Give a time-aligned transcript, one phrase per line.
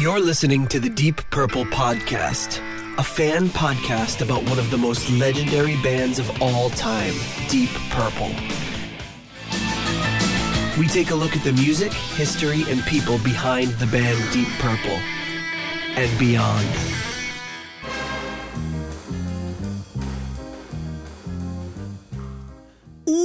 [0.00, 2.58] You're listening to the Deep Purple Podcast,
[2.96, 7.12] a fan podcast about one of the most legendary bands of all time,
[7.50, 8.30] Deep Purple.
[10.78, 14.98] We take a look at the music, history, and people behind the band Deep Purple
[15.98, 17.09] and beyond.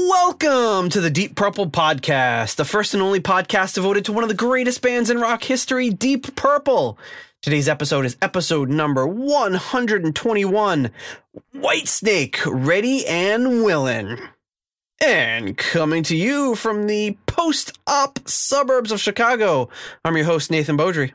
[0.08, 4.30] Welcome to the Deep Purple Podcast, the first and only podcast devoted to one of
[4.30, 7.00] the greatest bands in rock history, Deep Purple.
[7.42, 10.92] Today's episode is episode number 121
[11.56, 14.20] Whitesnake, Ready and Willing.
[15.02, 19.70] And coming to you from the post op suburbs of Chicago,
[20.04, 21.14] I'm your host, Nathan Beaudry.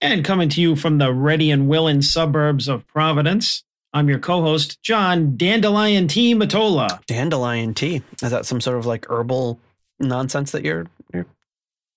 [0.00, 3.62] And coming to you from the ready and willing suburbs of Providence,
[3.96, 6.34] I'm your co-host, John Dandelion T.
[6.34, 7.02] Matola.
[7.06, 8.02] Dandelion tea.
[8.22, 9.58] Is that some sort of like herbal
[9.98, 11.24] nonsense that you're you're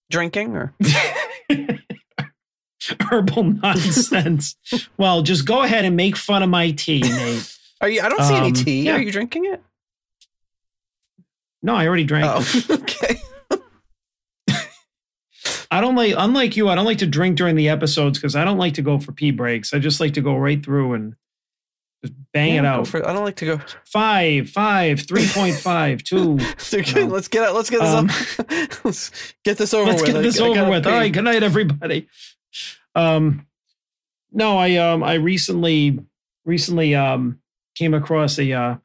[0.10, 0.74] drinking or
[3.02, 4.56] Herbal nonsense.
[4.98, 7.58] well, just go ahead and make fun of my tea, Nate.
[7.82, 8.84] are you I don't see any Um, tea.
[8.84, 8.96] yeah.
[8.96, 9.62] Are you drinking it?
[11.62, 12.26] No, I already drank.
[12.28, 12.70] Oh, it.
[12.72, 13.22] okay.
[15.70, 18.46] I don't like, unlike you, I don't like to drink during the episodes because I
[18.46, 19.74] don't like to go for pee breaks.
[19.74, 21.16] I just like to go right through and
[22.04, 22.88] just bang Yeah, it out.
[22.88, 23.62] for- I don't like to go.
[23.86, 26.40] five, five, three point five, two.
[26.40, 26.96] five, 3.5.
[26.96, 27.06] No.
[27.14, 27.54] Let's get.
[27.54, 28.80] Let's get this Um, up.
[28.86, 30.14] Let's get this over Let's with.
[30.14, 30.84] get this I over gotta with.
[30.84, 30.90] pee.
[30.90, 32.08] All right, good night, everybody.
[32.96, 33.46] Um,
[34.32, 36.00] no, I um I recently
[36.46, 37.40] recently um
[37.76, 38.76] came across a uh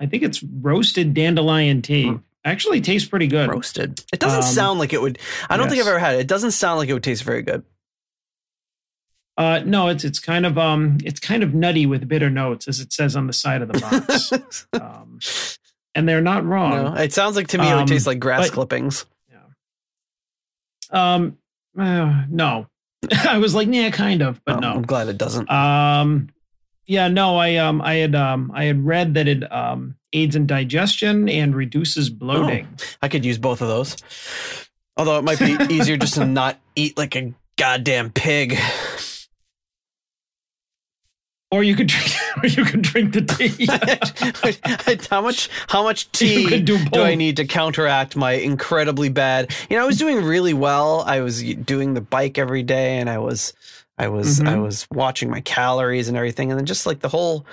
[0.00, 2.08] I think it's roasted dandelion tea.
[2.08, 2.16] Hmm.
[2.46, 3.48] Actually, tastes pretty good.
[3.48, 4.02] Roasted.
[4.12, 5.18] It doesn't Um, sound like it would.
[5.48, 5.80] I don't think.
[5.80, 6.20] I've ever had it.
[6.20, 7.62] It doesn't sound like it would taste very good.
[9.36, 12.78] Uh, no, it's it's kind of um it's kind of nutty with bitter notes, as
[12.80, 14.66] it says on the side of the box.
[14.74, 15.18] um,
[15.94, 16.70] and they're not wrong.
[16.94, 19.06] no, it sounds like to me it would Um, taste like grass but- clippings.
[20.90, 21.38] Um,
[21.78, 22.68] uh, no,
[23.24, 24.70] I was like, yeah, kind of, but Oh, no.
[24.74, 25.50] I'm glad it doesn't.
[25.50, 26.28] Um,
[26.86, 30.46] yeah, no, I um, I had um, I had read that it um aids in
[30.46, 32.68] digestion and reduces bloating.
[33.02, 33.96] I could use both of those.
[34.96, 38.56] Although it might be easier just to not eat like a goddamn pig.
[41.54, 42.10] Or you could drink,
[42.42, 45.06] or you could drink the tea.
[45.10, 49.54] how much how much tea do do I need to counteract my incredibly bad?
[49.70, 51.02] You know, I was doing really well.
[51.06, 53.52] I was doing the bike every day, and I was,
[53.96, 54.62] I was, I Mhm.
[54.64, 57.46] was watching my calories and everything, and then just like the whole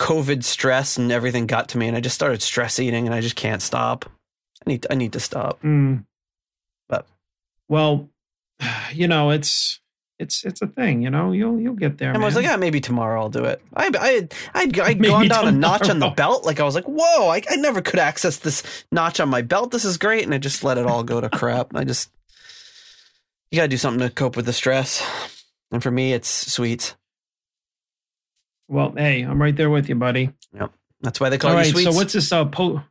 [0.00, 3.20] COVID stress and everything got to me, and I just started stress eating, and I
[3.20, 4.04] just can't stop.
[4.66, 5.62] I need, I need to stop.
[5.62, 6.04] Mm.
[6.88, 7.06] But-
[7.68, 8.08] well,
[8.92, 9.78] you know, it's
[10.18, 11.02] it's it's a thing.
[11.02, 12.12] You know, you'll you'll get there.
[12.12, 13.62] And I was like, yeah, maybe tomorrow I'll do it.
[13.74, 16.44] I, I, I'd, I'd Maybe gone down a notch on the belt.
[16.44, 19.70] Like I was like, whoa, I, I never could access this notch on my belt.
[19.70, 20.24] This is great.
[20.24, 21.74] And I just let it all go to crap.
[21.74, 22.10] I just,
[23.50, 25.06] you got to do something to cope with the stress.
[25.70, 26.94] And for me, it's sweets.
[28.68, 30.30] well, hey, I'm right there with you, buddy.
[30.54, 31.90] Yep, that's why they call All you right, sweets.
[31.90, 32.32] so what's this?
[32.32, 32.82] Uh, po-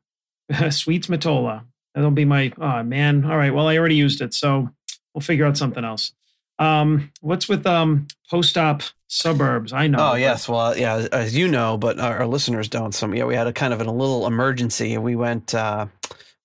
[0.69, 1.63] Sweets Matola.
[1.93, 2.53] That'll be my.
[2.57, 3.25] Oh man.
[3.25, 3.53] All right.
[3.53, 4.69] Well, I already used it, so
[5.13, 6.13] we'll figure out something else.
[6.59, 9.73] Um, what's with um post-op suburbs?
[9.73, 10.11] I know.
[10.11, 12.93] Oh yes, well yeah, as- you know, but our, our listeners don't.
[12.93, 14.93] So yeah, we had a kind of an, a little emergency.
[14.93, 15.87] And we went uh,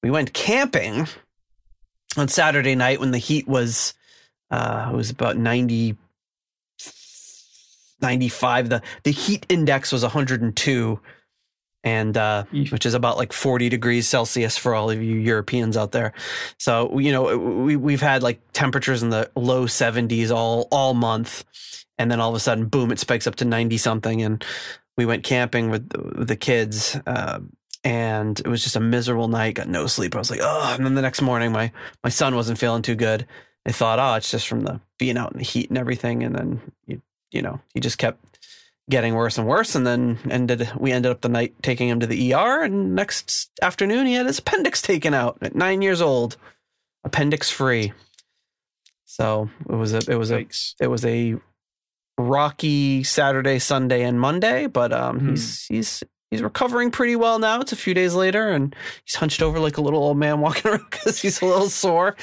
[0.02, 1.06] we went camping
[2.16, 3.94] on Saturday night when the heat was
[4.50, 5.96] uh, it was about 90,
[8.00, 8.68] 95.
[8.68, 11.00] The the heat index was 102 and
[12.16, 16.12] uh, which is about like 40 degrees Celsius for all of you Europeans out there.
[16.58, 21.44] So, you know, we we've had like temperatures in the low 70s all all month
[21.98, 24.44] and then all of a sudden boom it spikes up to 90 something and
[24.96, 27.40] we went camping with the, with the kids uh,
[27.84, 30.14] and it was just a miserable night got no sleep.
[30.14, 31.72] I was like oh and then the next morning my
[32.04, 33.26] my son wasn't feeling too good.
[33.66, 36.34] I thought oh it's just from the being out in the heat and everything and
[36.34, 38.31] then you, you know he just kept
[38.90, 42.06] getting worse and worse and then ended we ended up the night taking him to
[42.06, 46.36] the er and next afternoon he had his appendix taken out at nine years old
[47.04, 47.92] appendix free
[49.04, 50.46] so it was a it was a
[50.80, 51.36] it was a
[52.18, 55.28] rocky Saturday, Sunday, and Monday, but um, Hmm.
[55.30, 57.60] he's he's he's recovering pretty well now.
[57.60, 58.74] It's a few days later, and
[59.04, 62.16] he's hunched over like a little old man walking around because he's a little sore,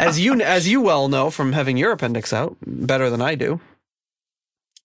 [0.00, 3.60] as you as you well know from having your appendix out better than I do.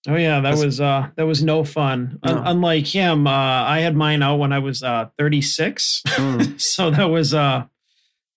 [0.06, 2.18] Oh yeah, that That's- was uh that was no fun.
[2.22, 6.60] Un- unlike him, uh, I had mine out when I was uh 36, Mm.
[6.74, 7.64] so that was uh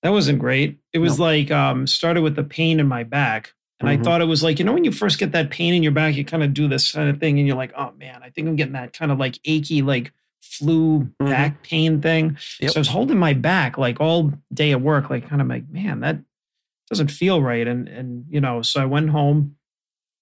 [0.04, 0.80] that wasn't great.
[0.94, 1.26] It was No.
[1.26, 3.54] like um started with the pain in my back.
[3.80, 4.00] And Mhm.
[4.00, 5.92] I thought it was like, you know, when you first get that pain in your
[5.92, 8.30] back, you kind of do this kind of thing and you're like, oh man, I
[8.30, 11.30] think I'm getting that kind of like achy, like flu Mhm.
[11.30, 12.38] back pain thing.
[12.62, 12.72] Yep.
[12.72, 15.70] So I was holding my back like all day at work, like kind of like,
[15.70, 16.20] man, that
[16.90, 17.68] doesn't feel right.
[17.68, 19.58] And and you know, so I went home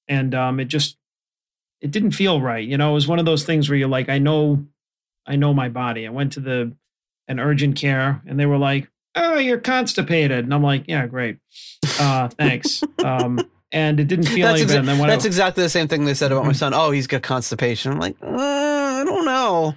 [0.08, 0.98] and um, it just
[1.86, 2.68] it didn't feel right.
[2.68, 4.66] You know, it was one of those things where you're like, I know,
[5.26, 6.08] I know my body.
[6.08, 6.74] I went to the
[7.28, 11.38] an urgent care, and they were like, "Oh, you're constipated," and I'm like, "Yeah, great,
[12.00, 13.40] uh, thanks." um,
[13.72, 15.08] and it didn't feel that's like exa- that.
[15.08, 16.74] That's I, exactly the same thing they said about my son.
[16.74, 17.92] Oh, he's got constipation.
[17.94, 19.76] I'm like, uh, I don't know.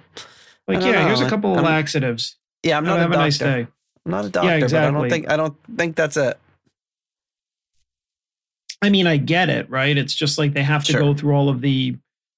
[0.67, 2.35] like, don't yeah, here's a couple of I'm- laxatives.
[2.63, 3.23] Yeah, I'm not have a a doctor.
[3.25, 3.67] nice day.
[4.05, 6.37] I'm not a doctor, Yeah, but I don't think I don't think that's it.
[8.81, 9.97] I mean, I get it, right?
[9.97, 11.01] It's just like they have to Sure.
[11.01, 11.95] go through all of the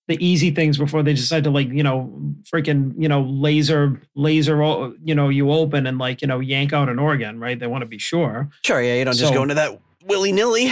[0.08, 2.12] the easy things before they decide to like, you know,
[2.54, 4.62] freaking, you know, laser laser,
[5.04, 7.58] you know, you open and like, you know, yank out an organ, right?
[7.60, 8.50] They want to be sure.
[8.66, 10.70] Sure, yeah, you don't just go into that willy nilly.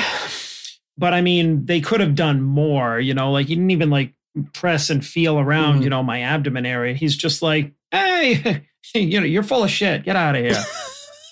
[0.97, 4.13] But I mean, they could have done more, you know, like he didn't even like
[4.53, 5.83] press and feel around, Mhm.
[5.83, 6.93] you know, my abdomen area.
[6.93, 8.63] He's just like, "Hey,
[8.93, 10.03] you know, you're full of shit.
[10.03, 10.61] Get out of here."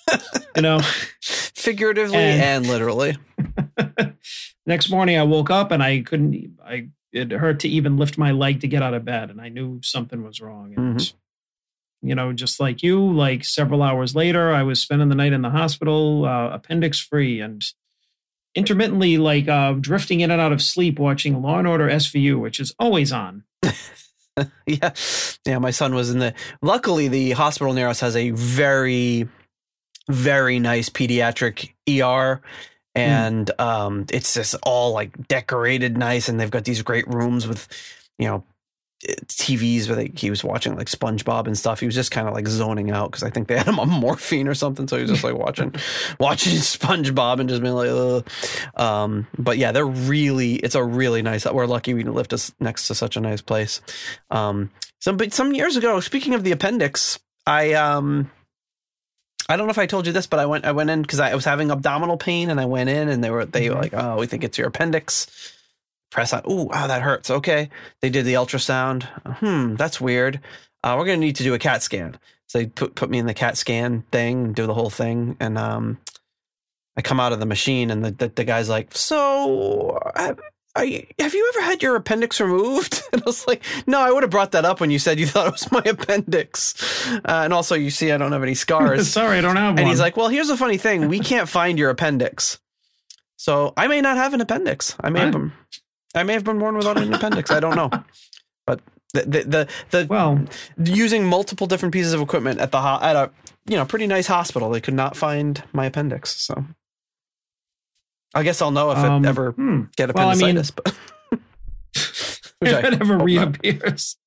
[0.56, 0.80] you know.
[1.22, 3.18] Figuratively And- and literally.
[4.68, 6.60] Next morning, I woke up and I couldn't.
[6.64, 9.48] I it hurt to even lift my leg to get out of bed, and I
[9.48, 10.74] knew something was wrong.
[10.76, 11.14] And
[12.02, 15.42] you know, just like you, like several hours later, I was spending the night in
[15.42, 17.66] the hospital, uh, appendix free, and
[18.56, 22.60] intermittently like uh, drifting in and out of sleep, watching Law and Order SVU, which
[22.60, 23.44] is always on.
[24.68, 24.92] Yeah.
[25.48, 29.28] Yeah, my son was in the luckily the hospital near us has a very
[30.10, 32.42] very nice pediatric ER
[32.98, 37.68] and um it's just all like decorated nice and they've got these great rooms with
[38.18, 38.44] you know
[39.08, 41.80] eh, TVs where they, he was watching like SpongeBob and stuff.
[41.80, 43.90] He was just kind of like zoning out because I think they had him on
[44.02, 44.88] morphine or something.
[44.88, 45.74] So he was just like watching,
[46.20, 48.28] watching SpongeBob and just being like, Ugh.
[48.76, 52.88] um, but yeah, they're really, it's a really nice, we're lucky we lived us next
[52.88, 53.82] to such a nice place.
[54.32, 58.32] Um, some, but some years ago, speaking of the appendix, I, um,
[59.50, 61.20] I don't know if I told you this, but I went, I went in because
[61.20, 63.82] I was having abdominal pain and I went in and they were, they were Mhm.
[63.82, 65.54] like, oh, we think it's your appendix.
[66.12, 66.42] Press on.
[66.50, 67.30] Ooh, wow, that hurts.
[67.30, 67.70] Okay.
[68.02, 69.04] They did the ultrasound.
[69.40, 70.40] Hmm, that's weird.
[70.84, 72.18] Uh, we're going to need to do a CAT scan.
[72.48, 75.36] So they put, put me in the CAT scan thing and do the whole thing.
[75.40, 75.98] And um,
[76.96, 80.36] I come out of the machine and the, the, the guy's like, so are
[80.84, 83.02] you, have you ever had your appendix removed?
[83.14, 85.28] And I was like, no, I would have brought that up when you said you
[85.28, 86.76] thought it was my appendix.
[87.10, 89.08] Uh, and also you see, I don't have any scars.
[89.12, 89.80] Sorry, I don't have one.
[89.80, 92.60] And he's like, "Well, here's the funny thing: we can't find your appendix,
[93.38, 94.96] so I may not have an appendix.
[95.00, 95.54] I may have been,
[96.14, 97.50] I may have been born without an appendix.
[97.50, 97.90] I don't know."
[98.66, 98.82] But
[99.14, 100.46] the the the, the well,
[100.84, 103.32] using multiple different pieces of equipment at the ho- at a
[103.66, 106.36] you know pretty nice hospital, they could not find my appendix.
[106.36, 106.66] So
[108.34, 109.84] I guess I'll know if um, it ever hmm.
[109.96, 110.72] get well, I mean- appendicitis.
[110.72, 110.96] but
[112.62, 113.26] I if it ever hope not.
[113.26, 114.18] reappears.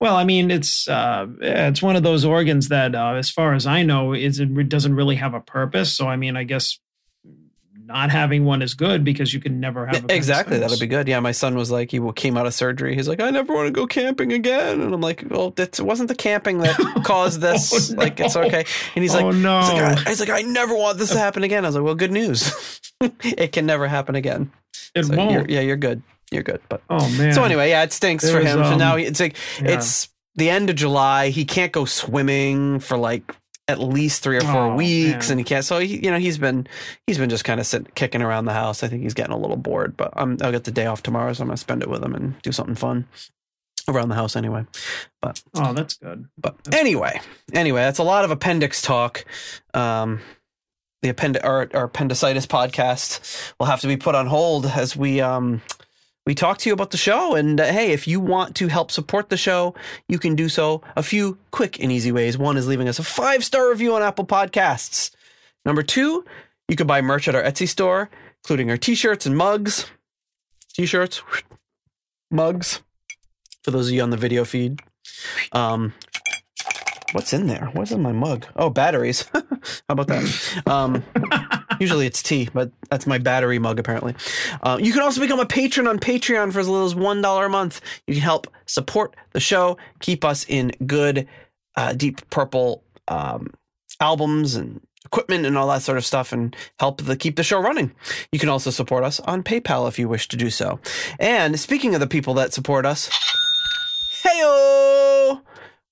[0.00, 3.66] Well, I mean, it's uh, it's one of those organs that, uh, as far as
[3.66, 5.92] I know, is it doesn't really have a purpose.
[5.92, 6.78] So, I mean, I guess
[7.90, 11.18] not having one is good because you can never have exactly that'd be good yeah
[11.20, 13.72] my son was like he came out of surgery he's like i never want to
[13.72, 17.94] go camping again and i'm like well it wasn't the camping that caused this Oh,
[17.96, 18.64] like it's okay
[18.94, 21.18] and he's like oh no, He's like, I, he's like, I never want this to
[21.26, 21.64] happen again.
[21.64, 22.80] I was like, well, good news.
[23.00, 24.50] it can never happen again.
[24.94, 25.50] it So you're- won't.
[25.50, 26.02] yeah, you're good.
[26.30, 26.60] You're good.
[26.68, 27.32] But Oh man.
[27.34, 28.64] so anyway, yeah, it stinks for There's, him.
[28.64, 29.72] so um, now it's like yeah.
[29.72, 31.30] it's the end of July.
[31.30, 33.34] He can't go swimming for like
[33.70, 35.32] at least three or four Oh, weeks, man.
[35.32, 35.64] and he can't.
[35.64, 36.66] So he, you know, he's been
[37.06, 38.82] he's been just kind of sitting kicking around the house.
[38.82, 39.96] I think he's getting a little bored.
[39.96, 42.14] But I'm, I'll get the day off tomorrow, so I'm gonna spend it with him
[42.14, 43.06] and do something fun
[43.88, 44.66] around the house anyway.
[45.22, 46.26] But oh, that's good.
[46.38, 47.20] But That's anyway,
[47.54, 49.24] anyway, that's a lot of appendix talk.
[49.74, 50.20] Um,
[51.02, 55.20] the append- our, our appendicitis podcast will have to be put on hold as we
[55.22, 55.62] um,
[56.26, 57.34] we talk to you about the show.
[57.34, 59.74] And uh, hey, if you want to help support the show,
[60.08, 62.36] you can do so a few quick and easy ways.
[62.36, 65.10] One is leaving us a five star review on Apple Podcasts.
[65.64, 66.24] Number two,
[66.68, 68.10] you can buy merch at our Etsy store,
[68.42, 69.86] including our t-shirts and mugs.
[70.72, 71.22] T-shirts,
[72.30, 72.82] mugs.
[73.62, 74.80] For those of you on the video feed,
[75.52, 75.92] um,
[77.12, 77.70] what's in there?
[77.72, 78.46] What's in my mug?
[78.56, 79.28] Oh, batteries.
[79.34, 79.42] How
[79.88, 80.62] about that?
[80.66, 81.04] Um,
[81.80, 84.14] usually it's tea, but that's my battery mug apparently.
[84.62, 87.46] Uh, you can also become a patron on Patreon for as little as one dollar
[87.46, 87.80] a month.
[88.06, 91.26] You can help support the show, keep us in good,
[91.76, 93.52] uh, deep purple um,
[94.00, 97.60] albums and equipment and all that sort of stuff, and help the keep the show
[97.60, 97.92] running.
[98.32, 100.78] You can also support us on PayPal if you wish to do so.
[101.18, 103.08] And speaking of the people that support us,
[104.22, 104.99] heyo,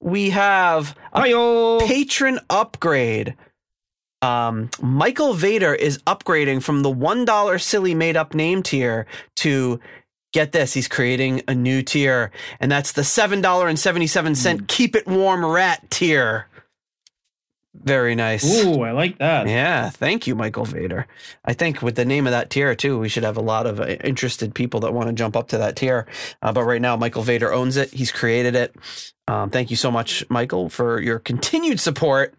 [0.00, 1.80] we have a Hi-yo.
[1.86, 3.34] patron upgrade.
[4.20, 9.78] Um, Michael Vader is upgrading from the one dollar silly made up name tier to
[10.32, 10.74] get this.
[10.74, 14.96] He's creating a new tier, and that's the seven dollar and seventy seven cent keep
[14.96, 16.47] it warm rat tier.
[17.82, 18.44] Very nice.
[18.44, 19.46] Ooh, I like that.
[19.46, 21.06] Yeah, thank you, Michael Vader.
[21.44, 23.80] I think with the name of that tier too, we should have a lot of
[23.80, 26.06] uh, interested people that want to jump up to that tier.
[26.42, 27.90] Uh, but right now, Michael Vader owns it.
[27.92, 28.74] He's created it.
[29.26, 32.34] Um, thank you so much, Michael, for your continued support.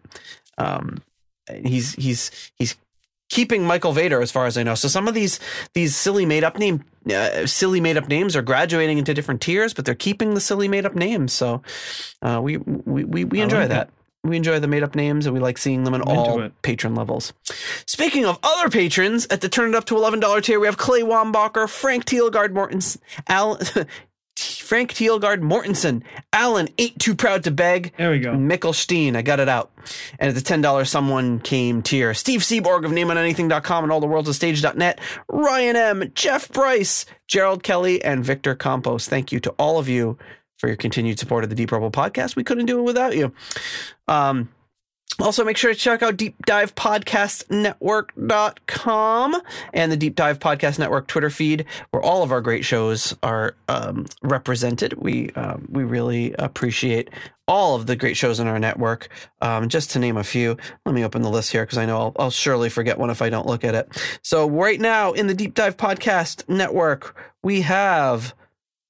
[0.58, 1.02] Um,
[1.48, 2.76] he's he's he's
[3.30, 4.74] keeping Michael Vader, as far as I know.
[4.74, 5.40] So some of these
[5.72, 9.72] these silly made up name uh, silly made up names are graduating into different tiers,
[9.72, 11.32] but they're keeping the silly made up names.
[11.32, 11.62] So
[12.20, 13.90] uh, we we we, we enjoy like that.
[14.22, 16.94] We enjoy the made up names and we like seeing them in I'm all patron
[16.94, 17.32] levels.
[17.86, 21.00] Speaking of other patrons, at the Turn It Up to $11 tier, we have Clay
[21.00, 22.98] Wambacher, Frank Thielgard Mortens,
[23.28, 23.58] Al,
[24.70, 27.92] Frank Thielgard Mortensen, Alan ain't too proud to beg.
[27.96, 28.34] There we go.
[28.34, 29.72] Mikkel Steen, I got it out.
[30.18, 36.12] And at the $10 someone came tier, Steve Seaborg of NameOnAnything.com and AllTheWorldsAstage.net, Ryan M,
[36.14, 39.08] Jeff Bryce, Gerald Kelly, and Victor Campos.
[39.08, 40.18] Thank you to all of you
[40.60, 42.36] for your continued support of the Deep Purple podcast.
[42.36, 43.32] We couldn't do it without you.
[44.06, 44.50] Um,
[45.18, 49.36] also, make sure to check out Deep Dive Podcast Network.com
[49.74, 53.54] and the Deep Dive Podcast Network Twitter feed, where all of our great shows are
[53.68, 54.94] um, represented.
[54.94, 57.10] We um, we really appreciate
[57.46, 59.08] all of the great shows in our network.
[59.42, 61.98] Um, just to name a few, let me open the list here because I know
[61.98, 64.00] I'll, I'll surely forget one if I don't look at it.
[64.22, 68.34] So, right now in the Deep Dive Podcast Network, we have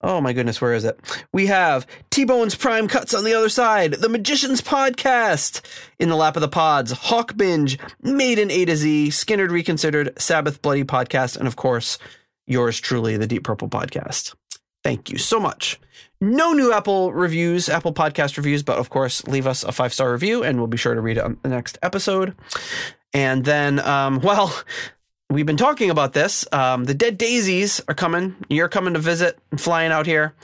[0.03, 0.99] Oh my goodness, where is it?
[1.33, 5.61] We have T Bone's Prime Cuts on the other side, The Magician's Podcast,
[5.99, 10.63] In the Lap of the Pods, Hawk Binge, Maiden A to Z, Skynyrd Reconsidered, Sabbath
[10.63, 11.99] Bloody Podcast, and of course,
[12.47, 14.35] yours truly, the Deep Purple Podcast.
[14.83, 15.79] Thank you so much.
[16.23, 20.13] No new Apple reviews, Apple Podcast reviews, but of course, leave us a five star
[20.13, 22.35] review and we'll be sure to read it on the next episode.
[23.13, 24.55] And then, um, well,
[25.31, 26.47] we've been talking about this.
[26.53, 28.37] Um, the Dead Daisies are coming.
[28.49, 30.35] You're coming to visit, flying out here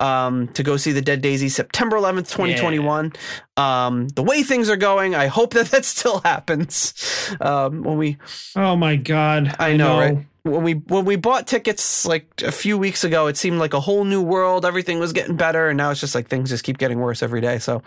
[0.00, 3.12] um, to go see the Dead Daisies September 11th, 2021.
[3.56, 3.86] Yeah.
[3.86, 6.94] Um, the way things are going, I hope that that still happens.
[7.40, 8.18] Um, when we,
[8.56, 10.26] oh my god, I, I know, know, right?
[10.42, 13.80] When we when we bought tickets like a few weeks ago, it seemed like a
[13.80, 14.66] whole new world.
[14.66, 17.40] Everything was getting better, and now it's just like things just keep getting worse every
[17.40, 17.58] day.
[17.58, 17.82] So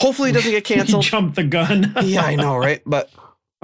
[0.00, 1.04] hopefully, it doesn't get canceled.
[1.04, 1.94] Jump the gun.
[2.02, 2.82] yeah, I know, right?
[2.84, 3.08] But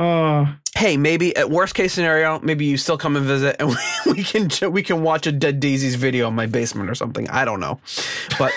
[0.00, 3.68] uh, hey, maybe at worst case scenario, maybe you still come and visit, and
[4.06, 7.28] we, we can we can watch a Dead Daisies video in my basement or something.
[7.28, 7.80] I don't know,
[8.38, 8.52] but.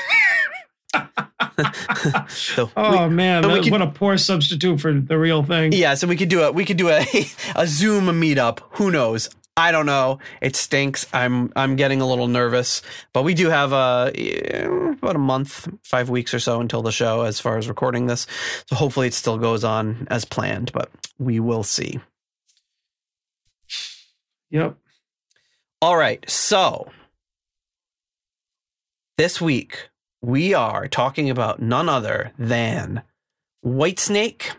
[2.30, 5.74] so oh we, man, that, could, what a poor substitute for the real thing.
[5.74, 7.04] Yeah, so we could do a we could do a
[7.56, 8.60] a Zoom meetup.
[8.74, 9.30] Who knows?
[9.56, 10.20] I don't know.
[10.42, 11.06] It stinks.
[11.14, 12.82] I'm I'm getting a little nervous,
[13.14, 14.12] but we do have a
[15.02, 18.26] about a month, five weeks or so until the show, as far as recording this.
[18.68, 22.00] So hopefully it still goes on as planned, but we will see.
[24.50, 24.76] Yep.
[25.82, 26.28] All right.
[26.30, 26.90] So
[29.18, 29.90] this week
[30.22, 33.04] we are talking about none other than
[33.64, 34.56] Whitesnake,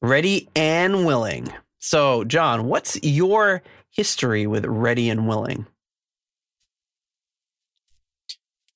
[0.00, 1.52] Ready and Willing.
[1.84, 3.60] So, John, what's your
[3.90, 5.66] history with Ready and Willing?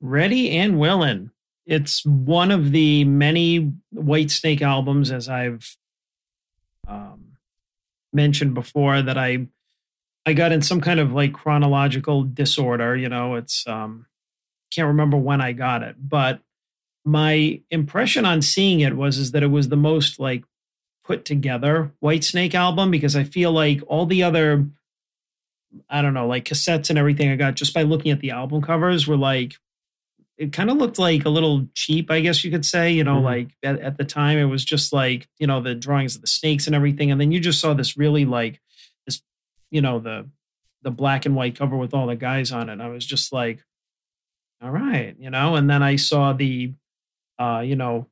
[0.01, 1.31] Ready and Willing.
[1.67, 5.77] It's one of the many Whitesnake albums, as I've
[6.89, 7.37] um,
[8.13, 9.47] mentioned before, that I
[10.27, 12.97] I got in some kind of like chronological disorder.
[12.97, 14.07] You know, it's um,
[14.73, 16.41] can't remember when I got it, but
[17.05, 20.43] my impression on seeing it was is that it was the most like
[21.07, 24.67] put together Whitesnake album because I feel like all the other
[25.91, 28.63] I don't know, like cassettes and everything I got just by looking at the album
[28.63, 29.57] covers were like
[30.39, 32.93] it kind of looked like a little cheap, I guess you could say.
[32.93, 33.25] You know, mm-hmm.
[33.25, 36.27] like at, at, the time it was just like, you know, the drawings of the
[36.27, 37.11] snakes and everything.
[37.11, 38.61] And then you just saw this really like
[39.07, 39.23] this,
[39.71, 40.29] you know, the
[40.83, 42.75] the black and white cover with all the guys on it.
[42.75, 43.65] And I was just like,
[44.63, 46.75] all right, you know, and then I saw the
[47.39, 48.07] uh, you know,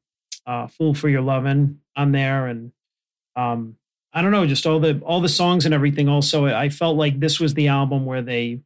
[0.47, 2.73] uh Fool for Your Lovin' on there and
[3.37, 3.77] um,
[4.13, 6.09] I don't know, just all the all the songs and everything.
[6.09, 8.61] Also, I felt like this was the album where they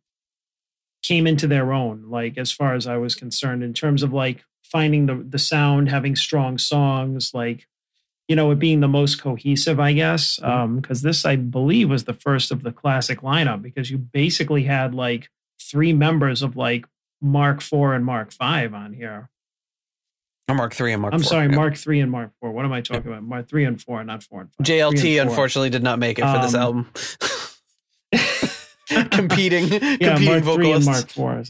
[1.03, 4.45] came into their own, like as far as I was concerned, in terms of like
[4.63, 7.67] finding the the sound, having strong songs, like
[8.29, 10.37] you know, it being the most cohesive, I guess.
[10.37, 10.87] Because mm-hmm.
[10.87, 14.95] um, this, I believe, was the first of the classic lineup because you basically had
[14.95, 16.87] like three members of like
[17.23, 19.31] Mark Four and Mark Five on here.
[20.49, 21.13] Or Mark three and Mark.
[21.15, 21.29] I'm 4.
[21.29, 22.51] sorry, Mark three and Mark four.
[22.53, 23.23] What am I talking about?
[23.23, 24.67] Mark three and four, not four and five.
[24.67, 26.91] JLT and unfortunately did not make it for um, this album.
[29.11, 30.55] competing, yeah, competing Mark vocalists.
[30.55, 31.45] three and Mark four.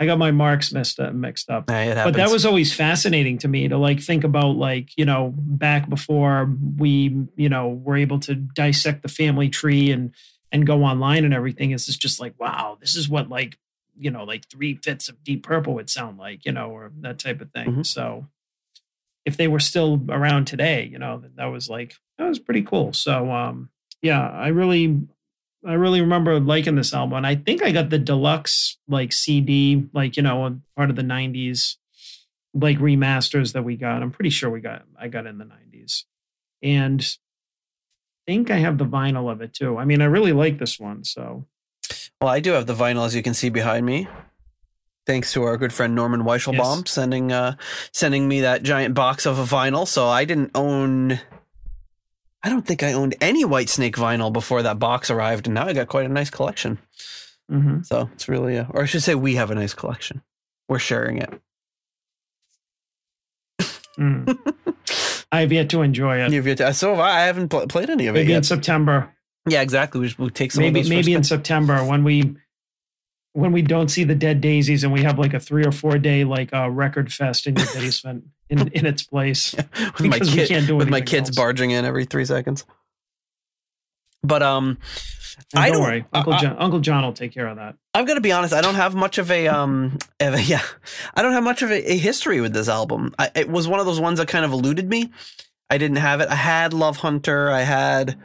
[0.00, 1.66] I got my marks messed up, mixed up.
[1.66, 5.90] but that was always fascinating to me to like think about like you know back
[5.90, 10.14] before we you know were able to dissect the family tree and
[10.52, 11.72] and go online and everything.
[11.72, 13.58] It's just like wow, this is what like
[14.00, 17.18] you know like three fifths of deep purple would sound like you know or that
[17.18, 17.82] type of thing mm-hmm.
[17.82, 18.26] so
[19.24, 22.92] if they were still around today, you know, that was like that was pretty cool.
[22.92, 23.70] So um,
[24.02, 25.02] yeah, I really
[25.66, 27.18] I really remember liking this album.
[27.18, 31.02] And I think I got the deluxe like CD, like, you know, part of the
[31.02, 31.76] 90s
[32.54, 34.02] like remasters that we got.
[34.02, 36.04] I'm pretty sure we got I got in the 90s.
[36.62, 39.76] And I think I have the vinyl of it too.
[39.76, 41.46] I mean, I really like this one, so
[42.20, 44.08] well, I do have the vinyl as you can see behind me.
[45.06, 46.90] Thanks to our good friend Norman Weichelbaum yes.
[46.90, 47.56] sending uh
[47.92, 49.86] sending me that giant box of a vinyl.
[49.86, 51.20] So I didn't own
[52.42, 55.72] I don't think I owned any Whitesnake vinyl before that box arrived, and now I
[55.72, 56.78] got quite a nice collection.
[57.50, 57.82] Mm-hmm.
[57.82, 60.22] So it's really, a, or I should say, we have a nice collection.
[60.68, 61.40] We're sharing it.
[63.98, 64.54] mm.
[65.32, 66.32] I have yet to enjoy it.
[66.32, 68.30] You've yet to, so I haven't pl- played any of maybe it.
[68.30, 68.36] yet.
[68.38, 69.14] in September.
[69.48, 70.00] Yeah, exactly.
[70.00, 70.62] We we'll take some.
[70.62, 72.36] Maybe maybe in September when we
[73.32, 75.98] when we don't see the dead daisies and we have like a three or four
[75.98, 80.18] day like uh, record fest in your basement in, in its place yeah, with my
[80.18, 81.36] kid, with my kids else.
[81.36, 82.64] barging in every three seconds.
[84.22, 84.78] But um,
[85.54, 86.56] and I don't, don't worry, Uncle John.
[86.58, 87.76] Uncle John will take care of that.
[87.94, 88.52] I'm gonna be honest.
[88.52, 90.62] I don't have much of a um, of a, yeah,
[91.14, 93.14] I don't have much of a, a history with this album.
[93.18, 95.10] I, it was one of those ones that kind of eluded me.
[95.70, 96.28] I didn't have it.
[96.28, 97.50] I had Love Hunter.
[97.50, 98.18] I had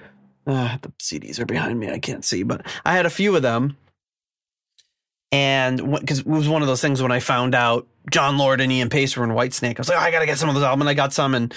[0.48, 1.90] uh, the CDs are behind me.
[1.90, 3.78] I can't see, but I had a few of them
[5.36, 8.72] and because it was one of those things when I found out Jon Lord and
[8.72, 10.64] Ian Paice were in Whitesnake, I was like, oh, I gotta get some of those
[10.64, 10.84] albums.
[10.84, 11.54] And I got some and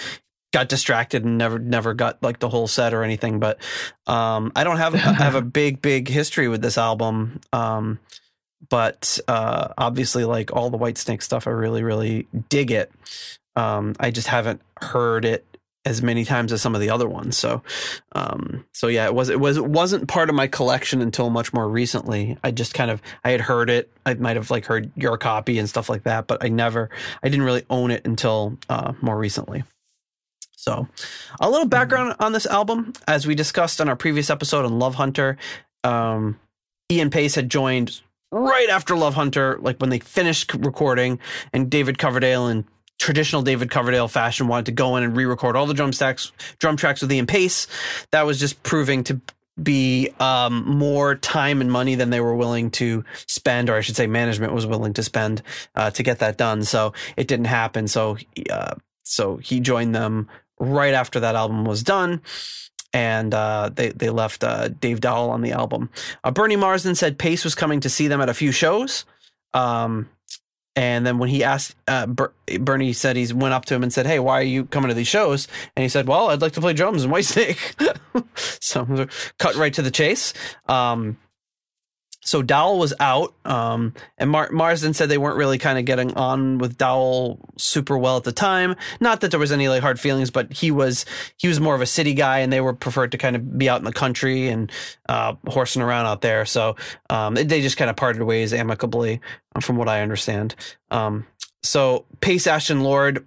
[0.52, 3.38] got distracted and never never got like the whole set or anything.
[3.38, 3.60] But
[4.08, 7.40] um, I don't have I have a big big history with this album.
[7.52, 8.00] Um,
[8.68, 12.90] but uh, obviously, like all the Whitesnake stuff, I really really dig it.
[13.54, 15.44] Um, I just haven't heard it
[15.88, 17.36] as many times as some of the other ones.
[17.36, 17.62] So,
[18.12, 21.52] um, so yeah, it was it was it wasn't part of my collection until much
[21.52, 22.36] more recently.
[22.44, 23.90] I just kind of I had heard it.
[24.04, 26.90] I might have like heard your copy and stuff like that, but I never
[27.22, 29.64] I didn't really own it until uh, more recently.
[30.56, 30.88] So,
[31.40, 34.96] a little background on this album, as we discussed on our previous episode on Love
[34.96, 35.38] Hunter.
[35.84, 36.38] Um,
[36.90, 38.00] Ian Paice had joined
[38.32, 41.20] right after Love Hunter, like when they finished recording,
[41.52, 42.64] and David Coverdale and
[42.98, 46.76] traditional David Coverdale fashion, wanted to go in and re-record all the drum stacks, drum
[46.76, 47.66] tracks with Ian Paice.
[48.10, 49.20] That was just proving to
[49.60, 53.96] be um, more time and money than they were willing to spend, or I should
[53.96, 55.42] say, management was willing to spend
[55.74, 56.64] uh, to get that done.
[56.64, 57.88] So it didn't happen.
[57.88, 58.18] So
[58.50, 60.28] uh, so he joined them
[60.60, 62.22] right after that album was done.
[62.94, 65.90] And uh, they they left uh, Dave Dowle on the album.
[66.24, 69.04] Uh, Bernie Marsden said Paice was coming to see them at a few shows.
[69.52, 70.08] Um,
[70.78, 73.92] and then when he asked, uh, Ber- Bernie said he went up to him and
[73.92, 76.52] said, "Hey, why are you coming to these shows?" And he said, "Well, I'd like
[76.52, 77.74] to play drums and in Whitesnake."
[78.60, 79.08] so
[79.40, 80.32] cut right to the chase.
[80.68, 81.18] Um,
[82.28, 86.14] so Dowle was out, um, and Mar- Marsden said they weren't really kind of getting
[86.14, 88.76] on with Dowle super well at the time.
[89.00, 91.06] Not that there was any like hard feelings, but he was
[91.38, 93.70] he was more of a city guy, and they were preferred to kind of be
[93.70, 94.70] out in the country and
[95.08, 96.44] uh, horsing around out there.
[96.44, 96.76] So
[97.08, 99.22] um, they just kind of parted ways amicably,
[99.62, 100.54] from what I understand.
[100.90, 101.26] Um,
[101.62, 103.24] so Paice Ashton Lord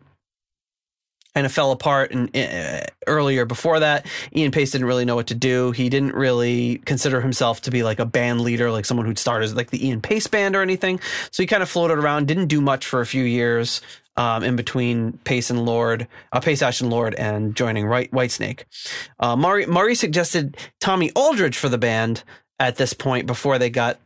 [1.33, 4.05] kind of fell apart and uh, earlier before that.
[4.35, 5.71] Ian Paice didn't really know what to do.
[5.71, 9.43] He didn't really consider himself to be like a band leader like someone who'd start
[9.43, 10.99] as like the ian pace band or anything.
[11.31, 13.81] So he kind of floated around didn't do much for a few years
[14.17, 18.63] um, in between Paice and Lord, uh, Paice Ash and Lord, and joining White Whitesnake.
[19.19, 22.23] Uh, Murray, Murray suggested Tommy Aldridge for the band
[22.59, 23.99] at this point before they got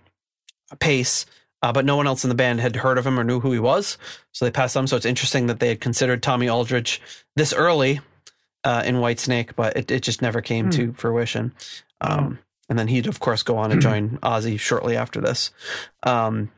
[0.80, 1.26] Paice,
[1.66, 3.52] uh, but no one else in the band had heard of him or knew who
[3.52, 3.98] he was,
[4.32, 4.86] so they passed on.
[4.86, 7.02] So it's interesting that they had considered Tommy Aldridge
[7.36, 8.02] this early
[8.64, 10.92] uh, in Whitesnake, but it, it just never came to hmm.
[10.92, 11.56] fruition.
[12.02, 12.38] Um,
[12.70, 15.50] and then he'd of course go on to join Ozzy shortly after this.
[16.04, 16.52] Um,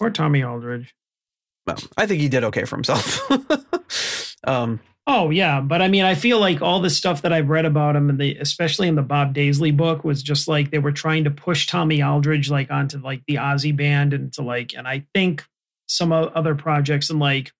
[0.00, 0.96] or Tommy Aldridge.
[1.64, 3.20] Well, I think he did okay for himself.
[4.44, 7.64] um, Oh yeah, but I mean, I feel like all the stuff that I've read
[7.64, 10.92] about him, and the especially in the Bob Daisley book, was just like they were
[10.92, 14.86] trying to push Tommy Aldridge like onto like the Ozzy band and to like, and
[14.86, 15.44] I think
[15.86, 17.52] some other projects and like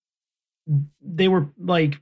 [1.03, 1.99] they were like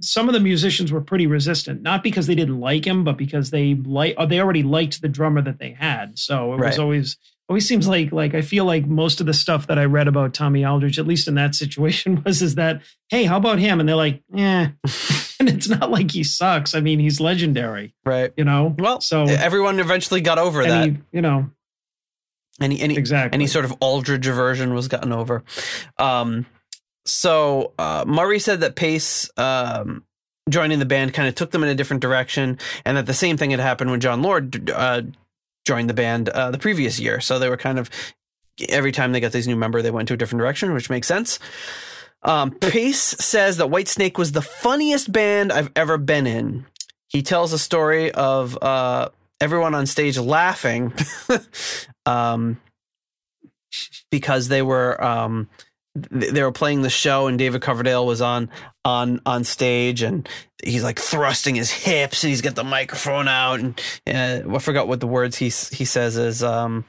[0.00, 3.50] some of the musicians were pretty resistant, not because they didn't like him, but because
[3.50, 6.18] they like they already liked the drummer that they had.
[6.18, 6.68] So it right.
[6.68, 7.16] was always
[7.48, 10.34] always seems like like I feel like most of the stuff that I read about
[10.34, 13.80] Tommy Aldridge, at least in that situation, was is that hey, how about him?
[13.80, 14.68] And they're like, yeah,
[15.40, 16.74] and it's not like he sucks.
[16.74, 18.32] I mean, he's legendary, right?
[18.36, 18.74] You know.
[18.78, 20.88] Well, so everyone eventually got over that.
[20.88, 21.50] He, you know.
[22.60, 25.44] Any any exactly any sort of Aldridge aversion was gotten over.
[25.98, 26.46] Um,
[27.04, 29.30] so uh, Murray said that Paice.
[29.36, 30.04] um,
[30.48, 33.36] joining the band kind of took them in a different direction, and that the same
[33.36, 35.02] thing had happened when Jon Lord uh,
[35.66, 37.20] joined the band uh, the previous year.
[37.20, 37.90] So they were kind of
[38.68, 41.06] every time they got these new member, they went to a different direction, which makes
[41.06, 41.38] sense.
[42.22, 46.66] Um, Pace says that Whitesnake was the funniest band I've ever been in.
[47.08, 50.92] He tells a story of uh, everyone on stage laughing
[52.06, 52.60] um,
[54.10, 55.48] because they were um,
[56.10, 58.50] they were playing the show and David Coverdale was on
[58.84, 60.28] on on stage and
[60.62, 64.88] he's like thrusting his hips and he's got the microphone out and uh, I forgot
[64.88, 66.84] what the words he he says is um,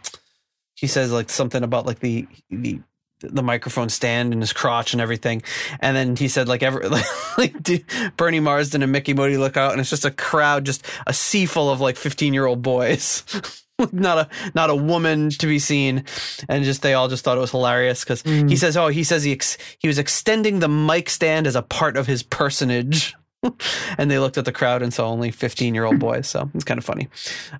[0.75, 2.79] he says like something about like the the
[3.21, 5.41] the microphone stand and his crotch and everything.
[5.79, 7.05] And then he said, like, ever, like,
[7.37, 11.13] like Bernie Marsden and Micky Moody look out, and it's just a crowd, just a
[11.13, 13.23] sea full of like fifteen year old boys,
[13.91, 16.03] not a not a woman to be seen,
[16.49, 18.49] and just they all just thought it was hilarious because mm.
[18.49, 21.61] he says, oh, he says he ex- he was extending the mic stand as a
[21.61, 23.15] part of his personage.
[23.99, 26.27] and they looked at the crowd and saw only 15 year old boys.
[26.27, 27.07] So it's kind of funny.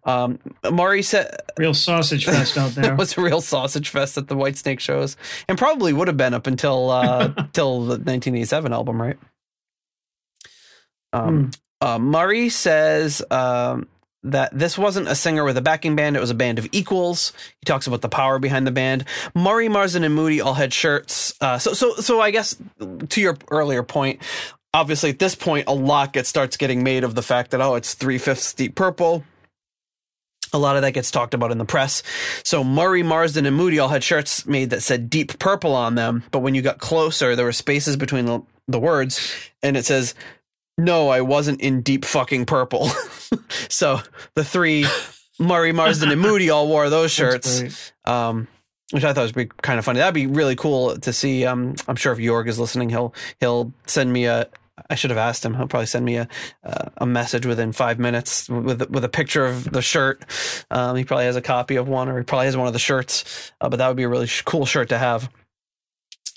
[0.03, 0.39] Um,
[0.71, 2.93] Murray said, Real sausage fest out there.
[2.93, 6.33] it was a real sausage fest at the Whitesnake shows and probably would have been
[6.33, 9.17] up until, uh, till the 1987 album, right?
[11.13, 11.51] Um,
[11.81, 11.87] hmm.
[11.87, 13.87] uh, Murray says, um,
[14.23, 17.33] that this wasn't a singer with a backing band, it was a band of equals.
[17.61, 19.05] He talks about the power behind the band.
[19.35, 21.33] Murray, Marsden, and Moody all had shirts.
[21.39, 22.55] Uh, so, so, so I guess
[23.09, 24.21] to your earlier point,
[24.73, 27.75] obviously at this point a lot gets starts getting made of the fact that oh
[27.75, 29.23] it's three fifths deep purple
[30.53, 32.03] a lot of that gets talked about in the press.
[32.43, 36.23] So Murray, Marsden, and Moody all had shirts made that said deep purple on them.
[36.31, 40.15] But when you got closer, there were spaces between the, the words, and it says,
[40.77, 42.87] No, I wasn't in deep fucking purple.
[43.69, 43.99] so
[44.35, 44.85] the three,
[45.39, 47.61] Murray, Marsden, and Moody all wore those shirts.
[48.05, 48.47] Um,
[48.91, 49.99] which I thought was be kind of funny.
[49.99, 51.45] That'd be really cool to see.
[51.45, 54.47] Um, I'm sure if Jorg is listening, he'll he'll send me a
[54.89, 55.55] I should have asked him.
[55.55, 56.27] He'll probably send me a
[56.63, 60.23] uh, a message within five minutes with with a picture of the shirt.
[60.71, 62.79] Um, he probably has a copy of one, or he probably has one of the
[62.79, 63.51] shirts.
[63.59, 65.29] Uh, but that would be a really sh- cool shirt to have.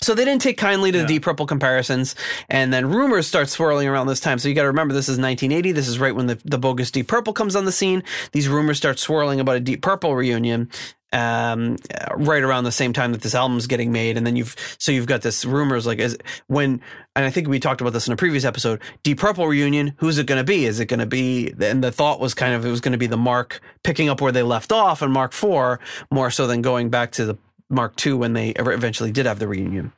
[0.01, 1.03] So they didn't take kindly to yeah.
[1.03, 2.15] the Deep Purple comparisons,
[2.49, 4.39] and then rumors start swirling around this time.
[4.39, 5.71] So you got to remember, this is 1980.
[5.73, 8.03] This is right when the, the bogus Deep Purple comes on the scene.
[8.31, 10.69] These rumors start swirling about a Deep Purple reunion,
[11.13, 11.77] um,
[12.15, 14.17] right around the same time that this album's getting made.
[14.17, 16.81] And then you've, so you've got this rumors like is when,
[17.15, 20.17] and I think we talked about this in a previous episode, Deep Purple reunion, who's
[20.17, 20.65] it going to be?
[20.65, 22.97] Is it going to be, and the thought was kind of, it was going to
[22.97, 25.79] be the Mark picking up where they left off and Mark 4
[26.11, 27.37] more so than going back to the
[27.71, 29.91] Mark II when they eventually did have the reunion.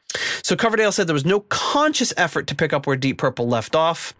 [0.43, 3.75] So Coverdale said there was no conscious effort to pick up where Deep Purple left
[3.75, 4.13] off.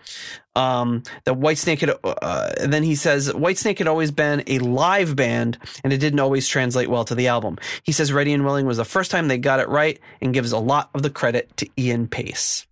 [0.55, 5.15] Um, that Whitesnake had, uh, and then he says Whitesnake had always been a live
[5.15, 7.57] band, and it didn't always translate well to the album.
[7.81, 10.51] He says Ready and Willing was the first time they got it right, and gives
[10.51, 12.67] a lot of the credit to Ian Paice.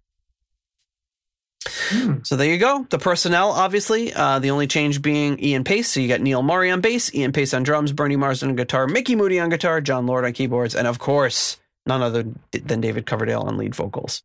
[1.68, 2.16] Hmm.
[2.24, 2.88] So there you go.
[2.90, 5.90] The personnel, obviously, uh, the only change being Ian Paice.
[5.90, 8.88] So you got Neil Murray on bass, Ian Paice on drums, Bernie Marsden on guitar,
[8.88, 13.06] Micky Moody on guitar, Jon Lord on keyboards, and of course, none other than David
[13.06, 14.24] Coverdale on lead vocals.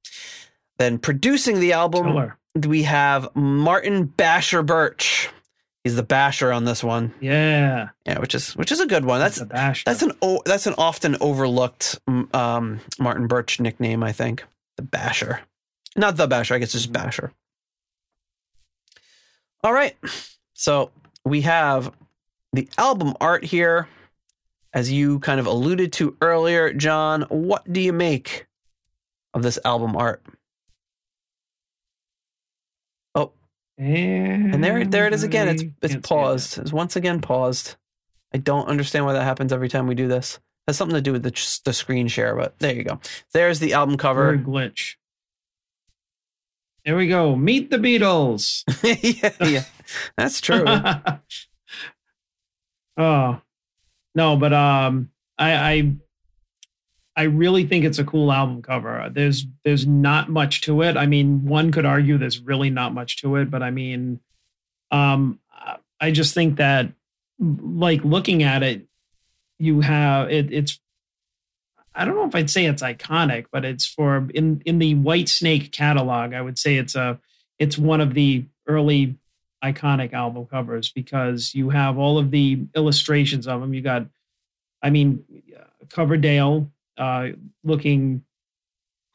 [0.79, 2.39] Then producing the album, Killer.
[2.67, 5.31] we have Martin Basher Birch.
[5.85, 7.15] He's the basher on this one.
[7.21, 9.21] Yeah, yeah, which is which is a good one.
[9.21, 10.13] That's that's, that's an
[10.45, 12.01] that's an often overlooked
[12.35, 14.45] um, Martin Birch nickname, I think.
[14.77, 15.43] The basher.
[15.97, 17.33] Not the Basher, I guess it's just Basher.
[19.65, 19.97] All right.
[20.53, 20.91] So
[21.25, 21.93] we have
[22.53, 23.89] the album art here.
[24.73, 28.47] As you kind of alluded to earlier, John, what do you make
[29.33, 30.23] of this album art?
[33.15, 33.33] Oh.
[33.79, 35.49] And, and there there it is again.
[35.49, 36.59] It's it's paused.
[36.59, 37.77] It's once again paused.
[38.35, 40.35] I don't understand why that happens every time we do this.
[40.35, 43.01] It has something to do with the the screen share, but there you go.
[43.33, 44.37] There's the album cover.
[44.37, 44.97] Very glitch.
[46.87, 47.35] There we go.
[47.35, 48.63] Meet the Beatles.
[49.21, 49.65] yeah, yeah,
[50.17, 50.65] that's true.
[52.97, 53.41] oh
[54.15, 55.93] no, but um, I, I
[57.17, 59.11] I really think it's a cool album cover.
[59.13, 60.97] There's there's not much to it.
[60.97, 64.21] I mean, one could argue there's really not much to it, but I mean,
[64.93, 65.41] um,
[66.01, 66.93] I just think that
[67.39, 68.87] like looking at it,
[69.59, 70.53] you have it.
[70.53, 70.79] It's
[71.97, 75.73] I don't know if I'd say it's iconic, but it's for in in the Whitesnake
[75.73, 76.35] catalog.
[76.35, 77.19] I would say it's a
[77.59, 79.17] it's one of the early
[79.65, 83.75] iconic album covers because you have all of the illustrations of them.
[83.75, 84.07] You got,
[84.83, 85.25] I mean,
[85.89, 87.29] Coverdale uh,
[87.65, 88.23] looking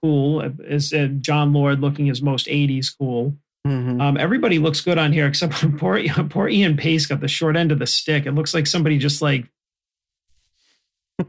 [0.02, 3.36] cool, is uh, Jon Lord looking his most '80s cool.
[3.68, 4.02] Mm-hmm.
[4.02, 7.56] Um, everybody looks good on here except for poor poor Ian Paice got the short
[7.56, 8.26] end of the stick.
[8.26, 9.48] It looks like somebody just like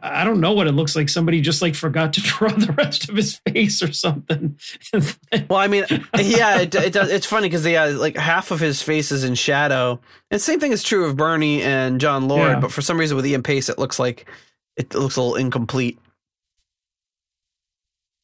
[0.00, 1.08] I don't know what it looks like.
[1.08, 4.58] Somebody just like forgot to draw the rest of his face or something.
[4.92, 5.84] well, I mean,
[6.18, 7.10] yeah, it, it does.
[7.10, 10.00] It's funny because yeah, like half of his face is in shadow.
[10.30, 12.60] And same thing is true of Bernie and Jon Lord, yeah.
[12.60, 14.28] but for some reason with Ian Paice, it looks like
[14.76, 15.98] it looks a little incomplete.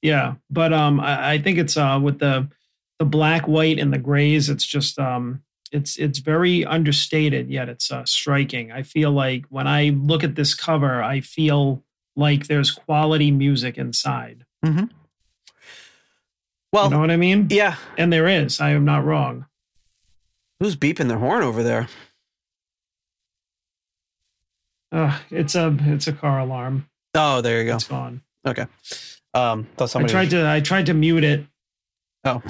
[0.01, 2.49] Yeah, but um, I, I think it's uh with the
[2.99, 4.49] the black, white, and the grays.
[4.51, 8.73] It's just um, it's it's very understated yet it's uh, striking.
[8.73, 11.83] I feel like when I look at this cover, I feel
[12.17, 14.45] like there's quality music inside.
[14.65, 14.85] Mm-hmm.
[16.73, 17.47] Well, you know what I mean?
[17.51, 18.61] Yeah, and there is.
[18.61, 19.47] I am not wrong.
[20.61, 21.89] Who's beeping their horn over there?
[24.91, 26.89] Uh, it's a it's a car alarm.
[27.15, 27.77] Oh, there you go.
[27.77, 28.23] It's gone.
[28.47, 28.67] Okay.
[29.35, 31.47] Um, I tried to I tried to mute it.
[32.25, 32.43] Oh.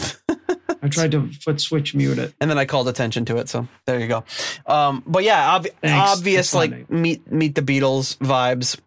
[0.83, 3.49] I tried to foot switch mute it, and then I called attention to it.
[3.49, 4.25] So there you go.
[4.67, 8.79] Um, but yeah, ob- obvious like meet meet the Beatles vibes,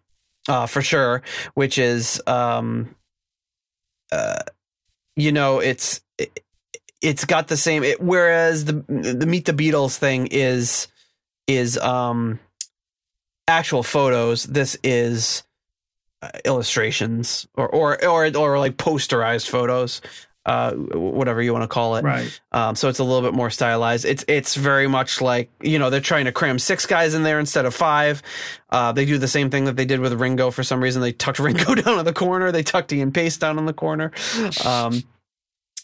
[0.48, 1.22] uh, for sure.
[1.54, 2.94] Which is, um,
[4.10, 4.42] uh,
[5.16, 6.40] you know, it's it,
[7.02, 7.82] has got the same.
[7.82, 10.88] It, whereas the the meet the Beatles thing is
[11.48, 12.38] is um
[13.48, 14.44] actual photos.
[14.44, 15.42] This is
[16.22, 20.00] uh, illustrations or, or or or like posterized photos
[20.44, 22.04] uh, whatever you want to call it.
[22.04, 22.40] Right.
[22.50, 24.04] Um, so it's a little bit more stylized.
[24.04, 27.38] It's it's very much like you know they're trying to cram six guys in there
[27.38, 28.22] instead of five.
[28.70, 30.50] Uh, they do the same thing that they did with Ringo.
[30.50, 32.50] For some reason, they tucked Ringo down in the corner.
[32.50, 34.10] They tucked Ian Paice down in the corner.
[34.64, 35.02] Um,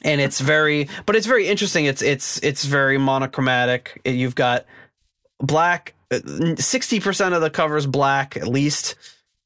[0.05, 1.85] and it's very, but it's very interesting.
[1.85, 4.01] It's it's it's very monochromatic.
[4.05, 4.67] You've got
[5.39, 5.95] black.
[6.11, 8.97] Uh, sixty percent of the cover is black at least.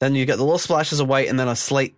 [0.01, 1.95] Then you get the little splashes of white, and then a slight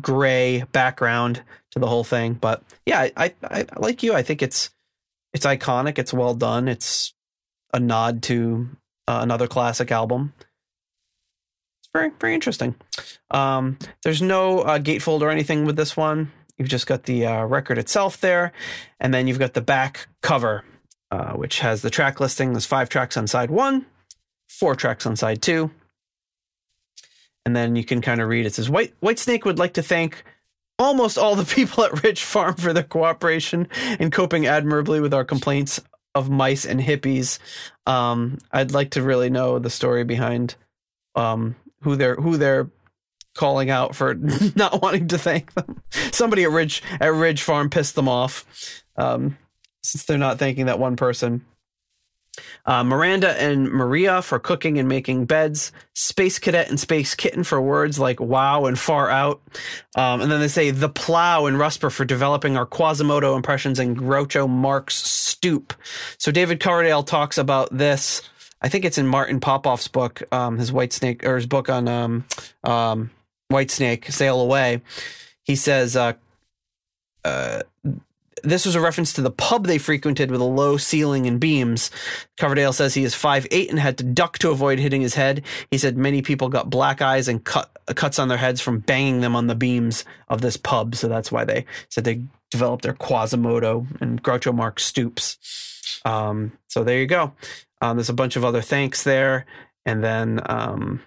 [0.00, 2.34] gray background to the whole thing.
[2.34, 4.14] But yeah, I, I, I like you.
[4.14, 4.70] I think it's
[5.32, 5.98] it's iconic.
[5.98, 6.68] It's well done.
[6.68, 7.14] It's
[7.72, 8.68] a nod to
[9.08, 10.32] uh, another classic album.
[11.80, 12.76] It's very very interesting.
[13.30, 16.30] Um, there's no uh, gatefold or anything with this one.
[16.58, 18.52] You've just got the uh, record itself there,
[19.00, 20.64] and then you've got the back cover,
[21.10, 22.52] uh, which has the track listing.
[22.52, 23.86] There's five tracks on side one,
[24.48, 25.70] four tracks on side two,
[27.46, 28.44] and then you can kind of read.
[28.44, 30.22] It says White Whitesnake would like to thank
[30.82, 33.68] almost all the people at Ridge Farm for their cooperation
[33.98, 35.80] in coping admirably with our complaints
[36.14, 37.38] of mice and hippies.
[37.86, 40.56] Um, I'd like to really know the story behind
[41.14, 42.70] um, who they're who they're
[43.34, 44.14] calling out for
[44.56, 45.82] not wanting to thank them.
[46.10, 49.38] Somebody at Ridge at Ridge Farm pissed them off um,
[49.82, 51.44] since they're not thanking that one person.
[52.64, 55.72] Uh, Miranda and Maria for cooking and making beds.
[55.94, 59.42] Space Cadet and Space Kitten for words like wow and far out.
[59.96, 63.96] Um, and then they say the plow and Rusper for developing our Quasimodo impressions and
[63.96, 65.74] Groucho Marx stoop.
[66.18, 68.22] So David Coverdale talks about this.
[68.62, 72.24] I think it's in Martin Popoff's book, um, his Whitesnake or his book on um,
[72.64, 73.10] um
[73.52, 74.80] Whitesnake, Sail Away.
[75.42, 76.14] He says, uh,
[77.24, 77.62] uh,
[78.42, 81.90] this was a reference to the pub they frequented with a low ceiling and beams.
[82.38, 85.42] Coverdale says he is five eight and had to duck to avoid hitting his head.
[85.70, 89.20] He said many people got black eyes and cut, cuts on their heads from banging
[89.20, 90.94] them on the beams of this pub.
[90.94, 96.00] So that's why they said they developed their Quasimodo and Groucho Marx stoops.
[96.04, 97.32] Um, so there you go.
[97.80, 99.46] Um, there's a bunch of other thanks there.
[99.84, 101.02] And then, um,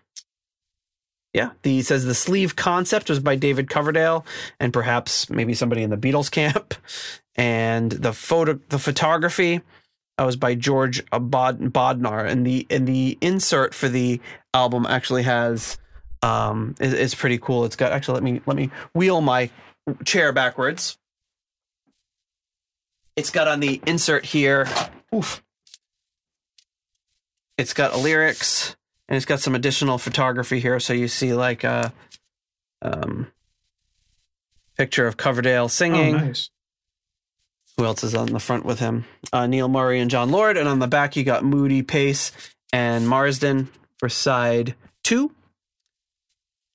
[1.33, 4.25] yeah, the says the sleeve concept was by David Coverdale
[4.59, 6.73] and perhaps maybe somebody in the Beatles camp
[7.35, 9.61] and the photo the photography
[10.17, 14.21] uh, was by George Bod- Bodnar, and the and the insert for the
[14.53, 15.77] album actually has
[16.21, 17.65] um is, is pretty cool.
[17.65, 19.49] It's got actually let me let me wheel my
[20.03, 20.97] chair backwards.
[23.15, 24.67] It's got on the insert here.
[25.13, 25.41] Oof.
[27.57, 28.75] It's got a lyrics
[29.07, 31.93] and it's got some additional photography here, so you see like a
[32.81, 33.27] um,
[34.77, 36.15] picture of Coverdale singing.
[36.15, 36.49] Oh, nice.
[37.77, 39.05] Who else is on the front with him?
[39.33, 40.55] Uh, Neil Murray and Jon Lord.
[40.55, 42.31] And on the back, you got Moody, Paice,
[42.71, 45.31] and Marsden for side two,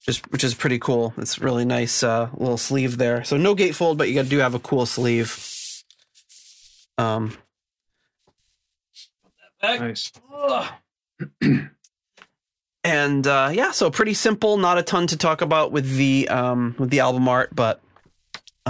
[0.02, 1.14] just which is pretty cool.
[1.16, 3.24] It's really nice uh, little sleeve there.
[3.24, 5.46] So no gatefold, but you do have a cool sleeve.
[6.98, 7.36] Um,
[9.62, 10.12] nice.
[12.84, 14.58] and uh, yeah, so pretty simple.
[14.58, 17.80] Not a ton to talk about with the um, with the album art, but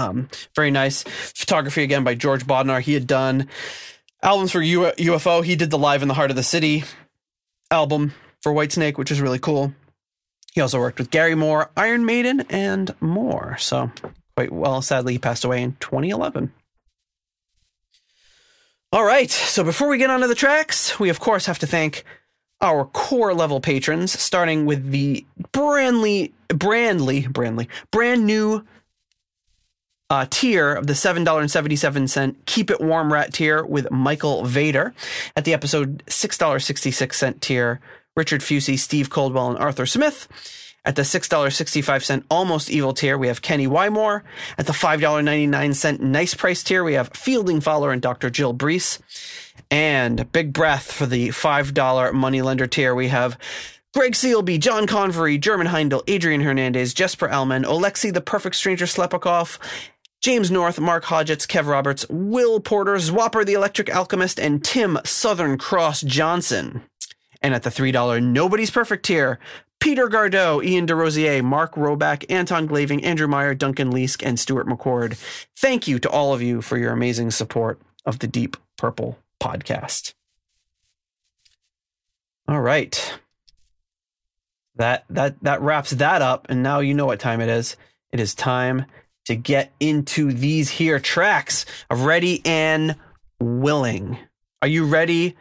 [0.00, 2.80] um, very nice photography again by George Bodnar.
[2.80, 3.48] He had done
[4.22, 5.44] albums for U- UFO.
[5.44, 6.84] He did the Live in the Heart of the City
[7.70, 9.74] album for Whitesnake, which is really cool.
[10.52, 13.56] He also worked with Gary Moore, Iron Maiden, and more.
[13.58, 13.90] So
[14.36, 14.82] quite well.
[14.82, 16.52] Sadly, he passed away in 2011.
[18.92, 19.30] All right.
[19.30, 22.04] So before we get onto the tracks, we of course have to thank
[22.60, 28.64] our core level patrons, starting with the brandly, brandly, brandly, brand new
[30.10, 34.92] uh, tier of the $7.77 Keep It Warm Rat tier with Michael Vader.
[35.36, 37.80] At the episode $6.66 tier,
[38.16, 40.28] Richard Fusey, Steve Coldwell, and Arthur Smith.
[40.84, 44.22] At the $6.65 Almost Evil tier, we have Kenny Wymore.
[44.58, 48.30] At the $5.99 Nice Price tier, we have Fielding Fowler and Dr.
[48.30, 48.98] Jill Brees.
[49.70, 53.38] And big breath for the $5 Moneylender tier, we have
[53.92, 59.58] Greg Sealby, John Convery, German Heindel, Adrian Hernandez, Jesper Elman, Alexi the Perfect Stranger Slepikoff,
[60.20, 65.56] James North, Mark Hodgetts, Kev Roberts, Will Porter, Zwapper the Electric Alchemist, and Tim Southern
[65.56, 66.82] Cross Johnson.
[67.40, 69.38] And at the $3 Nobody's Perfect tier,
[69.80, 75.16] Peter Gardot, Ian DeRosier, Mark Roback, Anton Glaving, Andrew Meyer, Duncan Leask, and Stuart McCord.
[75.56, 80.12] Thank you to all of you for your amazing support of the Deep Purple podcast.
[82.46, 83.18] All right.
[84.76, 87.76] That that that wraps that up and now you know what time it is.
[88.12, 88.86] It is time
[89.30, 92.96] to get into these here tracks of ready and
[93.40, 94.18] willing.
[94.60, 95.36] Are you ready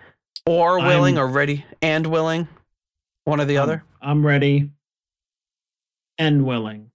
[0.45, 2.47] or willing I'm- or ready and willing?
[3.25, 3.83] One or the other?
[4.01, 4.69] I'm ready
[6.17, 6.91] and willing.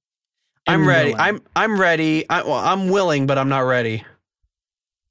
[0.67, 1.11] I'm ready.
[1.11, 1.21] willing.
[1.21, 2.29] I'm I'm ready.
[2.31, 4.05] I, well, I'm willing, but I'm not ready.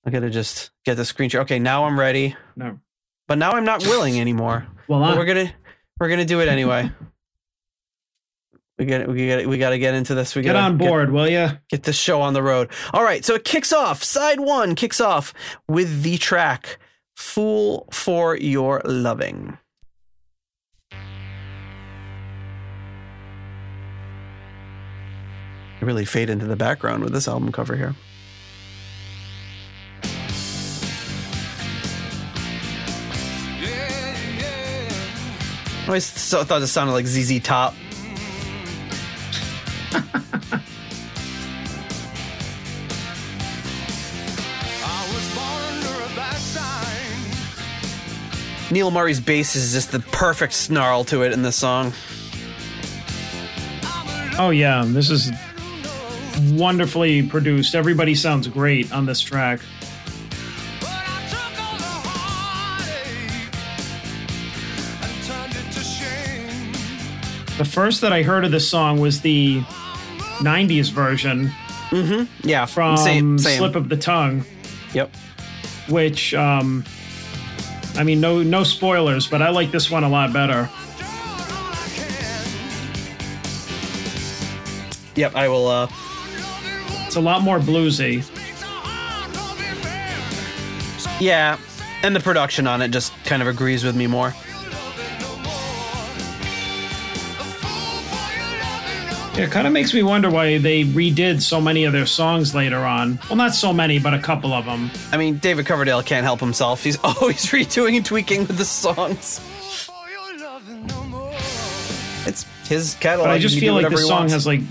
[0.05, 1.41] I gotta just get the screen share.
[1.41, 2.79] Okay, now I'm ready, no.
[3.27, 4.65] but now I'm not willing anymore.
[4.87, 5.53] Well, But I'm, we're gonna
[5.99, 6.89] we're gonna do it anyway.
[8.77, 10.35] we get we get we got to get into this.
[10.35, 11.49] We get gotta on board, will you?
[11.69, 12.71] get this show on the road.
[12.91, 14.03] All right, so it kicks off.
[14.03, 15.33] Side one kicks off
[15.67, 16.79] with the track
[17.15, 19.57] "Fool for Your Loving."
[25.81, 27.93] I really fade into the background with this album cover here.
[35.83, 37.75] I always thought it sounded like ZZ Top.
[48.71, 51.93] Neil Murray's bass is just the perfect snarl to it in this song.
[54.39, 55.31] Oh yeah, this is
[56.53, 57.75] wonderfully produced.
[57.75, 59.59] Everybody sounds great on this track.
[67.59, 69.61] The first that I heard of this song was the
[70.39, 71.51] '90s version
[72.43, 73.57] Yeah, from same, same.
[73.59, 74.43] "Slip of the Tongue,"
[74.93, 75.11] Yep.
[75.89, 76.83] which, um,
[77.97, 80.69] I mean, no no spoilers, but I like this one a lot better.
[85.15, 85.67] Yep, I will.
[85.67, 85.87] Uh,
[87.05, 88.23] It's a lot more bluesy.
[91.19, 91.57] yeah,
[92.01, 94.33] and the production on it just kind of agrees with me more.
[99.35, 102.85] It kind of makes me wonder why they redid so many of their songs later
[102.85, 103.17] on.
[103.27, 104.91] Well, not so many, but a couple of them.
[105.11, 106.83] I mean, David Coverdale can't help himself.
[106.83, 109.41] He's always redoing and tweaking with the songs.
[112.27, 113.27] It's his catalog.
[113.27, 114.61] But I just feel like this song has like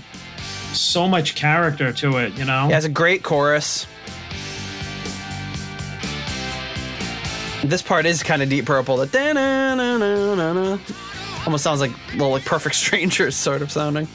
[0.71, 2.69] so much character to it, you know?
[2.69, 3.85] It has a great chorus.
[7.65, 8.95] This part is kind of deep purple.
[8.95, 10.79] The
[11.45, 14.07] almost sounds like little like Perfect Strangers sort of sounding.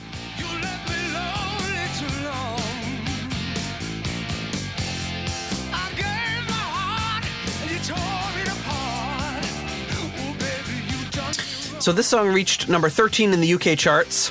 [11.89, 14.31] So this song reached number 13 in the UK charts,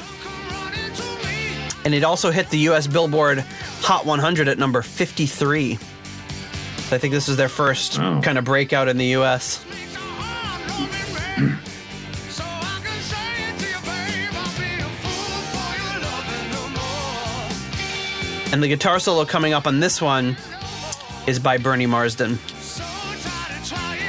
[1.86, 3.39] and it also hit the US Billboard
[3.82, 5.74] Hot 100 at number 53.
[5.78, 8.22] So I think this is their first Oh.
[8.22, 9.65] kind of breakout in the US.
[18.54, 20.38] And the guitar solo coming up on this one
[21.26, 22.38] is by Bernie Marsden.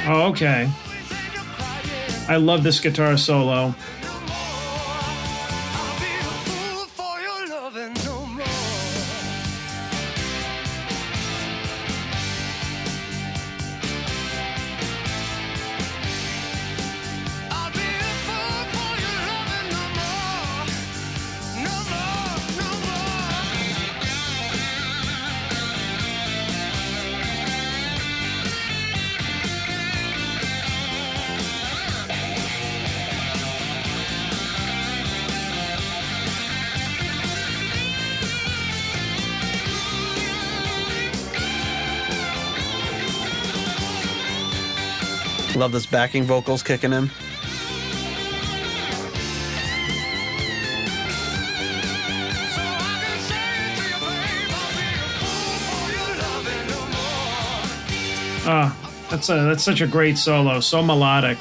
[0.06, 0.70] Oh, okay.
[2.28, 3.74] I love this guitar solo.
[45.68, 47.10] Love this backing vocals kicking in.
[58.50, 58.74] Ah,
[59.10, 61.36] that's a that's such a great solo, so melodic.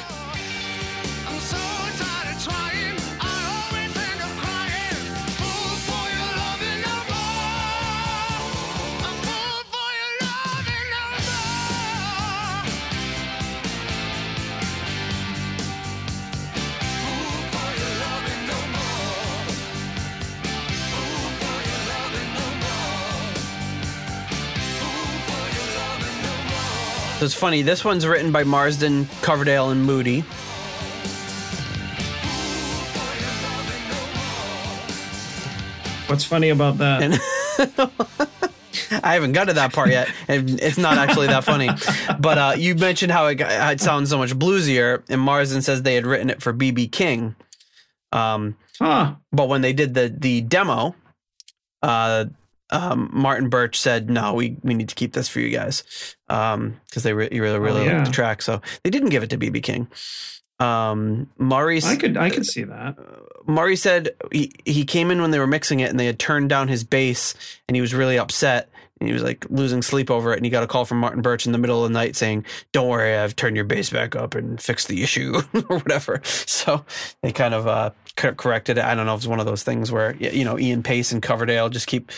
[27.38, 27.62] Funny.
[27.62, 30.22] This one's written by Marsden, Coverdale, and Moody.
[36.10, 37.04] What's funny about that?
[37.04, 37.14] And
[39.04, 41.70] I haven't got to that part yet, and it's not actually that funny.
[42.20, 45.84] But uh, you mentioned how it, got, it sounds so much bluesier, and Marsden says
[45.84, 47.36] they had written it for BB King.
[48.12, 49.16] Um, huh.
[49.32, 50.96] But when they did the the demo,
[51.84, 52.26] uh,
[52.70, 55.84] um, Martin Birch said, "No, we we need to keep this for you guys,"
[56.28, 57.94] because um, they re- really really Oh, yeah.
[57.98, 58.42] liked the track.
[58.42, 59.88] So they didn't give it to BB King.
[60.60, 62.96] Um, Murray, I could I could see that.
[63.46, 66.50] Murray said he, he came in when they were mixing it and they had turned
[66.50, 67.36] down his bass
[67.68, 68.68] and he was really upset
[69.00, 71.22] and he was like losing sleep over it and he got a call from Martin
[71.22, 74.16] Birch in the middle of the night saying, "Don't worry, I've turned your bass back
[74.16, 75.40] up and fixed the issue
[75.70, 76.84] or whatever." So
[77.22, 78.84] they kind of uh, corrected it.
[78.84, 81.22] I don't know if it's one of those things where you know Ian Paice and
[81.22, 82.12] Coverdale just keep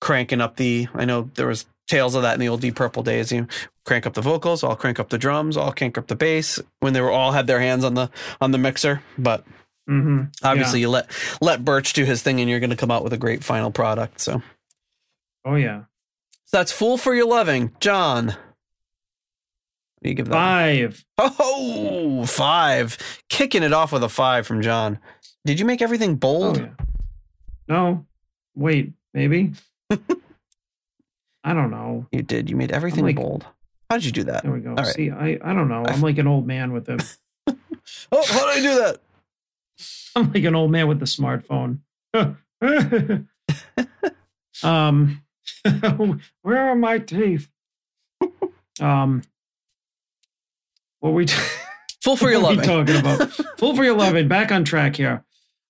[0.00, 0.88] cranking up the.
[0.94, 3.30] I know there was tales of that in the old Deep Purple days.
[3.32, 3.46] You
[3.84, 6.92] crank up the vocals, I'll crank up the drums, I'll crank up the bass when
[6.92, 9.44] they were all had their hands on the on the mixer, but
[9.86, 11.08] hmm obviously you let
[11.40, 13.70] let Birch do his thing and you're going to come out with a great final
[13.70, 14.20] product.
[14.20, 14.42] So,
[15.44, 15.82] Oh yeah.
[16.46, 17.70] so that's Fool for Your Loving.
[17.78, 18.34] John.
[20.02, 20.32] You give that?
[20.34, 21.04] Five.
[21.18, 22.98] Oh, five.
[23.28, 24.98] Kicking it off with a five from John.
[25.44, 26.58] Did you make everything Oh bold?
[26.58, 26.68] yeah.
[27.68, 28.06] No.
[28.54, 28.92] Wait.
[29.14, 29.52] Maybe.
[29.90, 32.06] I don't know.
[32.12, 32.50] You did.
[32.50, 33.46] You made everything like- bold.
[33.88, 34.42] How did you do that?
[34.42, 34.70] There we go.
[34.70, 34.86] All right.
[34.86, 35.84] See, I I don't know.
[35.86, 36.96] I'm like an old man with a
[38.10, 39.00] Oh, how did I do that?
[40.16, 41.78] I'm like an old man with the smartphone.
[44.64, 45.22] um,
[46.42, 47.48] where are my teeth?
[48.80, 49.22] Um,
[51.00, 51.26] what we
[52.02, 52.62] full for Your Loving.
[52.64, 53.30] talking about?
[53.58, 54.26] Full for your loving.
[54.28, 55.24] Back on track here.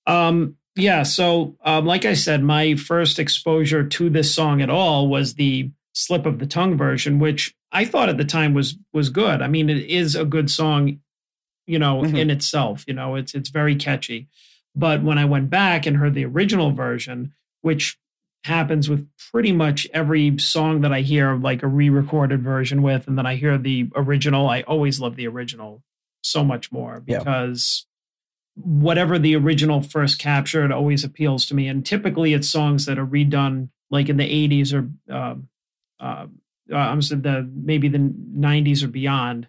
[0.06, 1.02] Um, yeah.
[1.02, 5.70] So, um, like I said, my first exposure to this song at all was the
[5.92, 9.42] slip of the tongue version, which I thought at the time was was good.
[9.42, 11.00] I mean, it is a good song,
[11.66, 12.18] you know, Mhm.
[12.18, 12.84] in itself.
[12.86, 14.28] You know, it's it's very catchy.
[14.74, 17.96] But when I went back and heard the original version, which
[18.44, 23.16] happens with pretty much every song that I hear, like a re-recorded version with, and
[23.18, 25.82] then I hear the original, I always love the original
[26.22, 27.86] so much more because
[28.56, 31.68] whatever the original first captured always appeals to me.
[31.68, 35.48] And typically it's songs that are redone like in the 80s or um
[35.98, 36.26] uh,
[36.70, 39.48] uh, I'm saying the maybe the 90s or beyond.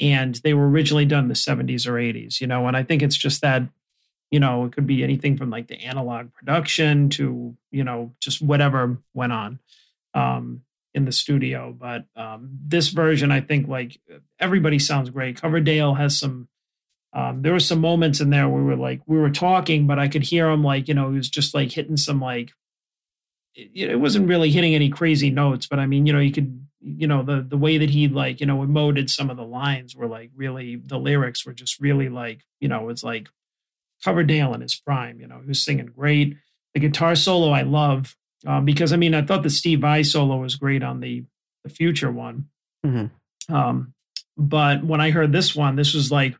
[0.00, 3.02] And they were originally done in the 70s or 80s, you know, and I think
[3.02, 3.62] it's just that,
[4.30, 8.42] you know, it could be anything from like the analog production to, you know, just
[8.42, 9.58] whatever went on.
[10.12, 10.62] Um,
[10.96, 11.76] in the studio.
[11.78, 14.00] But um, this version, I think, like
[14.40, 15.40] everybody sounds great.
[15.40, 16.48] Coverdale has some.
[17.16, 19.98] Um, there were some moments in there where we were like we were talking, but
[19.98, 22.52] I could hear him like you know he was just like hitting some like.
[23.54, 26.66] It, it wasn't really hitting any crazy notes, but I mean, you know, you could,
[26.82, 29.96] you know, the the way that he like, you know, emoted some of the lines
[29.96, 33.28] were like really the lyrics were just really like, you know, it's like
[34.04, 35.18] Coverdale in his prime.
[35.18, 36.36] You know, he was singing great.
[36.74, 38.14] The guitar solo I love
[38.46, 41.24] um, because I mean I thought the Steve Vai solo was great on the
[41.64, 42.48] the future one,
[42.84, 43.10] Mhm.
[43.48, 43.94] um,
[44.36, 46.36] but when I heard this one, this was like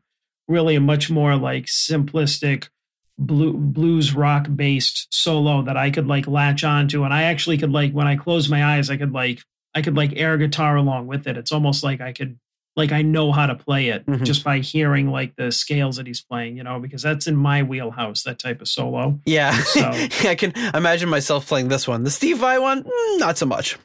[0.47, 2.69] really a much more like simplistic
[3.17, 7.71] blue, blues rock based solo that I could like latch onto, and I actually could
[7.71, 9.41] like when I close my eyes, I could like
[9.75, 11.37] I could like air guitar along with it.
[11.37, 12.39] It's almost like I could
[12.75, 14.23] like I know how to play it Mhm.
[14.23, 17.63] just by hearing like the scales that he's playing, you know, because that's in my
[17.63, 19.19] wheelhouse, that type of solo.
[19.25, 19.51] Yeah.
[19.63, 19.89] So-
[20.29, 22.03] I can imagine myself playing this one.
[22.03, 23.77] The Steve Vai one, mm, not so much.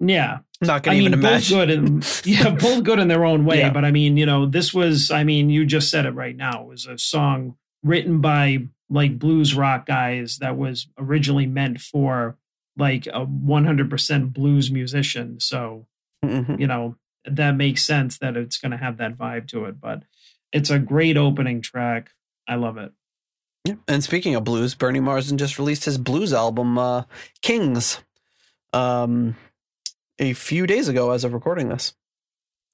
[0.00, 0.38] Yeah.
[0.68, 3.44] Not I going to mean, even both good and yeah, both good in their own
[3.44, 3.58] way.
[3.58, 3.70] Yeah.
[3.72, 6.62] But I mean, you know, this was, I mean, you just said it right now.
[6.62, 12.36] It was a song written by like blues rock guys that was originally meant for
[12.76, 15.40] like a 100% blues musician.
[15.40, 15.86] So,
[16.24, 16.60] Mhm.
[16.60, 19.80] you know, that makes sense that it's going to have that vibe to it.
[19.80, 20.02] But
[20.52, 22.10] it's a great opening track.
[22.46, 22.92] I love it.
[23.64, 23.74] Yeah.
[23.86, 27.04] And speaking of blues, Bernie Marsden just released his blues album, uh,
[27.42, 28.00] Kings,
[28.72, 29.36] um,
[30.18, 31.94] a few days ago as of recording this.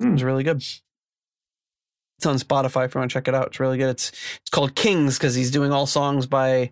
[0.01, 0.57] It was really good.
[0.59, 3.49] It's on Spotify if you want to check it out.
[3.49, 3.91] It's really good.
[3.91, 4.11] It's
[4.41, 6.70] it's called Kings because he's doing all songs by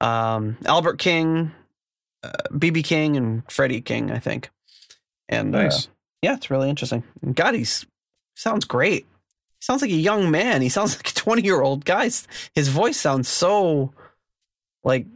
[0.00, 1.52] um, Albert King,
[2.22, 4.50] uh, BB King, and Freddie King, I think.
[5.28, 5.88] And uh, Nice.
[6.22, 7.02] yeah, it's really interesting.
[7.34, 7.84] God, he's
[8.36, 9.04] sounds great.
[9.58, 10.62] He sounds like a young man.
[10.62, 12.10] He sounds like a twenty year old guy.
[12.54, 13.92] His voice sounds so
[14.82, 15.06] like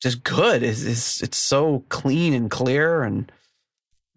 [0.00, 0.62] just good.
[0.62, 3.30] It's, it's it's so clean and clear, and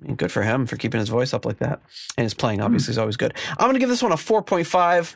[0.02, 1.82] I mean, good for him for keeping his voice up like that.
[2.18, 3.34] And his playing obviously is always good.
[3.58, 5.16] I'm gonna give this one a four point five.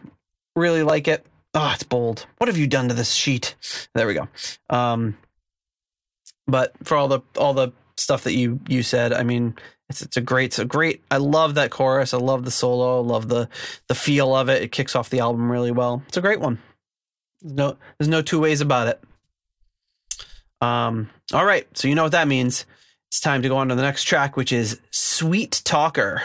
[0.56, 1.26] Really like it.
[1.54, 2.28] Oh, it's bold.
[2.38, 3.56] What have you done to this sheet?
[3.94, 4.28] There we go.
[4.70, 5.18] Um,
[6.48, 9.56] but for all the all the stuff that you you said, I mean,
[9.90, 11.04] It's it's a great, it's a great.
[11.12, 12.14] I love that chorus.
[12.14, 13.00] I love the solo.
[13.02, 13.50] I love the
[13.88, 14.62] the feel of it.
[14.64, 16.04] It kicks off the album really well.
[16.08, 16.60] It's a great one.
[17.42, 19.02] There's no there's no two ways about it.
[20.62, 21.10] Um.
[21.34, 21.68] All right.
[21.78, 22.66] So you know what that means.
[23.16, 26.24] It's time to go on to the next track, which is "Sweet Talker."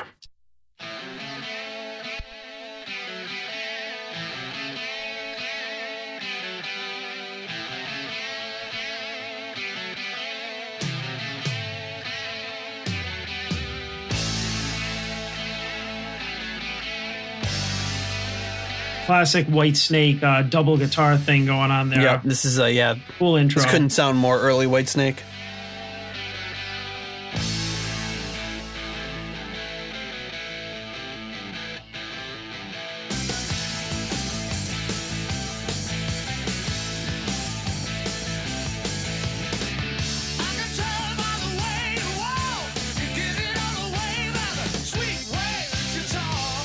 [19.06, 22.02] Classic Whitesnake uh, double guitar thing going on there.
[22.02, 22.96] Yeah, this is a yeah.
[23.20, 23.62] Cool intro.
[23.62, 25.18] This couldn't sound more early Whitesnake.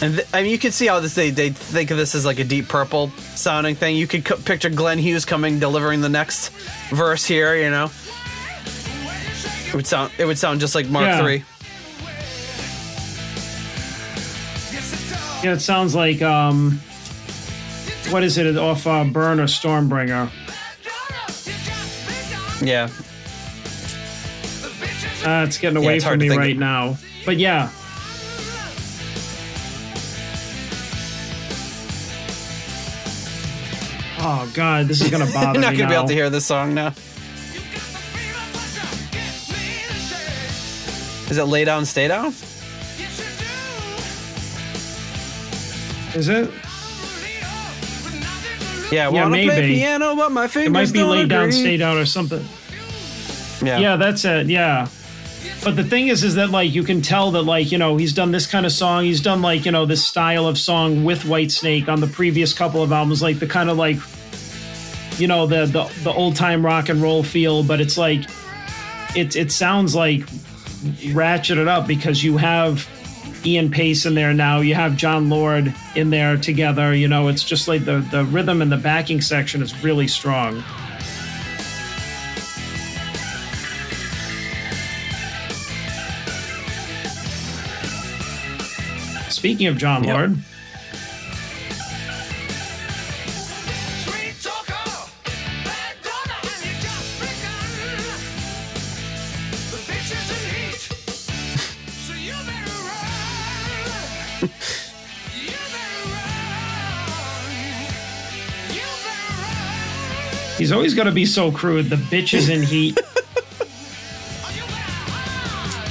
[0.05, 2.27] And th- I mean, you can see how this they they think of this as
[2.27, 3.95] like a Deep Purple sounding thing.
[3.95, 6.49] You could c- picture Glenn Hughes coming delivering the next
[6.91, 7.55] verse here.
[7.55, 7.89] You know,
[9.67, 11.21] it would sound it would sound just like Mark Yeah.
[11.23, 11.43] Three.
[15.43, 16.79] Yeah, it sounds like um,
[18.11, 20.29] what is it off uh, Burn or Stormbringer?
[22.63, 22.89] Yeah,
[25.25, 26.95] Uh, it's getting away it's from me right now.
[27.25, 27.71] But yeah.
[34.27, 35.65] Oh God, this is gonna bother me.
[35.65, 36.93] you're not gonna be able to hear this song now.
[41.29, 42.27] Is it lay down, stay down?
[46.15, 46.49] Is it?
[48.91, 49.75] Yeah, Yeah, maybe.
[49.75, 52.43] piano, but my fingers It might be don't laid down, stay down, or something.
[53.63, 53.79] Yeah.
[53.79, 54.47] Yeah, that's it.
[54.47, 54.87] Yeah.
[55.63, 58.13] But the thing is, is that like you can tell that like you know he's
[58.13, 59.03] done this kind of song.
[59.03, 62.81] He's done like you know this style of song with Whitesnake on the previous couple
[62.81, 63.97] of albums, like the kind of like
[65.17, 67.63] you know the the, the old time rock and roll feel.
[67.63, 68.21] But it's like
[69.15, 70.21] it it sounds like
[71.13, 72.87] ratcheted up because you have
[73.45, 74.59] Ian Paice in there now.
[74.61, 76.93] You have Jon Lord in there together.
[76.93, 80.63] You know, it's just like the the rhythm and the backing section is really strong.
[89.29, 90.13] Speaking of John Yep.
[90.15, 90.37] Lord,
[110.65, 111.91] he's always going to be so crude.
[111.91, 112.99] The bitch is in heat.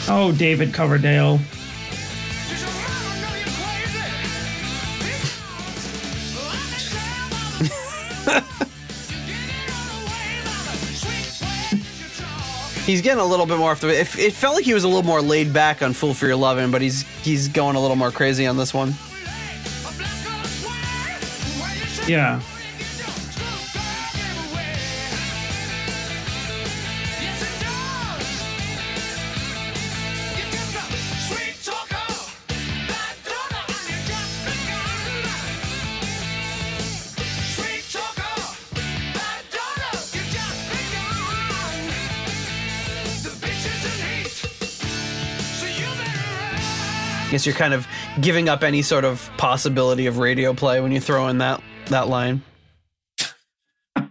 [0.09, 1.39] Oh, David Coverdale.
[12.85, 13.89] He's getting a little bit more off the.
[13.89, 16.35] It, it felt like he was a little more laid back on "Fool for Your
[16.35, 18.93] Lovin'," but he's he's going a little more crazy on this one.
[22.09, 22.43] Yeah.
[47.45, 47.87] Guess you're kind of
[48.23, 52.09] giving up any sort of possibility of radio play when you throw in that that
[52.09, 52.41] line.
[53.97, 54.09] At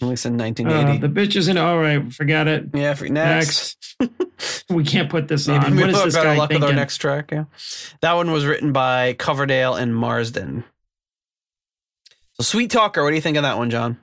[0.00, 0.98] least in Uh, 1980.
[1.06, 1.58] the bitches in.
[1.58, 2.64] All right, forget it.
[2.72, 3.76] yeah, for next.
[4.00, 4.64] Next.
[4.70, 5.76] we can't put this Maybe on.
[5.76, 6.76] What is this better guy luck with our thinking?
[6.76, 7.30] next track.
[7.30, 7.44] Yeah,
[8.00, 10.64] that one was written by Coverdale and Marsden.
[12.34, 13.98] So, Sweet Talker, what do you think of that one, John?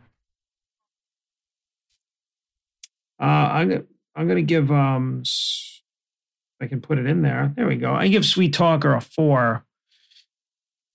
[3.19, 3.83] Uh, I'm gonna
[4.15, 5.23] I'm gonna give um
[6.61, 7.51] I can put it in there.
[7.55, 7.93] There we go.
[7.93, 9.65] I give Sweet Talker a four.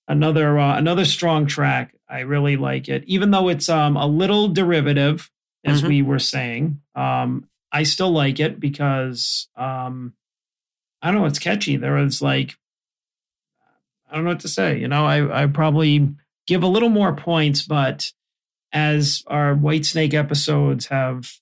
[0.09, 1.95] Another uh, another strong track.
[2.09, 5.31] I really like it, even though it's um a little derivative,
[5.65, 5.89] as Mhm.
[5.89, 6.81] we were saying.
[6.95, 10.15] Um, I still like it because um,
[11.03, 11.27] I don't know.
[11.27, 11.77] It's catchy.
[11.77, 12.57] There is like
[14.09, 14.79] I don't know what to say.
[14.79, 16.15] You know, I I probably
[16.47, 18.13] give a little more points, but
[18.73, 21.33] as our Whitesnake episodes have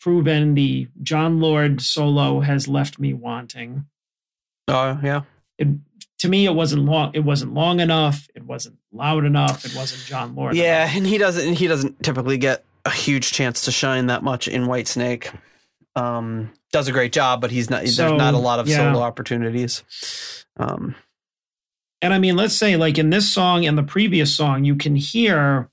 [0.00, 3.86] proven, the Jon Lord solo has left me wanting.
[4.68, 5.22] Oh, yeah.
[5.58, 5.68] It,
[6.18, 7.12] to me, it wasn't long.
[7.14, 8.28] It wasn't long enough.
[8.34, 9.64] It wasn't loud enough.
[9.64, 10.54] It wasn't Jon Lord.
[10.56, 10.96] Yeah, enough.
[10.96, 14.64] and he doesn't he doesn't typically get a huge chance to shine that much in
[14.64, 15.34] Whitesnake.
[15.96, 17.86] um, does a great job, but he's not.
[17.88, 18.76] So, there's not a lot of yeah.
[18.76, 19.82] solo opportunities.
[20.56, 20.94] Um,
[22.02, 24.96] And I mean, let's say like in this song and the previous song, you can
[24.96, 25.68] hear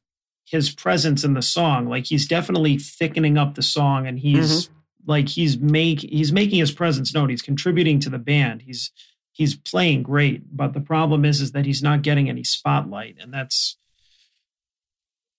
[0.50, 1.88] his presence in the song.
[1.90, 4.70] Like he's definitely thickening up the song and he's
[5.06, 7.30] like he's make he's making his presence known.
[7.30, 8.62] He's contributing to the band.
[8.62, 8.92] He's
[9.34, 10.56] he's playing great.
[10.56, 13.18] But the problem is is that he's not getting any spotlight.
[13.20, 13.78] And that's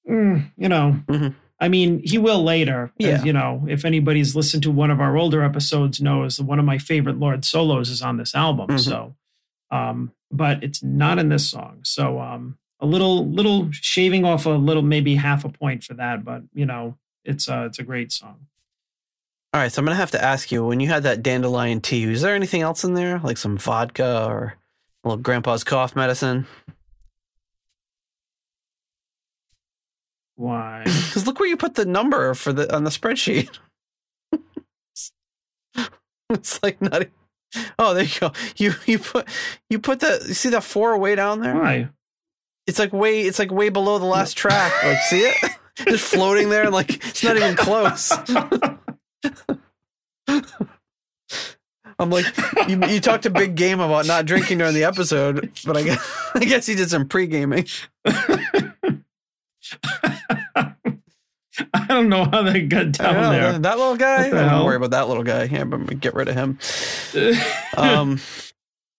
[0.09, 1.35] mm, you know, Mhm.
[1.61, 2.93] I mean, he will later.
[2.99, 3.09] Yeah.
[3.09, 6.61] As, you know, if anybody's listened to one of our older episodes knows that one
[6.61, 8.69] of my favorite Lord solos is on this album.
[8.69, 8.81] Mhm.
[8.81, 9.17] So
[9.71, 11.81] um, but it's not in this song.
[11.83, 16.25] So um, a little little shaving off a little maybe half a point for that,
[16.25, 18.47] but you know it's uh, it's a great song.
[19.53, 22.07] all right, so I'm gonna have to ask you when you had that dandelion tea.
[22.07, 24.55] Was there anything else in there, like some vodka or
[25.05, 26.47] a little grandpa's cough medicine?
[30.37, 30.85] Why?
[31.09, 33.59] Because look where you put the number for the on the spreadsheet.
[36.31, 37.07] it's like not.
[37.79, 38.33] Oh, there you go.
[38.57, 39.27] You you put
[39.71, 40.29] you put that.
[40.29, 41.57] You see that four way down there?
[41.57, 41.89] Why?
[42.69, 43.23] It's like way.
[43.23, 44.71] It's like way below the last track.
[44.85, 45.37] Like, see it?
[45.89, 48.13] Just floating there, and like it's not even close.
[52.01, 52.27] I'm like,
[52.69, 56.31] you, you talked a big game about not drinking during the episode, but I guess
[56.35, 57.65] I guess you did some pre gaming.
[58.05, 58.75] I
[61.89, 63.59] don't know how that got down there.
[63.59, 64.29] That little guy.
[64.29, 65.45] The Don't worry about that little guy.
[65.45, 66.59] Yeah, but get rid of him.
[67.77, 68.21] Um,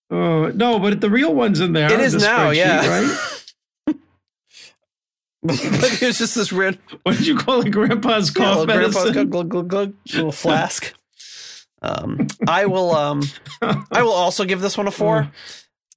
[0.09, 1.93] oh, no, but the real one's in there.
[1.93, 2.87] It is the now, yeah.
[2.87, 3.38] Right?
[5.41, 7.71] But it was just this red What did you call it?
[7.71, 9.29] Grandpa's yeah, cough little grandpa's medicine.
[9.29, 10.93] glug, glug, glug, glug, little flask.
[11.81, 12.91] Um, I will.
[12.91, 13.23] Um,
[13.61, 15.31] I will also give this one a four.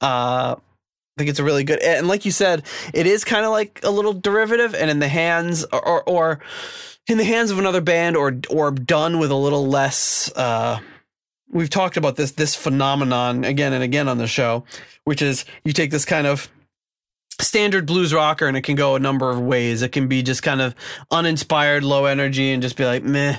[0.00, 2.64] Uh, I think it's a really good, and like you said,
[2.94, 6.40] it is kind of like a little derivative, and in the hands or, or or
[7.08, 10.30] in the hands of another band, or or done with a little less.
[10.36, 10.78] Uh,
[11.50, 14.64] we've talked about this this phenomenon again and again on the show,
[15.04, 16.50] which is you take this kind of
[17.42, 19.82] standard blues rocker and it can go a number of ways.
[19.82, 20.74] It can be just kind of
[21.10, 23.38] uninspired, low energy, and just be like meh.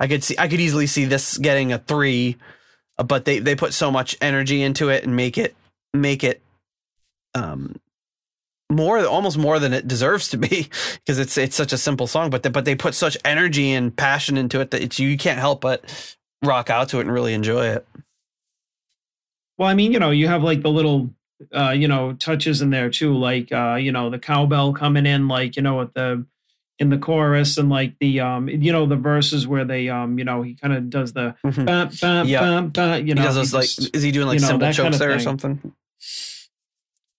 [0.00, 2.36] I could see I could easily see this getting a three,
[2.98, 5.54] uh, but they they put so much energy into it and make it
[5.94, 6.42] make it
[7.34, 7.76] um
[8.70, 12.30] more almost more than it deserves to be because it's it's such a simple song
[12.30, 15.60] but but they put such energy and passion into it that it's, you can't help
[15.60, 17.86] but rock out to it and really enjoy it.
[19.58, 21.10] Well, I mean, you know, you have like the little,
[21.54, 25.28] uh, you know, touches in there too, like, uh, you know, the cowbell coming in,
[25.28, 26.24] like, you know, at the
[26.78, 30.24] in the chorus and like the, um, you know, the verses where they, um, you
[30.24, 31.66] know, he kind of does the, Mhm.
[31.66, 32.60] ba, ba, Yeah.
[32.60, 34.46] ba, ba, you He know, does those he like just- is he doing like you
[34.46, 35.72] know, that chokes kind of there or something?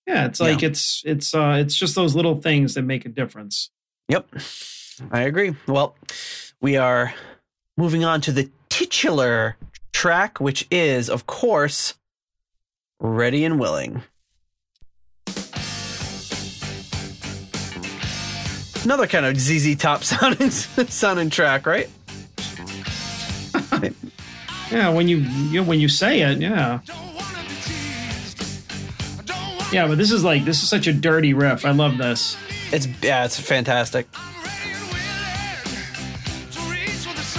[0.07, 3.69] yeah, it's like it's it's uh, it's just those little things that make a difference.
[4.09, 4.27] Yep.
[5.11, 5.55] I agree.
[5.67, 5.95] Well,
[6.59, 7.13] we are
[7.77, 9.55] moving on to the titular
[9.93, 11.93] track, which is, of course,
[12.99, 14.03] Ready and Willing.
[18.83, 21.89] Another kind of ZZ Top sounding sounding track, right?
[24.71, 26.79] Yeah, when you, you know, when you say it, yeah,
[29.71, 29.87] yeah.
[29.87, 31.63] But this is like this is such a dirty riff.
[31.65, 32.35] I love this.
[32.71, 34.07] It's yeah, it's fantastic.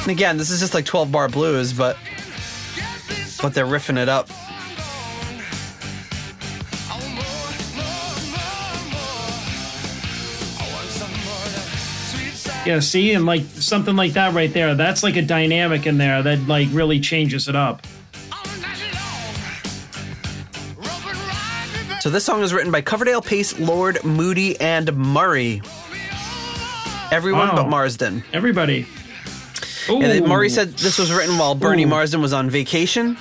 [0.02, 1.96] And again, this is just like 12 bar blues, but
[3.42, 4.28] but they're riffing it up.
[12.66, 14.74] Yeah, see, and like something like that right there.
[14.74, 17.86] That's like a dynamic in there that like really changes it up.
[22.00, 25.62] So this song is written by Coverdale, Paice, Lord, Moody, and Murray.
[27.10, 28.22] Everyone but Marsden.
[28.32, 28.86] Everybody.
[29.88, 30.02] Ooh.
[30.02, 31.88] And Murray said this was written while Bernie Ooh.
[31.88, 33.16] Marsden was on vacation,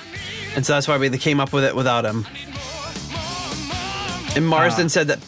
[0.54, 2.26] and so that's why they came up with it without him.
[4.36, 4.88] And Marsden Ah.
[4.88, 5.18] said that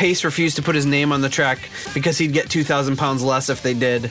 [0.00, 1.58] Paice refused to put his name on the track
[1.92, 4.04] because he'd get 2,000 pounds less if they did.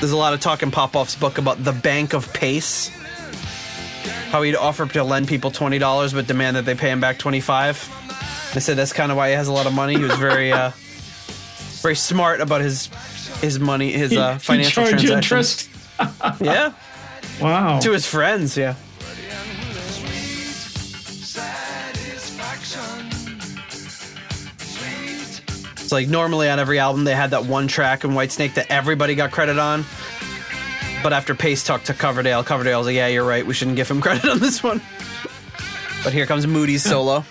[0.00, 2.88] There's a lot of talk in Popoff's book about the Bank of Paice.
[4.30, 7.16] How he'd offer to lend people twenty dollars, but demand that they pay him back
[7.16, 7.78] twenty five.
[8.54, 9.94] They said that's kind of why he has a lot of money.
[9.94, 10.72] He was very, uh,
[11.80, 12.90] very smart about his
[13.40, 15.68] his money, his He- uh, he financial charge transactions.
[15.68, 15.68] interest.
[16.40, 16.72] Yeah,
[17.40, 17.80] Wow.
[17.80, 18.56] to his friends.
[18.56, 18.74] Yeah,
[24.60, 29.14] it's like normally on every album they had that one track in Whitesnake that everybody
[29.14, 29.84] got credit on.
[31.02, 33.46] But after Paice talked to Coverdale, Coverdale was like, "Yeah, you're right.
[33.46, 34.80] We shouldn't give him credit on this one."
[36.04, 37.24] But here comes Moody's solo.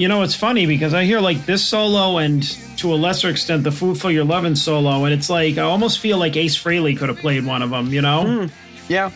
[0.00, 2.42] You know, it's funny because I hear like this solo and
[2.78, 5.98] to a lesser extent the Food for Your Lovin' solo, and it's like I almost
[5.98, 7.92] feel like Ace Frehley could have played one of them.
[7.92, 8.24] You know?
[8.24, 8.50] Mm,
[8.88, 9.10] yeah.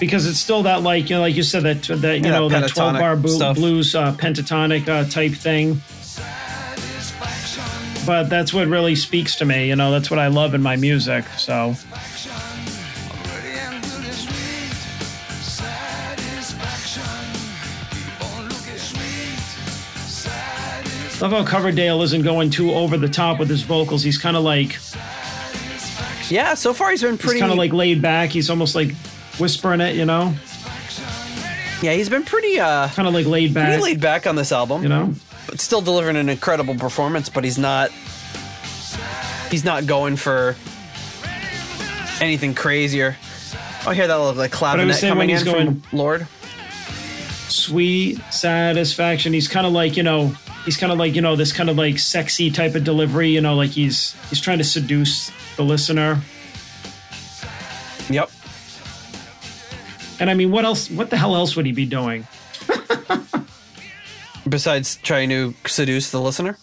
[0.00, 2.48] Because it's still that like you know, like you said that that you Yeah, know
[2.48, 3.56] that twelve bar stuff.
[3.56, 5.82] blues uh, pentatonic uh, type thing.
[8.06, 9.68] But that's what really speaks to me.
[9.68, 11.26] You know, that's what I love in my music.
[11.36, 11.74] So
[21.22, 24.02] love how Coverdale isn't going too over the top with his vocals.
[24.02, 24.76] He's kind of like
[26.28, 28.30] Yeah, so far he's been he's pretty kind of like laid back.
[28.30, 28.94] He's almost like
[29.38, 29.94] whispering it.
[29.96, 30.34] You know,
[31.80, 33.68] Yeah, he's been pretty uh kind of like laid back.
[33.68, 34.82] pretty laid back on this album.
[34.82, 35.14] You know.
[35.46, 37.90] but still delivering an incredible performance, but he's not
[39.50, 40.56] he's not going for
[42.20, 43.16] anything crazier.
[43.84, 46.26] Oh, I hear that little like clavinet coming in he's from going- Lord.
[47.48, 49.32] sweet satisfaction.
[49.32, 50.32] He's kind of like you know,
[50.64, 53.28] he's kind of like you know this kind of like sexy type of delivery.
[53.28, 56.20] You know, like he's he's trying to seduce the listener.
[58.10, 58.30] Yep.
[60.20, 60.90] And I mean, what else?
[60.90, 62.26] What the hell else would he be doing?
[64.48, 66.58] Besides trying to seduce the listener,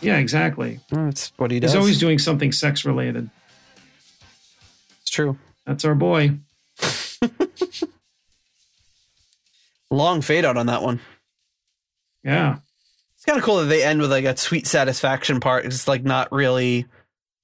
[0.00, 0.80] Yeah, exactly.
[0.90, 1.72] Well, that's what he does.
[1.72, 3.30] He's always doing something sex related.
[5.00, 5.38] it's true.
[5.64, 6.32] That's our boy.
[9.90, 11.00] Long fade out on that one.
[12.24, 12.58] Yeah.
[13.16, 15.64] It's kind of cool that they end with like a sweet satisfaction part.
[15.64, 16.86] It's like not really.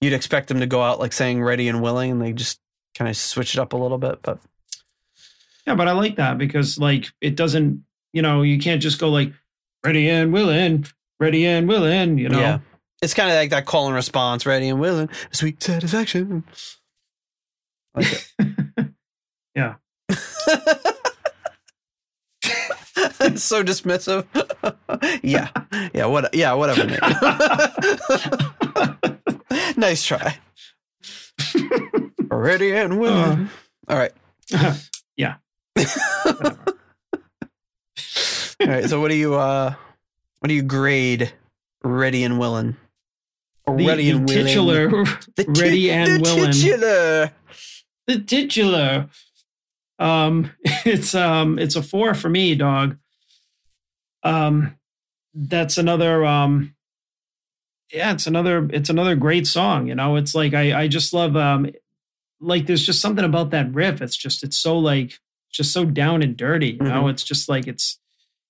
[0.01, 2.59] You'd expect them to go out like saying ready and willing, and they just
[2.97, 4.20] kind of switch it up a little bit.
[4.22, 4.39] But
[5.66, 9.11] Yeah, but I like that because like it doesn't, you know, you can't just go
[9.11, 9.33] like
[9.85, 10.87] ready and willing,
[11.18, 12.41] ready and willing, you know.
[12.41, 12.59] yeah,
[13.03, 16.45] it's kind of like that call and response, ready and willing, sweet satisfaction.
[17.95, 18.26] Like.
[19.55, 19.74] Yeah.
[23.36, 24.26] So dismissive.
[25.22, 25.48] yeah,
[25.94, 26.34] yeah, what?
[26.34, 26.86] Yeah, whatever.
[29.76, 30.38] Nice try.
[32.30, 33.48] Ready and willing.
[33.88, 34.12] All right.
[35.16, 35.36] yeah.
[38.61, 38.88] All right.
[38.88, 39.74] So, what do you uh,
[40.40, 41.32] what do you grade?
[41.82, 42.76] Ready and willing.
[43.66, 44.46] Or The, ready the and willing.
[44.46, 44.88] titular
[45.36, 46.53] The ti- ready and the willing.
[46.53, 47.32] Titular.
[48.07, 49.09] the titular.
[50.01, 50.51] Um,
[50.84, 52.96] it's um, it's a four for me, dog.
[54.22, 54.76] Um,
[55.34, 56.74] that's another um,
[57.92, 59.86] yeah, it's another it's another great song.
[59.86, 61.70] You know, it's like I I just love um,
[62.40, 64.01] like there's just something about that riff.
[64.03, 65.18] It's just it's so like
[65.53, 66.70] just so down and dirty.
[66.80, 67.11] You know, Mhm.
[67.11, 67.98] it's just like it's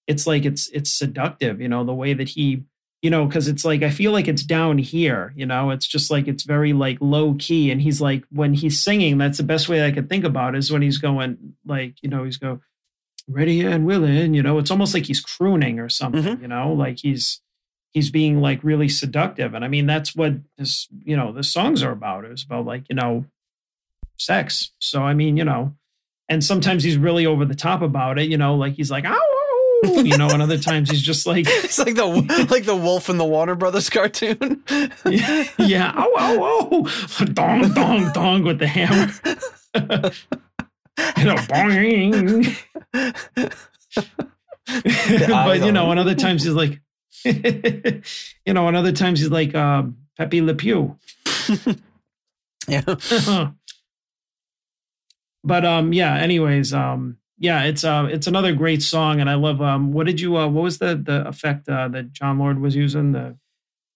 [0.07, 1.61] it's like it's it's seductive.
[1.61, 2.63] You know, the way that he
[3.03, 6.11] you know, because it's like I feel like it's down here, you know, it's just
[6.11, 7.71] like it's very like low key.
[7.71, 10.71] And he's like, when he's singing, that's the best way I could think about is
[10.71, 12.61] when he's going like, you know, he's go
[13.29, 16.43] ready and willing, you know, it's almost like he's crooning or something, Mhm.
[16.43, 17.41] you know, like he's
[17.93, 19.55] he's being like really seductive.
[19.55, 22.25] And I mean, that's what this, you know, the songs are about.
[22.25, 23.25] It's about like, you know,
[24.19, 24.73] sex.
[24.79, 25.75] So I mean, you know,
[26.29, 29.30] and sometimes he's really over the top about it, you know, like he's like, oh,
[29.85, 32.07] you know, and other times he's just like, It's like the
[32.51, 34.63] like the Wolf in the Warner Brothers cartoon.
[35.07, 35.93] yeah, yeah.
[35.97, 36.89] Oh, oh,
[37.21, 37.25] oh.
[37.25, 39.11] Dong, dong, dong with the hammer.
[41.17, 42.57] you know, boing.
[45.29, 46.81] but, you know, and other times he's like,
[47.25, 50.99] you know, and other times he's like um, Pepe Le Pew.
[52.69, 52.83] yeah.
[55.43, 56.17] but um, yeah.
[56.17, 60.21] Anyways, um, yeah, it's uh, it's another great song, and I love um, what did
[60.21, 63.37] you uh, what was the the effect uh, that Jon Lord was using the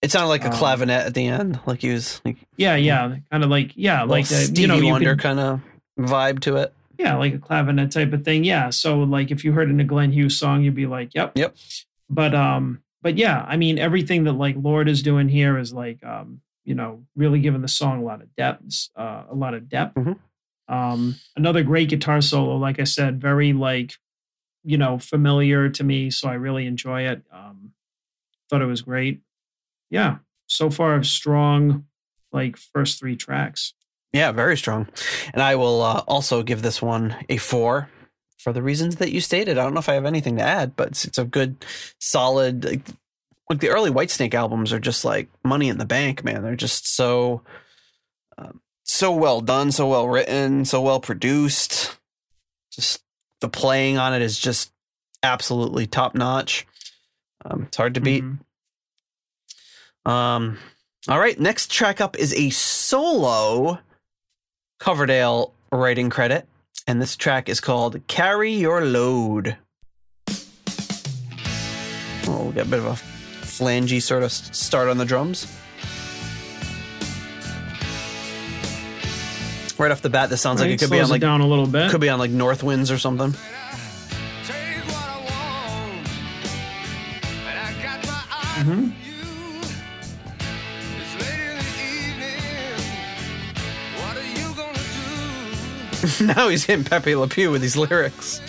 [0.02, 3.16] It sounded like a Um, clavinet at the end, like he was like yeah yeah
[3.30, 5.60] kind of like yeah like uh, Stevie you know you Wonder kind of
[5.98, 6.72] vibe to it.
[6.98, 8.44] yeah, like a clavinet type of thing.
[8.44, 8.70] Yeah.
[8.70, 11.32] So like if you heard in a Glenn Hughes song, you'd be like, yep.
[11.36, 11.54] Yep.
[12.10, 16.02] But um, but yeah, I mean everything that like Lord is doing here is like
[16.04, 19.68] um, you know, really giving the song a lot of depth, uh, a lot of
[19.68, 19.96] depth.
[19.96, 20.16] Mhm.
[20.68, 23.94] Um, another great guitar solo, like I said, very like,
[24.62, 26.10] you know, familiar to me.
[26.10, 27.22] So I really enjoy it.
[27.32, 27.72] Um,
[28.48, 29.20] thought it was great.
[29.90, 30.18] Yeah.
[30.46, 31.86] So far strong,
[32.32, 33.74] like first three tracks.
[34.12, 34.88] Yeah, very strong.
[35.32, 37.88] And I will uh, also give this one a four
[38.38, 39.58] for the reasons that you stated.
[39.58, 41.64] I don't know if I have anything to add, but it's, it's a good,
[41.98, 42.64] solid.
[42.64, 42.88] Like,
[43.50, 46.42] like the early Whitesnake albums are just like money in the bank, man.
[46.42, 47.42] They're just so,
[48.38, 48.60] um,
[48.94, 51.96] so well done, so well written, so well produced.
[52.70, 53.02] Just
[53.40, 54.72] the playing on it is just
[55.22, 56.64] absolutely top notch.
[57.44, 58.22] Um, it's hard to beat.
[58.22, 58.38] Mhm.
[60.08, 60.58] Um,
[61.08, 63.80] all right, next track up is a solo
[64.78, 66.46] Coverdale writing credit,
[66.86, 69.56] and this track is called "Carry Your Load."
[72.26, 75.46] Oh, we'll get a bit of a flangy sort of start on the drums.
[79.76, 81.66] Right off the bat, this sounds like it could be on like down a little
[81.66, 81.90] bit.
[81.90, 83.32] could be on like Northwinds or something.
[83.32, 86.08] Take what I want,
[87.48, 88.70] and I got my eye Mhm.
[88.70, 89.24] on you.
[91.00, 91.74] It's late in the
[92.06, 92.78] evening.
[93.98, 96.26] What are you gonna do?
[96.34, 98.40] now he's hitting Pepe Le Pew with these lyrics.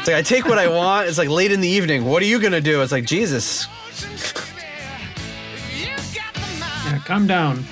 [0.00, 1.08] It's like I take what I want.
[1.08, 2.06] It's like late in the evening.
[2.06, 2.80] What are you gonna do?
[2.80, 3.66] It's like Jesus.
[3.68, 4.08] motion,
[4.56, 5.78] baby.
[5.78, 6.84] You got the mind.
[6.86, 7.64] Yeah, calm down.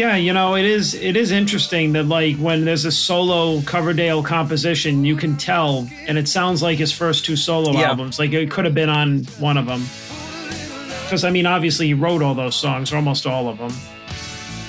[0.00, 4.22] Yeah, you know, it is it is interesting that like when there's a solo Coverdale
[4.22, 7.90] composition, you can tell, and it sounds like his first two solo Yeah.
[7.90, 8.18] albums.
[8.18, 9.84] Like it could have been on one of them.
[11.04, 13.74] Because I mean, obviously he wrote all those songs, or almost all of them.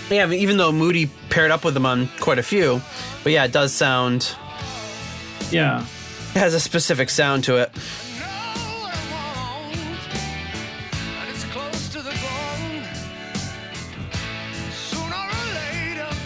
[0.09, 2.81] Yeah, even though Moody paired up with him on quite a few,
[3.23, 4.35] but yeah, it does sound.
[5.49, 5.85] Yeah.
[6.35, 7.71] It has a specific sound to it.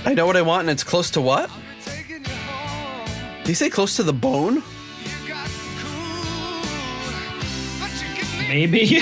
[0.06, 1.50] I know what I want, and it's close to what?
[1.50, 2.20] you.
[2.20, 4.64] Did he say close to the bone?
[5.06, 5.50] You got
[5.80, 6.62] cool,
[7.80, 8.48] but you give me.
[8.48, 8.80] Maybe.
[8.80, 9.00] You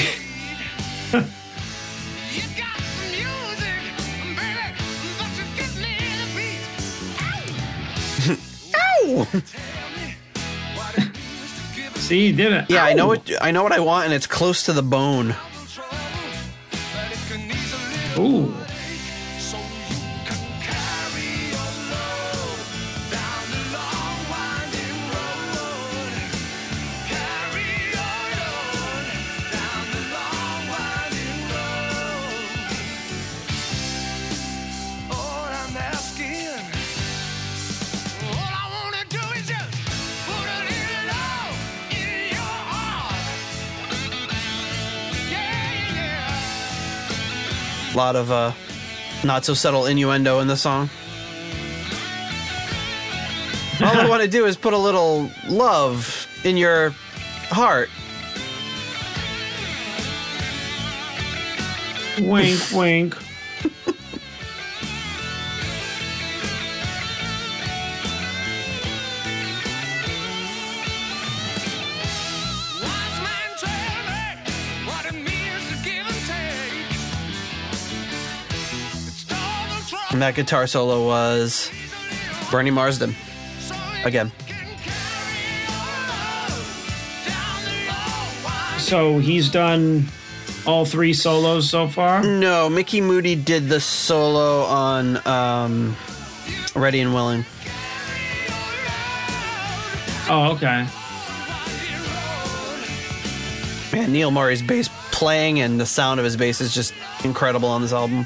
[2.57, 3.83] got the music,
[4.35, 4.71] baby,
[5.17, 6.63] but you give me the beat.
[8.75, 9.25] Ow!
[9.25, 10.07] Tell me
[10.75, 12.63] what it means to give and See, he did it.
[12.69, 15.35] Yeah, I know what I know what I want, and it's close to the bone.
[15.73, 15.97] trouble,
[16.93, 18.62] but it can ease a little Ooh.
[47.93, 48.51] A lot of uh,
[49.23, 50.89] not so subtle innuendo in the song.
[53.81, 56.91] All I want to do is put a little love in your
[57.49, 57.89] heart.
[62.19, 63.15] Wink, wink.
[80.23, 81.69] That guitar solo was
[82.49, 83.13] Bernie Marsden
[84.05, 84.31] again.
[84.47, 90.05] can carry your load down the long winding So he's done
[90.65, 92.23] all three solos so far.
[92.23, 95.93] No, Micky Moody did the solo on um,
[96.73, 97.43] Ready and Willing.
[100.29, 100.87] Oh, okay.
[103.91, 106.93] Man, Neil Murray's bass playing and the sound of his bass is just
[107.25, 108.25] incredible on this album.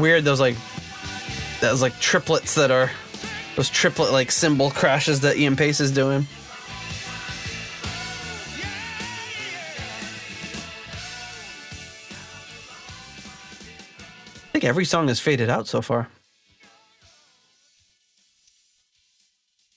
[0.00, 0.56] Weird, those like
[1.60, 2.90] those like triplets that are
[3.56, 6.26] those triplet like cymbal crashes that Ian Paice is doing.
[14.46, 16.08] I think every song has faded out so far.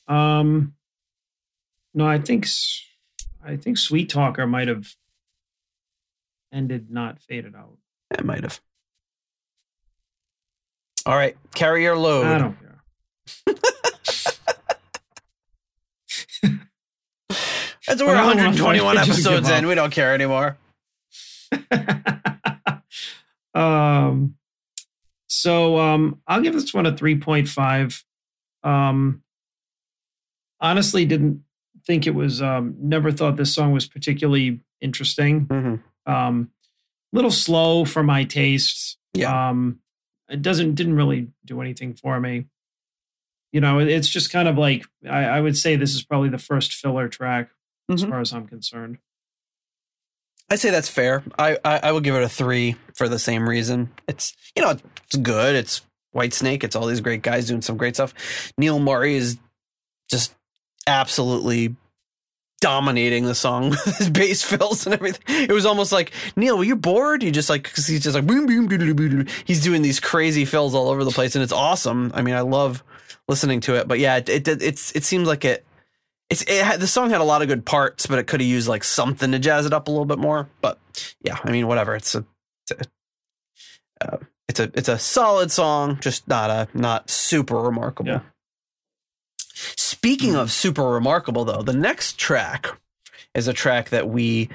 [0.07, 0.73] Um,
[1.93, 2.47] no, I think
[3.43, 4.93] I think Sweet Talker might have
[6.51, 7.77] ended, not faded out.
[8.11, 8.59] It might have.
[11.05, 12.25] All right, carry your load.
[12.25, 12.81] I don't care.
[17.87, 19.67] That's we're Well, I don't know if 121 I should just episodes in.
[19.67, 20.57] We don't care anymore.
[23.53, 24.35] um,
[25.27, 28.03] so um, I'll give this one a three point five.
[28.63, 29.23] Um,
[30.59, 31.43] honestly, didn't
[31.85, 32.41] think it was.
[32.41, 35.47] Um, never thought this song was particularly interesting.
[35.47, 36.11] Mm-hmm.
[36.11, 36.51] Um,
[37.11, 38.97] little slow for my tastes.
[39.13, 39.49] Yeah.
[39.49, 39.79] Um,
[40.31, 42.45] it doesn't didn't really do anything for me.
[43.51, 46.37] You know, it's just kind of like I, I would say this is probably the
[46.37, 47.49] first filler track
[47.91, 48.09] as Mhm.
[48.09, 48.97] far as I'm concerned.
[50.49, 51.23] I'd say that's fair.
[51.39, 53.91] I, I I would give it a three for the same reason.
[54.07, 55.55] It's you know it's good.
[55.55, 55.81] It's
[56.15, 56.63] Whitesnake.
[56.63, 58.13] It's all these great guys doing some great stuff.
[58.57, 59.37] Neil Murray is
[60.09, 60.33] just
[60.87, 61.75] absolutely
[62.61, 65.49] dominating the song with his bass fills and everything.
[65.49, 67.23] It was almost like Neil, were you bored?
[67.23, 69.27] You just like because he's just like boom, boom, boom, boom.
[69.43, 72.11] He's doing these crazy fills all over the place, and it's awesome.
[72.15, 72.83] I mean, I love
[73.27, 73.87] listening to it.
[73.87, 75.65] But yeah, it it, it's it seems like it.
[76.29, 78.49] It's it had, the song had a lot of good parts, but it could have
[78.49, 80.47] used like something to jazz it up a little bit more.
[80.61, 80.79] But
[81.21, 81.93] yeah, I mean, whatever.
[81.93, 82.23] It's a
[82.69, 82.87] it's
[83.99, 88.11] a, uh, it's a it's a solid song, just not a not super remarkable.
[88.11, 88.21] Yeah.
[89.53, 92.67] Speaking of super remarkable, though, the next track
[93.33, 94.49] is a track that we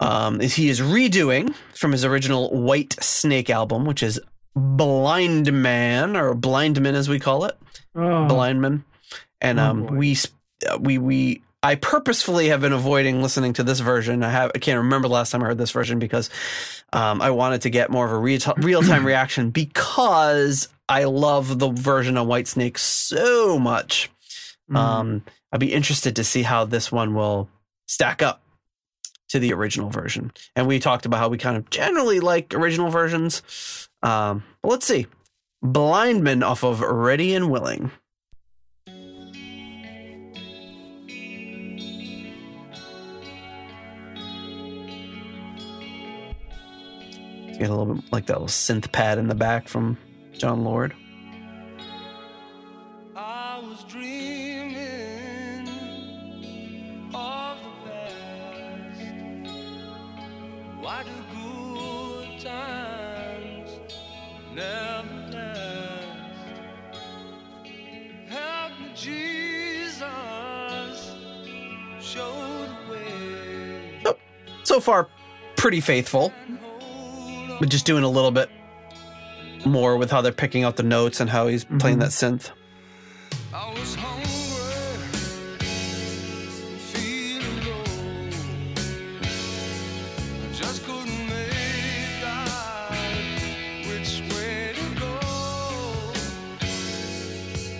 [0.00, 4.20] um is he is redoing from his original Whitesnake album, which is
[4.54, 7.56] Blind Man or Blind Blindman as we call it,
[7.94, 8.84] Oh, Blindman,
[9.40, 9.94] and Oh, um boy.
[9.96, 10.16] we
[10.68, 11.42] uh, we we.
[11.62, 14.22] I purposefully have been avoiding listening to this version.
[14.22, 16.30] I have I can't remember the last time I heard this version because
[16.92, 21.70] um, I wanted to get more of a real time reaction because I love the
[21.70, 24.10] version of Whitesnake so much.
[24.70, 24.76] mhm.
[24.76, 27.48] Um, I'd be interested to see how this one will
[27.86, 28.42] stack up
[29.28, 30.32] to the original version.
[30.54, 33.42] And we talked about how we kind of generally like original versions.
[34.02, 35.06] Um, but let's see.
[35.64, 37.90] Blindman off of Ready and Willing.
[47.56, 49.96] You get a little bit like that little synth pad in the back from
[50.36, 50.94] Jon Lord.
[53.16, 55.66] I was dreaming
[57.14, 59.00] of the past.
[60.80, 63.70] Why do good times
[64.54, 66.06] never last?
[68.28, 70.02] Help me, Jesus,
[72.02, 72.34] show
[72.66, 74.02] the way.
[74.64, 75.08] So far,
[75.56, 76.34] pretty faithful.
[77.60, 78.50] And hold on but just doing a little bit
[79.64, 82.00] more with how they're picking out the notes and how he's playing Mhm.
[82.00, 82.50] that synth.
[83.52, 84.26] I was hungry,
[86.78, 87.84] feeling low.
[90.42, 92.92] I just couldn't make out
[93.88, 95.18] which way to go.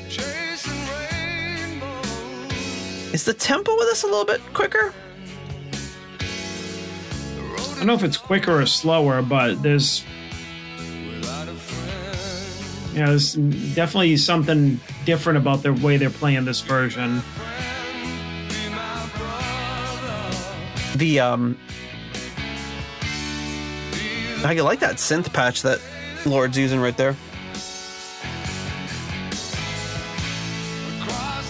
[0.08, 0.82] Chasing
[1.70, 4.92] rainbows, Is the tempo with this a little bit quicker?
[7.76, 10.02] I don't know if it's quicker or slower, but there's
[12.96, 17.20] you know, there's definitely something different about the way they're playing this version.
[20.94, 21.58] The um,
[24.42, 25.78] I like that synth patch that
[26.24, 27.14] Lord's using right there.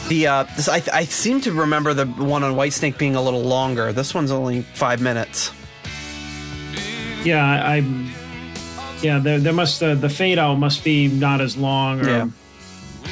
[0.08, 3.42] The uh, this, I I seem to remember the one on Whitesnake being a little
[3.42, 3.92] longer.
[3.92, 5.52] This one's only five minutes.
[7.26, 7.82] Yeah, I.
[9.02, 12.28] Yeah, there, there must uh, the fade out must be not as long or Yeah.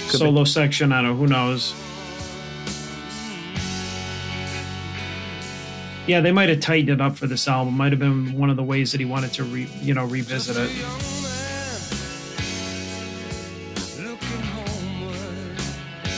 [0.08, 0.92] Solo section.
[0.92, 1.16] I don't know.
[1.16, 1.74] Who knows?
[6.06, 7.74] Yeah, they might have tightened it up for this album.
[7.76, 10.56] Might have been one of the ways that he wanted to re, you know revisit
[10.56, 10.70] it.
[10.70, 10.90] Young
[11.22, 11.80] man,
[14.10, 15.58] looking homeward.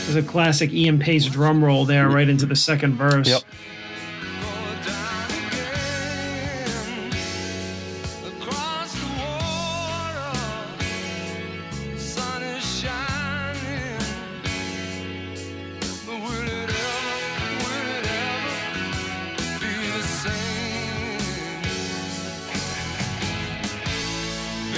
[0.05, 3.29] There's a classic Ian Paice drum roll there, right into the second verse.
[3.29, 3.43] Yep.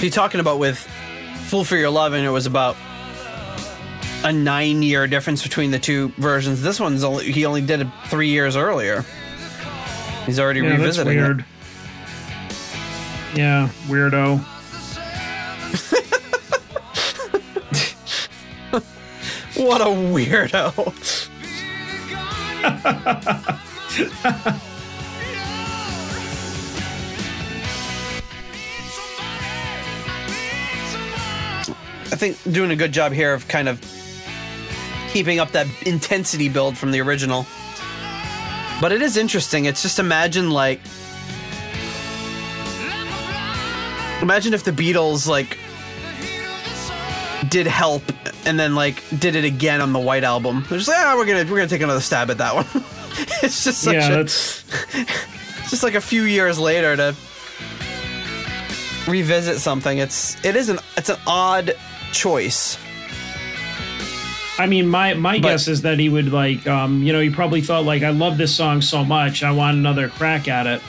[0.09, 0.79] You're talking about with
[1.49, 2.75] "Fool for Your Love," and it was about
[4.23, 6.63] a nine-year difference between the two versions.
[6.63, 9.05] This one's only he only did it three years earlier.
[10.25, 11.21] He's already Yeah, that's revisiting it.
[11.21, 11.45] weird.
[13.35, 14.43] Yeah, weirdo.
[19.57, 20.73] What a weirdo!
[32.19, 33.81] think doing a good job here of kind of
[35.09, 37.45] keeping up that intensity build from the original.
[38.81, 39.65] But it is interesting.
[39.65, 40.79] It's just imagine like
[44.21, 45.57] imagine if the Beatles like
[47.49, 48.03] did help
[48.45, 50.65] and then like did it again on the White album.
[50.69, 52.65] They're just like, ah, we're gonna we're gonna take another stab at that one.
[53.43, 54.63] it's just such yeah, a, that's
[55.61, 57.15] it's just like a few years later to
[59.07, 59.97] revisit something.
[59.97, 61.75] It's it is an it's an odd
[62.11, 62.77] choice.
[64.57, 67.29] I mean, my my But- guess is that he would like, um, you know, he
[67.29, 70.81] probably thought like, I love this song so much, I want another crack at it.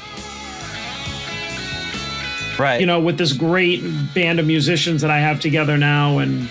[2.59, 2.81] Right.
[2.81, 3.83] You know, with this great
[4.14, 6.49] band of musicians that I have together now, and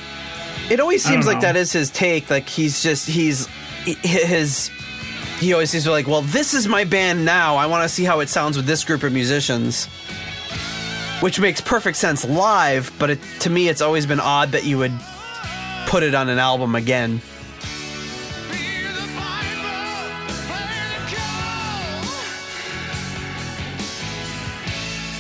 [0.70, 1.42] It always seems like know.
[1.42, 2.30] that is his take.
[2.32, 3.48] Like he's just he's
[3.86, 4.72] his
[5.40, 7.58] he always seems to be like, well, this is my band now.
[7.58, 9.88] I want to see how it sounds with this group of musicians.
[11.22, 14.78] Which makes perfect sense live, but it, to me, it's always been odd that you
[14.78, 14.94] would
[15.88, 17.22] put it on an album again.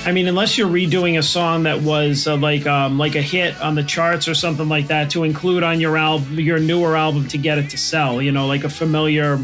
[0.06, 3.60] I mean, unless you're redoing a song that was uh, like um, like a hit
[3.62, 7.28] on the charts or something like that to include on your album, your newer album
[7.28, 8.22] to get it to sell.
[8.22, 9.38] You know, like a familiar,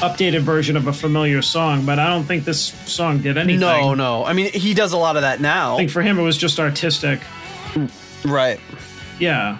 [0.00, 1.86] updated version of a familiar song.
[1.86, 3.60] But I don't think this song did anything.
[3.60, 4.24] No, no.
[4.24, 5.74] I mean, he does a lot of that now.
[5.74, 7.20] I think for him it was just artistic.
[8.24, 8.60] Right.
[9.18, 9.58] Yeah.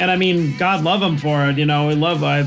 [0.00, 1.58] And I mean, God love him for it.
[1.58, 2.44] You know, I love I,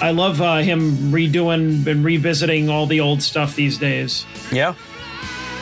[0.00, 4.26] I love uh, him redoing and revisiting all the old stuff these days.
[4.50, 4.74] Yeah.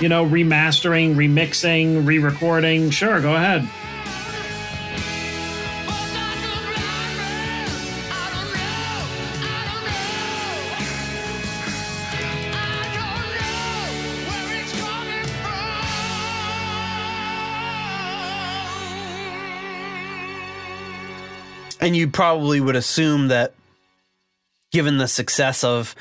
[0.01, 2.91] You know, remastering, remixing, re-recording.
[2.91, 3.69] Sure, go ahead.
[21.89, 23.55] And you probably would assume that
[24.73, 25.95] given the success of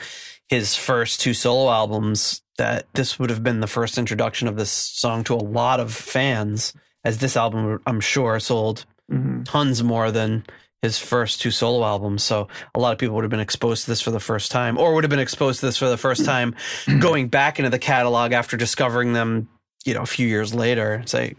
[0.49, 4.69] his first two solo albums, that this would have been the first introduction of this
[4.69, 6.73] song to a lot of fans,
[7.05, 9.45] as this album, I'm sure, sold Mhm.
[9.45, 10.45] tons more than
[10.81, 12.21] his first two solo albums.
[12.21, 14.77] So a lot of people would have been exposed to this for the first time,
[14.77, 16.53] or would have been exposed to this for the first time
[16.99, 19.47] going back into the catalog after discovering them,
[19.87, 21.01] you know, a few years later.
[21.05, 21.33] Say,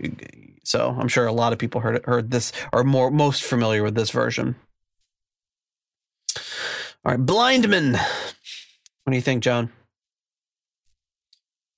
[0.64, 3.94] so I'm sure a lot of people heard heard this, are more most familiar with
[3.94, 4.57] this version.
[7.05, 7.92] All right, Blindman.
[9.05, 9.70] What do you think, John?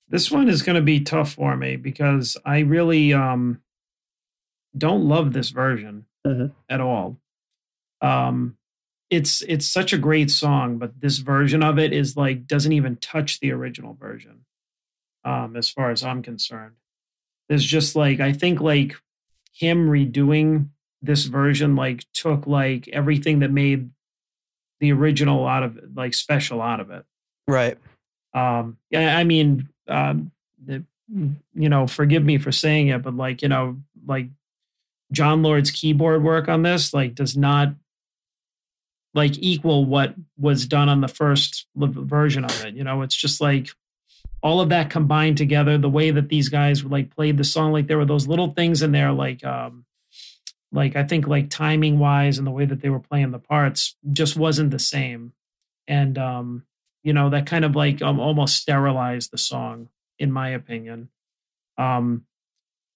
[0.07, 3.61] This one is going to be tough for me because I really um,
[4.77, 6.53] don't love this version Mhm.
[6.69, 7.17] at all.
[8.01, 8.57] Um,
[9.09, 12.95] it's it's such a great song, but this version of it is like doesn't even
[12.97, 14.40] touch the original version.
[15.23, 16.75] Um, as far as I'm concerned,
[17.47, 18.95] there's just like I think like
[19.53, 20.69] him redoing
[21.01, 23.89] this version like took like everything that made
[24.79, 27.05] the original out of like special out of it.
[27.47, 27.77] Right.
[28.33, 30.31] um yeah i mean um
[30.63, 34.27] the, you know forgive me for saying it but like you know like
[35.11, 37.73] Jon Lord's keyboard work on this like does not
[39.13, 43.01] like equal what was done on the first version of it you know?
[43.01, 43.71] It's just like
[44.43, 47.87] all of that combined together the way that these guys like played the song like
[47.87, 49.85] there were those little things in there like um
[50.71, 53.95] like i think like timing wise and the way that they were playing the parts
[54.11, 55.33] just wasn't the same.
[55.87, 56.63] And um
[57.03, 59.89] you know that kind of like um, almost sterilized the song
[60.19, 61.09] in my opinion.
[61.77, 62.25] Um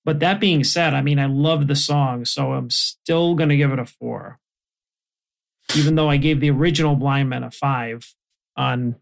[0.04, 3.72] but that being said i mean i love the song so i'm still to give
[3.72, 4.40] it a four.
[5.76, 8.14] Even though i gave the original blind man a five
[8.56, 8.96] on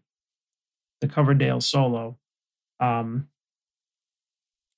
[1.00, 2.18] the coverdale solo
[2.84, 3.28] um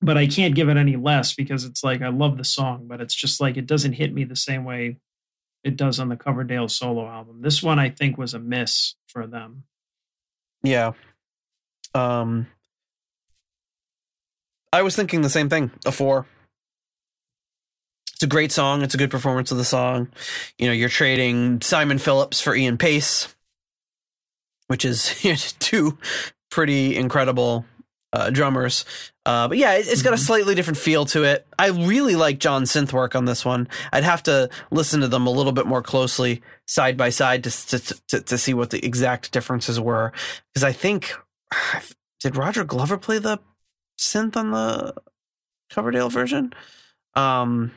[0.03, 3.01] but i can't give it any less because it's like i love the song but
[3.01, 4.99] it's just like it doesn't hit me the same way
[5.65, 9.27] it does on the coverdale solo album this one i think was a miss for
[9.27, 9.65] them
[10.65, 10.93] Yeah.
[11.95, 12.49] Um
[14.73, 16.27] I was thinking the same thing, a four.
[18.15, 18.83] It's a great song.
[18.83, 20.09] It's a good performance of the song.
[20.59, 23.35] You know, you're trading Simon Phillips for Ian Paice,
[24.69, 25.15] which is
[25.61, 25.99] two
[26.51, 27.67] pretty incredible
[28.17, 28.85] uh, drummers.
[29.27, 31.47] Uh, but yeah, it, it's got a slightly different feel to it.
[31.59, 33.69] I really like Jon synth work on this one.
[33.93, 37.51] I'd have to listen to them a little bit more closely, side by side, to
[37.51, 40.13] to, to, to see what the exact differences were.
[40.53, 41.13] Because I think
[42.21, 43.39] did Roger Glover play the
[43.99, 44.95] synth on the
[45.71, 46.55] Coverdale version?
[47.15, 47.73] Um,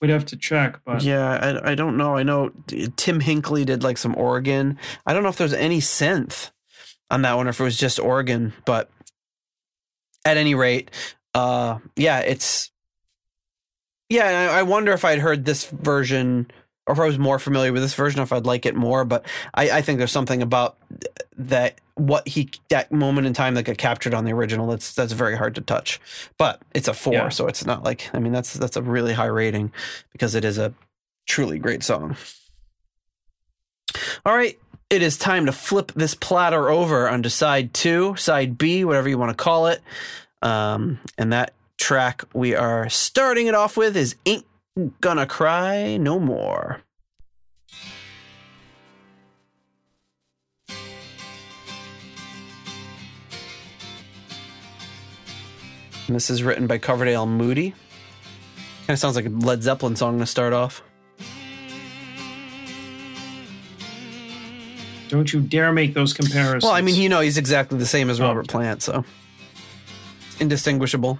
[0.00, 2.16] We'd have to check, but yeah, I, I don't know.
[2.16, 2.50] I know
[2.96, 4.78] Tim Hinkley did like some organ.
[5.06, 6.50] I don't know if there's any synth
[7.08, 8.90] on that one or if it was just organ, but
[10.24, 10.90] at any rate,
[11.34, 12.70] uh, yeah, it's
[14.08, 14.50] yeah.
[14.52, 16.50] I, I wonder if I'd heard this version
[16.86, 19.04] or if I was more familiar with this version, if I'd like it more.
[19.04, 19.24] But
[19.54, 20.76] I, I think there's something about
[21.36, 25.12] that what he that moment in time that got captured on the original that's that's
[25.12, 26.00] very hard to touch.
[26.38, 27.28] But it's a four, Yeah.
[27.28, 29.72] so it's not like I mean that's that's a really high rating
[30.12, 30.74] because it is a
[31.26, 32.16] truly great song.
[34.24, 34.58] All right,
[34.92, 39.16] it is time to flip this platter over onto side two, side B, whatever you
[39.16, 39.80] want to call it.
[40.42, 44.44] Um, and that track we are starting it off with is Ain't
[45.00, 46.82] Gonna Cry No More.
[56.06, 57.70] And this is written by Coverdale Moody.
[58.80, 60.82] Kind of sounds like a Led Zeppelin song to start off.
[65.12, 66.62] Don't you dare make those comparisons.
[66.64, 68.52] Well, I mean, you know, he's exactly the same as Oh, Robert okay.
[68.52, 69.04] Plant, so
[70.40, 71.18] indistinguishable.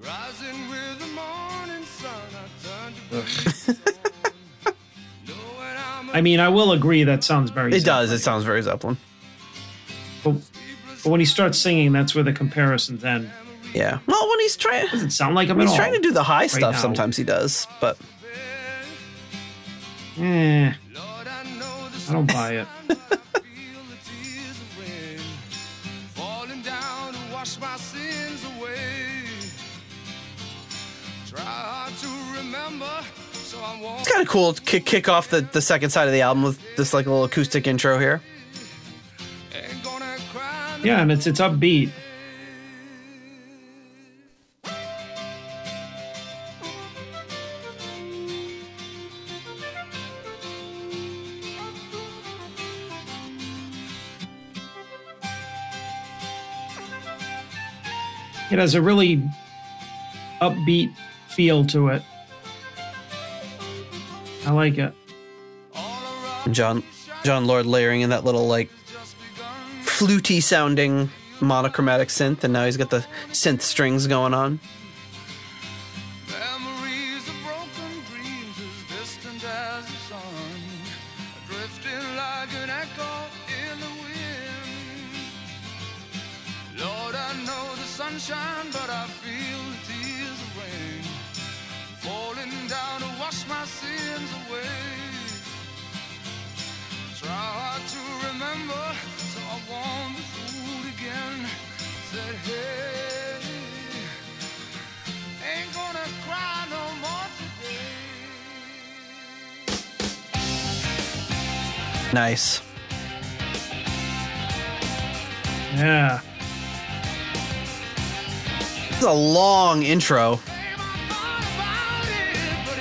[0.00, 2.10] Rising with the morning sun,
[3.12, 3.74] I
[6.14, 7.74] to I'm mean, I will agree that sounds very.
[7.74, 8.10] It does.
[8.12, 8.96] It sounds very Zeppelin.
[10.24, 10.36] But,
[11.02, 13.30] but when he starts singing, that's where the comparisons end.
[13.74, 13.98] Yeah.
[14.06, 15.76] Well, when he's trying, Doesn't sound like him he's at all.
[15.76, 16.76] trying to do the high stuff.
[16.76, 16.80] now.
[16.80, 17.98] Sometimes he does, but
[20.18, 22.68] Eh, Lord, I know the I don't buy it.
[33.98, 36.42] It's kind of cool to kick, kick off the, the second side of the album
[36.42, 38.20] with this like a little acoustic intro here.
[40.82, 41.90] Yeah, and it's it's upbeat.
[58.50, 59.22] It has a really
[60.40, 60.94] upbeat
[61.28, 62.02] feel to it.
[64.46, 64.92] I like it.
[66.50, 66.82] John
[67.24, 68.70] Jon Lord layering in that little like
[69.82, 71.10] fluty sounding
[71.40, 74.60] monochromatic synth, and now he's got the synth strings going on.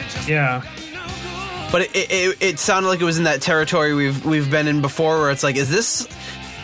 [0.10, 0.62] Just Yeah.
[0.64, 1.72] ain't no good.
[1.72, 4.82] but it, it it sounded like it was in that territory we've we've been in
[4.82, 6.08] before, where it's like, is this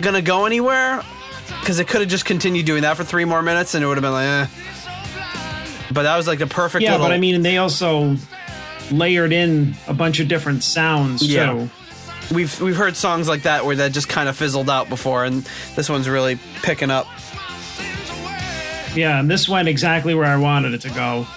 [0.02, 1.02] gonna go anywhere?
[1.60, 3.98] Because it could have just continued doing that for three more minutes, and it would
[3.98, 4.46] have been like, eh.
[4.70, 5.94] It's so blind.
[5.94, 6.84] But that was like the perfect.
[6.84, 8.16] Yeah, little, but I mean, they also
[8.92, 11.34] layered in a bunch of different sounds too.
[11.34, 11.68] Yeah.
[12.32, 15.44] we've we've heard songs like that where that just kind of fizzled out before, and
[15.76, 17.08] this one's really picking up.
[18.96, 21.28] Yeah, and this went exactly where I wanted it to go.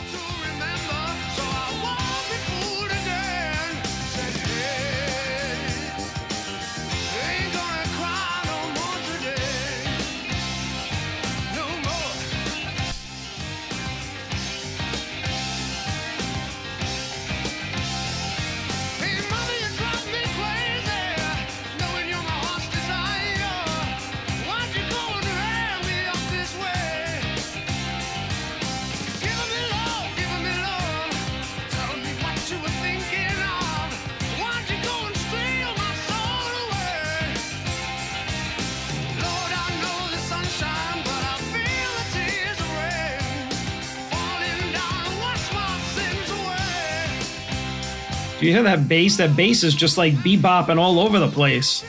[48.43, 49.19] Do you hear that bass?
[49.19, 51.85] That bass is just like bebopping all over the place.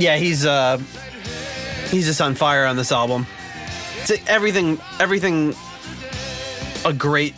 [0.00, 0.78] Yeah, he's uh
[1.90, 3.24] he's just on fire on this album.
[3.98, 5.54] It's everything everything
[6.84, 7.36] a great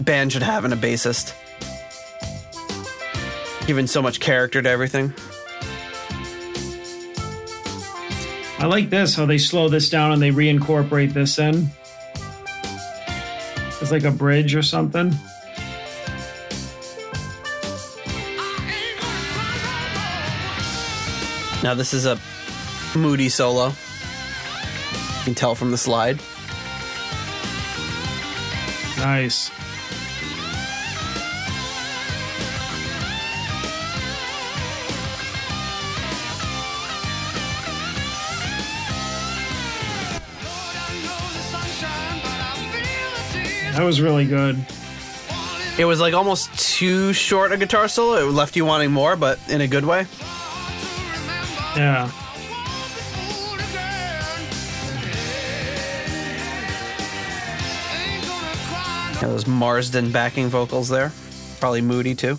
[0.00, 1.34] band should have in a bassist.
[3.66, 5.12] Giving so much character to everything.
[8.60, 11.68] I like this how they slow this down and they reincorporate this in.
[13.80, 15.12] It's like a bridge or something.
[21.62, 22.18] Now this is a
[22.96, 23.68] moody solo.
[23.68, 26.18] You can tell from the slide.
[28.98, 29.50] Nice.
[43.72, 44.64] That was really good.
[45.78, 48.28] It was like almost too short a guitar solo.
[48.28, 50.06] It left you wanting more, but in a good way.
[51.74, 52.10] Yeah.
[59.22, 61.12] Yeah, those Marsden backing vocals there.
[61.60, 62.38] Probably moody too.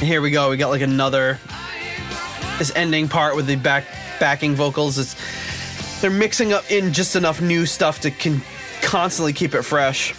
[0.00, 0.50] Here we go.
[0.50, 1.38] We got like another
[2.60, 3.86] this ending part with the back
[4.20, 4.98] backing vocals.
[4.98, 5.16] It's
[6.02, 8.10] they're mixing up in just enough new stuff to
[8.82, 10.14] constantly keep it fresh.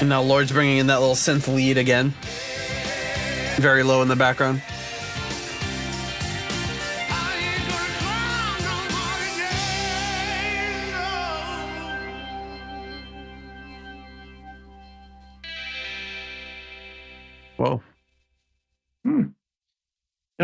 [0.00, 2.14] And now Lord's bringing in that little synth lead again,
[3.56, 4.62] very low in the background.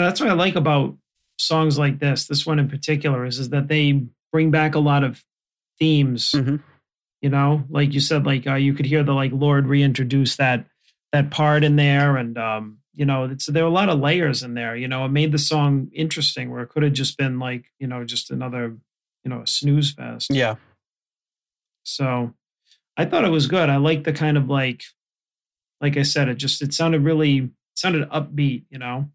[0.03, 0.97] That's what I like about
[1.39, 2.27] songs like this.
[2.27, 5.25] This one in particular is is that they bring back a lot of
[5.79, 6.33] themes.
[6.33, 6.63] Mhm.
[7.23, 10.67] You know, like you said, like uh, you could hear the like Lord reintroduce that
[11.13, 14.43] that part in there, and um, you know, it's there are a lot of layers
[14.43, 14.77] in there.
[14.77, 17.87] You know, it made the song interesting where it could have just been like you
[17.87, 18.77] know just another
[19.25, 20.29] you know snooze fest.
[20.33, 20.57] Yeah.
[21.85, 22.35] So
[22.97, 23.71] I thought it was good.
[23.71, 24.83] I like the kind of like,
[25.81, 28.65] like I said, it just it sounded really sounded upbeat.
[28.71, 29.11] You know.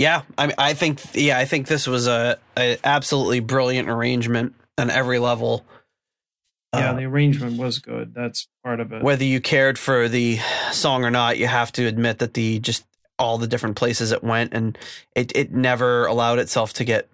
[0.00, 4.54] Yeah, I mean, I think yeah, I think this was a, a absolutely brilliant arrangement
[4.78, 5.66] on every level.
[6.74, 8.14] Yeah, Uh, the arrangement was good.
[8.14, 9.02] That's part of it.
[9.02, 10.38] whether you cared for the
[10.72, 12.86] song or not, you have to admit that the just
[13.18, 14.78] all the different places it went and
[15.14, 17.06] it it never allowed itself to get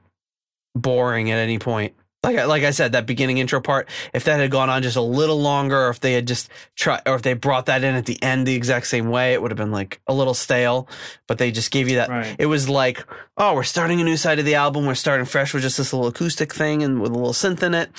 [0.77, 1.93] boring at any point.
[2.27, 4.97] Like I, like I said, that beginning intro part, if that had gone on just
[4.97, 7.94] a little longer, or if they had just tried, or if they brought that in
[7.94, 10.89] at the end the exact same way, it would have been like a little stale.
[11.27, 12.09] But they just gave you that.
[12.09, 12.36] Right.
[12.39, 14.86] It was like, oh, we're starting a new side of the album.
[14.86, 17.74] We're starting fresh with just this little acoustic thing and with a little synth in
[17.74, 17.90] it,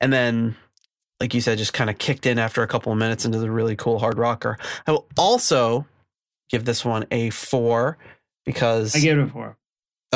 [0.00, 0.56] and then
[1.20, 3.50] like you said, just kind of kicked in after a couple of minutes into the
[3.50, 4.58] really cool hard rocker.
[4.86, 5.86] I will also
[6.50, 7.98] give this one a four
[8.44, 9.56] because I gave it a four.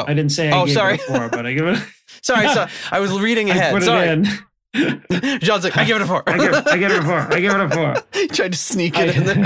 [0.03, 0.05] Oh.
[0.07, 0.95] I didn't say I Oh, sorry.
[0.95, 1.79] it a four, but I give it.
[2.23, 3.75] sorry, so I was reading I ahead.
[3.75, 4.23] put sorry.
[5.41, 6.23] John's like, I give it a four.
[6.29, 7.19] I give, I give it a four.
[7.19, 8.27] I give it a four.
[8.29, 9.45] Tried to sneak it in there.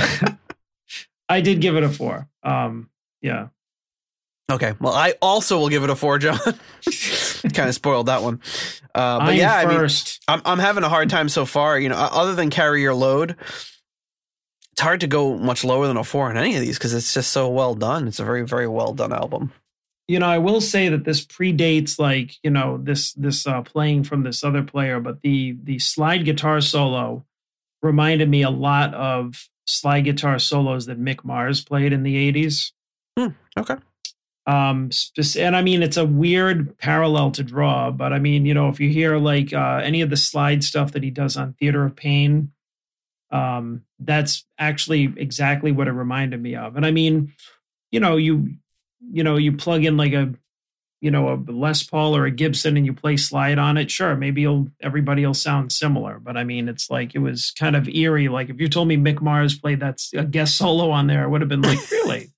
[1.28, 2.28] I, I did give it a four.
[2.42, 3.48] Um, yeah.
[4.50, 6.38] Okay, well, I also will give it a four, John.
[6.38, 8.40] kind of spoiled that one,
[8.94, 10.22] uh, but I'm yeah, I mean, first.
[10.28, 11.78] I'm I'm having a hard time so far.
[11.78, 13.36] You know, other than carry your load,
[14.72, 17.14] it's hard to go much lower than a four on any of these because it's
[17.14, 18.06] just so well done.
[18.08, 19.52] It's a very very well done album.
[20.12, 24.04] You know, I will say that this predates like you know this this uh, playing
[24.04, 27.24] from this other player, but the the slide guitar solo
[27.80, 32.72] reminded me a lot of slide guitar solos that Mick Mars played in the '80s.
[33.56, 33.76] Okay.
[34.46, 34.90] Um,
[35.38, 38.80] and I mean, it's a weird parallel to draw, but I mean, you know, if
[38.80, 41.96] you hear like uh, any of the slide stuff that he does on Theater of
[41.96, 42.52] Pain,
[43.30, 46.76] um, that's actually exactly what it reminded me of.
[46.76, 47.32] And I mean,
[47.90, 48.56] you know, you
[49.10, 50.34] you know, you plug in like a
[51.00, 53.90] you know a Les Paul or a Gibson and you play slide on it.
[53.90, 57.76] Sure, maybe you'll everybody will sound similar, but I mean, it's like it was kind
[57.76, 58.28] of eerie.
[58.28, 61.26] Like if you told me Mick Mars played that a guest solo on there, I
[61.26, 62.30] would have been like, really?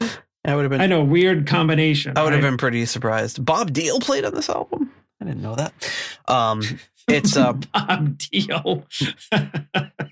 [0.44, 2.16] I would have been I know, weird combination.
[2.16, 3.44] I would have been pretty surprised.
[3.44, 4.90] Bob Deal played on this album.
[5.20, 5.74] I didn't know that.
[6.26, 6.62] Um,
[7.08, 8.84] it's uh, Bob Deal.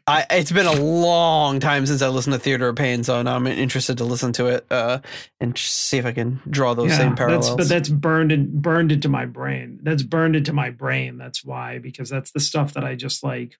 [0.09, 3.35] I it's been a long time since I listened to Theater of Pain, so now
[3.35, 5.01] I'm interested to listen to it uh,
[5.40, 7.56] and see if I can draw those same that's, parallels.
[7.56, 9.81] but that's burned in, burned into my brain.
[9.82, 11.18] That's burned into my brain.
[11.18, 13.59] That's why, because that's the stuff that I just like.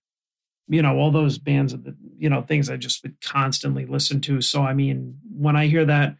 [0.69, 4.21] You know, all those bands of the you know things I just would constantly listen
[4.23, 4.41] to.
[4.41, 6.17] So I mean, when I hear that,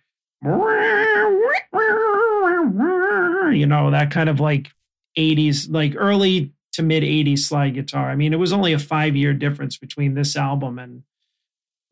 [3.53, 4.71] you know, that kind of like
[5.17, 8.09] '80s, like early to mid '80s slide guitar.
[8.11, 11.03] I mean, it was only a five year difference between this album and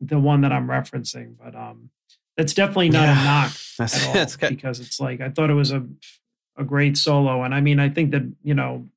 [0.01, 1.89] the one that I'm referencing, but um,
[2.37, 3.21] that's definitely not Yeah.
[3.21, 4.49] a knock That's, at all that's good.
[4.49, 5.85] because it's like I thought it was a
[6.57, 8.87] a great solo, and I mean I think that you know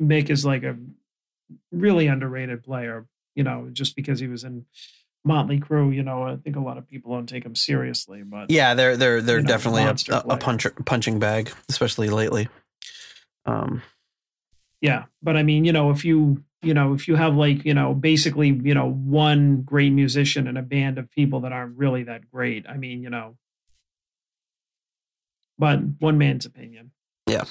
[0.00, 0.76] Mick is like a
[1.72, 3.06] really underrated player.
[3.34, 4.66] You know, just because he was in
[5.24, 8.50] Motley Crue, you know, I think a lot of people don't take him seriously, but
[8.50, 10.70] Yeah, they're they're they're You know, definitely a, a, a player.
[10.84, 12.48] punching bag, especially lately.
[13.46, 13.82] Um,
[14.80, 15.04] yeah.
[15.22, 17.94] But I mean, you know, if you you know if you have like you know
[17.94, 22.30] basically you know one great musician and a band of people that aren't really that
[22.30, 23.36] great, I mean, you know,
[25.58, 26.92] but one man's opinion.
[27.26, 27.44] Yeah.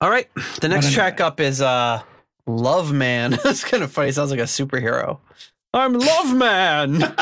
[0.00, 0.28] All right,
[0.60, 2.02] the next track up is uh,
[2.46, 4.10] "Love Man." That's kind of funny.
[4.10, 5.20] It sounds like a superhero.
[5.72, 7.00] I'm Love Man.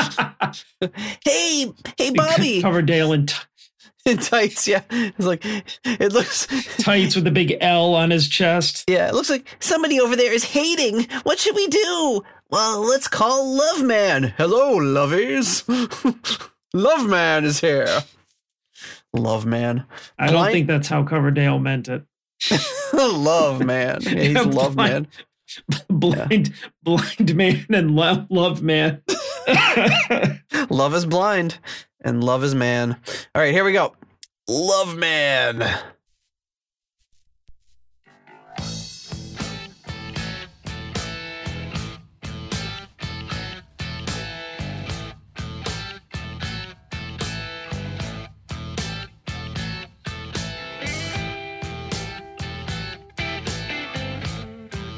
[1.25, 2.61] hey, hey, Bobby.
[2.61, 3.52] Coverdale in t- in
[4.21, 4.67] tights.
[4.67, 5.45] Yeah, it's like
[5.85, 6.47] it looks.
[6.79, 8.85] tights with a big L on his chest.
[8.89, 11.07] Yeah, it looks like somebody over there is hating.
[11.23, 12.23] What should we do?
[12.51, 14.35] Well, let's call Love Man.
[14.37, 15.63] Hello, lovies.
[16.75, 18.03] Love Man is here.
[19.15, 19.85] Love Man.
[20.19, 22.03] I don't Blind- think that's how Coverdale meant it.
[22.93, 23.99] love Man.
[24.03, 25.07] Yeah, he's Yeah, Love Man.
[25.89, 29.03] blind- blind, blind man and love, love man.
[30.71, 31.59] Love is blind
[32.03, 32.93] and love is man.
[33.35, 33.95] All right, here we go.
[34.49, 35.63] Love man.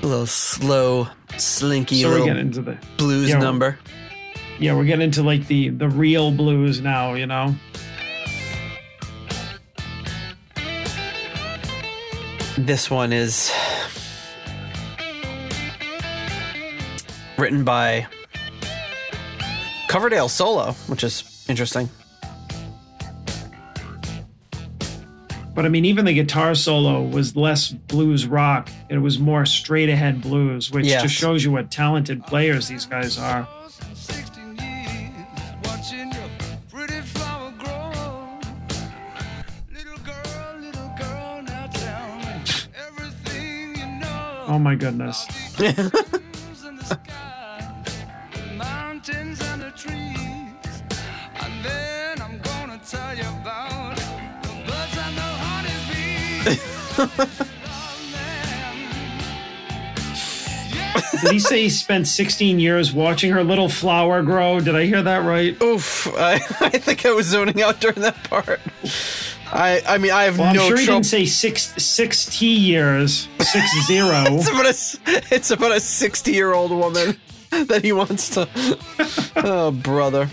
[0.03, 1.09] A little slow,
[1.39, 3.79] slinky so little into the blues yeah, number.
[4.59, 4.87] Yeah, we're mm.
[4.87, 7.15] getting into like the the real blues now.
[7.15, 7.55] You know.
[12.57, 13.53] This one is
[17.37, 18.07] written by
[19.89, 21.89] Coverdale solo, which is interesting.
[25.55, 28.69] But I mean, even the guitar solo was less blues rock.
[28.89, 31.03] It was more straight ahead blues, which Yes.
[31.03, 33.47] just shows you what talented players these guys are.
[56.97, 58.87] Love man.
[60.71, 61.01] Yeah.
[61.23, 64.61] Did he say he spent 16 years watching her little flower grow?
[64.61, 65.61] Did I hear that right?
[65.63, 68.61] Oof, I, I think I was zoning out during that part.
[69.57, 70.43] I I mean I have no.
[70.43, 74.25] Well, I'm no sure he didn't say six six years, six zero.
[74.27, 77.17] it's about a it's about a sixty year old woman
[77.51, 78.49] that he wants to.
[79.37, 80.29] Oh brother.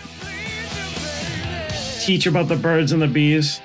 [2.02, 3.62] Teach about the birds and the bees.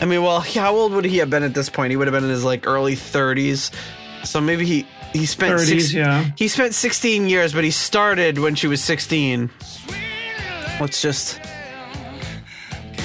[0.00, 1.90] I mean, well, how old would he have been at this point?
[1.90, 3.70] He would have been in his like early thirties.
[4.24, 6.30] So maybe he he spent 30s, six, yeah.
[6.36, 9.50] He spent sixteen years, but he started when she was sixteen.
[10.80, 11.40] Let's just.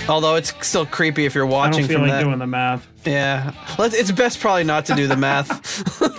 [0.09, 1.75] Although it's still creepy if you're watching.
[1.75, 2.23] I don't feel from like that.
[2.23, 2.87] doing the math.
[3.05, 5.47] Yeah, Let's, it's best probably not to do the math.
[5.65, 6.09] stand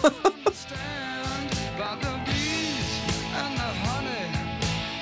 [1.79, 3.01] by the bees
[3.35, 4.29] and the honey,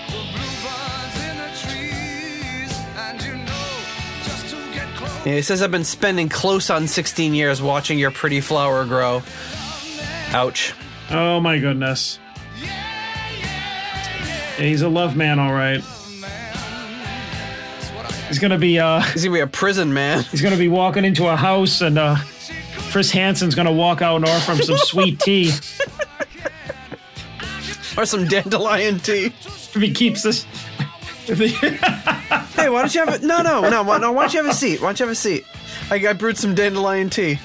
[0.09, 5.27] the bluebirds in the trees, and you know just to get close.
[5.27, 9.23] Yeah, he says I've been spending close on 16 years watching your pretty flower grow.
[10.31, 10.73] Ouch.
[11.11, 12.19] Oh my goodness.
[12.61, 12.73] Yeah,
[14.59, 15.83] he's a love man, all right.
[18.33, 20.23] He's gonna be uh He's gonna be a prison man.
[20.31, 22.17] he's gonna be walking into a house and uh
[22.91, 25.51] Chris Hansen's gonna walk out and offer him some sweet tea
[27.99, 29.27] or some dandelion tea.
[29.27, 30.47] if he keeps this.
[31.27, 31.49] He,
[32.57, 34.13] Hey, why don't you have a no, no, no, why- no?
[34.13, 34.81] Why don't you have a seat?
[34.81, 35.45] Why don't you have a seat?
[35.91, 37.39] I, I brewed some dandelion tea.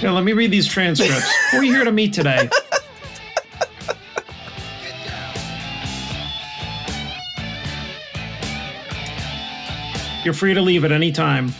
[0.00, 1.30] Here, let me read these transcripts.
[1.50, 2.48] Who are you here to meet today?
[10.24, 11.52] You're free to leave at any time.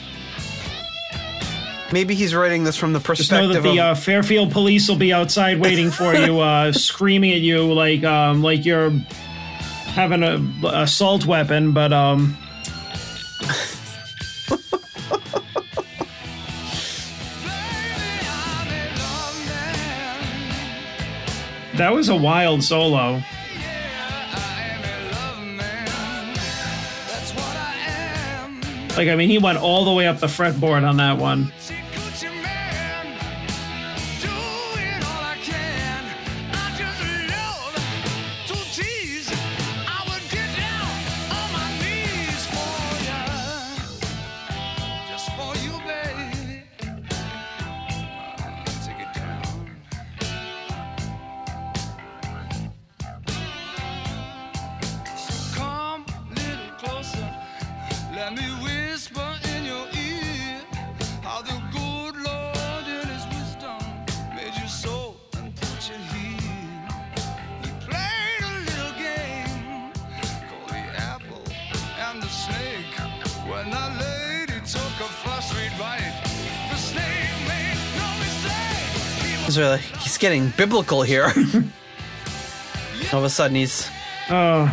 [1.93, 3.13] Maybe he's writing this from the perspective.
[3.19, 3.97] Just know that the of.
[3.97, 8.43] uh, Fairfield police will be outside waiting for you, uh, screaming at you like um,
[8.43, 11.73] like you're having a assault weapon.
[11.73, 12.37] But um,
[21.77, 23.23] that was a wild solo.
[28.97, 31.53] Like I mean, he went all the way up the fretboard on that one.
[79.51, 81.25] He's, really, he's getting biblical here.
[83.13, 83.91] All of a sudden, he's.
[84.31, 84.73] Oh.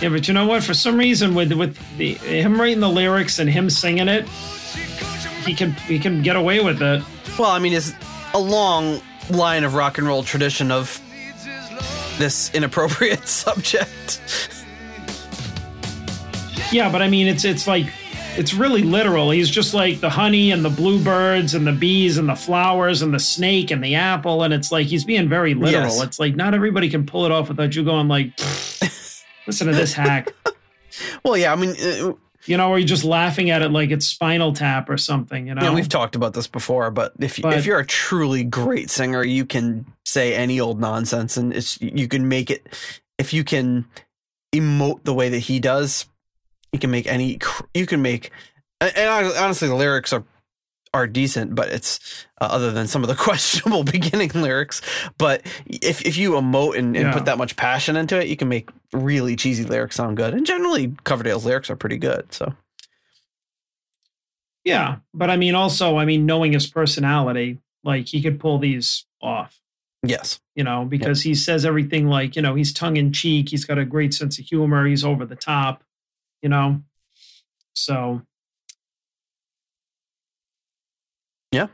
[0.00, 0.62] Yeah, but you know what?
[0.62, 4.28] For some reason, with with the him writing the lyrics and him singing it,
[5.44, 7.02] he can he can get away with it.
[7.36, 7.90] Well, I mean, it's
[8.32, 11.02] a long line of rock and roll tradition of
[12.16, 14.20] this inappropriate subject.
[16.70, 17.92] Yeah, but I mean, it's it's like
[18.38, 19.30] it's really literal.
[19.30, 23.12] He's just like the honey and the bluebirds and the bees and the flowers and
[23.14, 24.42] the snake and the apple.
[24.42, 25.84] And it's like he's being very literal.
[25.84, 26.02] Yes.
[26.02, 28.32] It's like not everybody can pull it off without you going like,
[29.46, 30.32] listen to this hack.
[31.24, 32.14] Well, yeah, I mean, uh,
[32.46, 35.46] You know, or you're just laughing at it like it's Spinal Tap or something.
[35.48, 38.44] You know, yeah, we've talked about this before, but if But- if you're a truly
[38.44, 42.66] great singer, you can say any old nonsense, and it's you can make it.
[43.18, 43.84] If you can
[44.54, 46.06] emote the way that he does,
[46.72, 47.38] you can make any.
[47.74, 48.30] You can make,
[48.80, 48.92] and
[49.36, 50.24] honestly, the lyrics are
[50.94, 54.80] are decent, but it's uh, other than some of the questionable beginning lyrics.
[55.18, 57.12] But if if you emote and, and Yeah.
[57.12, 60.32] put that much passion into it, you can make really cheesy lyrics sound good.
[60.34, 62.32] And generally, Coverdale's lyrics are pretty good.
[62.32, 62.54] So
[64.64, 64.96] yeah.
[65.14, 69.60] But I mean, also, I mean, knowing his personality, like he could pull these off.
[70.02, 73.64] yes, you know, because he says everything like, you know, he's tongue in cheek, he's
[73.64, 75.82] got a great sense of humor, he's over the top,
[76.42, 76.82] you know.
[77.74, 78.22] So,
[81.52, 81.68] Yeah.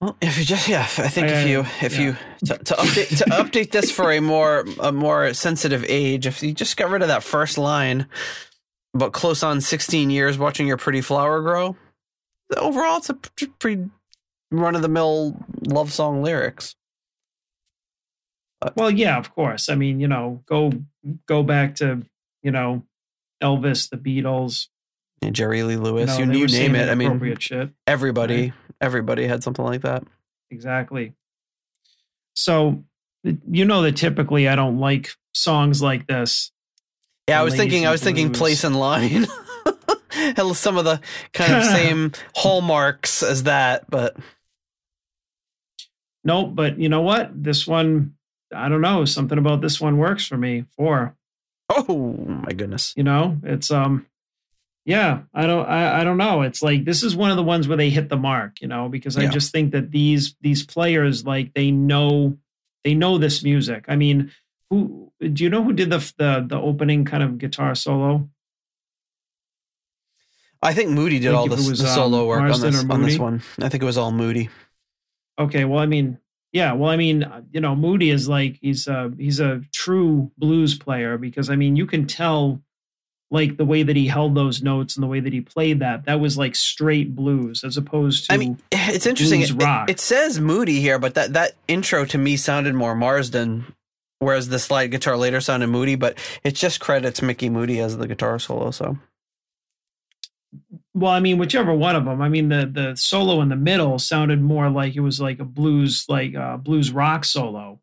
[0.00, 2.00] Well, if you just yeah, I think I- if you if yeah.
[2.00, 6.42] you to, to update to update this for a more a more sensitive age, if
[6.42, 8.06] you just got rid of that first line,
[8.94, 11.76] but close on sixteen years watching your pretty flower grow,
[12.56, 13.90] overall it's a pretty
[14.52, 15.36] run of the mill
[15.66, 16.76] love song lyrics.
[18.76, 19.68] well, yeah, of course.
[19.68, 20.72] I mean, you know, go
[21.26, 22.02] go back to,
[22.42, 22.84] you know,
[23.42, 24.68] Elvis, the Beatles,
[25.22, 26.88] Yeah, Jerry Lee Lewis, know, you, you name it.
[26.88, 27.70] I mean, shit.
[27.86, 30.04] everybody everybody had something like that.
[30.50, 31.14] Exactly.
[32.34, 32.84] So,
[33.22, 36.52] you know that typically I don't like songs like this.
[37.28, 37.86] Yeah, I was thinking.
[37.86, 39.26] I was thinking place in line.
[40.54, 41.00] Some of the
[41.32, 44.16] kind of same hallmarks as that, but
[46.24, 47.42] Nope, but you know what?
[47.42, 48.14] This one,
[48.54, 49.04] I don't know.
[49.04, 50.64] Something about this one works for me.
[50.76, 51.16] Four.
[51.68, 52.94] Oh my goodness.
[52.96, 54.06] you know it's um
[54.84, 57.68] yeah i don't I, I don't know it's like this is one of the ones
[57.68, 61.26] where they hit the mark you know because i just think that these these players
[61.26, 62.38] like they know
[62.84, 64.32] they know this music i mean
[64.70, 68.28] who do you know who did the the, the opening kind of guitar solo
[70.60, 73.02] I think Moody did Like all this, was, the solo um, work on this on
[73.02, 73.42] this one.
[73.62, 74.50] I think it was all Moody.
[75.38, 76.18] okay well i mean
[76.52, 80.30] yeah well i mean uh, you know moody is like he's a he's a true
[80.38, 82.60] blues player because i mean you can tell
[83.30, 86.06] like the way that he held those notes and the way that he played that
[86.06, 89.42] that was like straight blues as opposed to I mean, it's interesting.
[89.42, 89.52] it-
[89.90, 93.66] it says Moody here, but that that intro to me sounded more Marsden,
[94.20, 95.94] whereas the slide guitar later sounded Moody.
[95.94, 98.70] But it just credits Micky Moody as the guitar solo.
[98.70, 98.96] So
[100.94, 102.20] Well, I mean, whichever one of them.
[102.20, 105.44] I mean, the the solo in the middle sounded more like it was like a
[105.44, 107.80] blues, like a blues rock solo,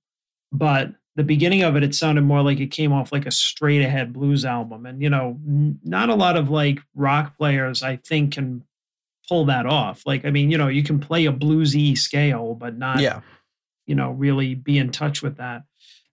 [0.52, 3.82] but the beginning of it, it sounded more like it came off like a straight
[3.82, 4.86] ahead blues album.
[4.86, 8.64] And you know, n- not a lot of like rock players, I think, can
[9.28, 10.04] pull that off.
[10.06, 13.22] Like, I mean, you know, you can play a bluesy scale, but not yeah,
[13.86, 15.64] you know really be in touch with that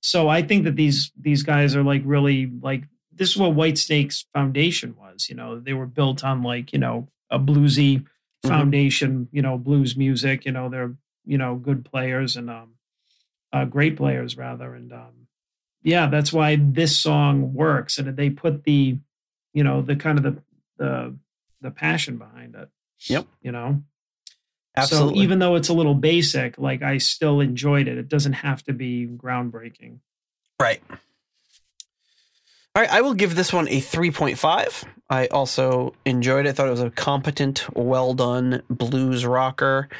[0.00, 2.84] so i think that these these guys are like really like
[3.14, 7.08] this is what Whitesnake's foundation was you know they were built on like you know
[7.30, 8.04] a bluesy
[8.44, 8.48] Mhm.
[8.48, 12.70] foundation you know blues music you know they're you know good players and um
[13.52, 15.28] uh, great players rather and um
[15.84, 18.98] yeah that's why this song works and they put the
[19.52, 20.42] you know the kind of the
[20.78, 21.14] the
[21.60, 22.68] the passion behind it
[23.08, 23.26] Yep.
[23.42, 23.82] you know
[24.76, 25.14] absolutely.
[25.18, 27.98] so even though it's a little basic, like I still enjoyed it.
[27.98, 29.98] It doesn't have to be groundbreaking.
[30.60, 30.82] Right.
[32.74, 34.84] All right, I will give this one a 3.5.
[35.10, 36.50] I also enjoyed it.
[36.50, 39.90] I thought it was a competent, well done blues rocker.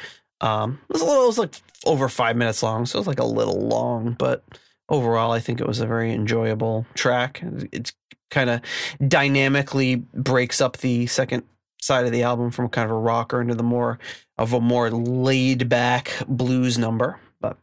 [0.41, 3.07] Um, it was a little, it was like over five minutes long, so it was
[3.07, 4.43] like a little long, but
[4.89, 7.41] overall, I think it was a very enjoyable track.
[7.71, 7.93] It's
[8.31, 8.61] kind of
[9.07, 11.43] dynamically breaks up the second
[11.79, 13.99] side of the album from kind of a rocker into the more
[14.37, 17.19] of a more laid back blues number.
[17.39, 17.57] But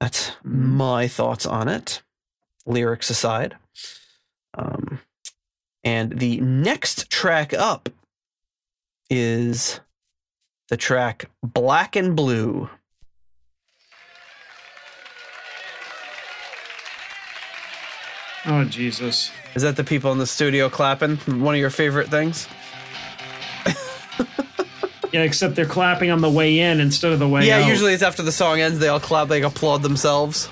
[0.00, 2.02] that's my thoughts on it,
[2.66, 3.56] lyrics aside.
[4.56, 5.00] Um,
[5.82, 7.88] and the next track up
[9.10, 9.80] is
[10.68, 12.70] the track Black and Blue.
[18.46, 19.30] Oh Jesus!
[19.54, 21.16] Is that the people in the studio clapping?
[21.16, 22.46] One of your favorite things?
[25.14, 27.60] Yeah, except they're clapping on the way in instead of the way yeah, out.
[27.60, 30.48] Yeah, usually it's after the song ends, they all clap, they applaud themselves.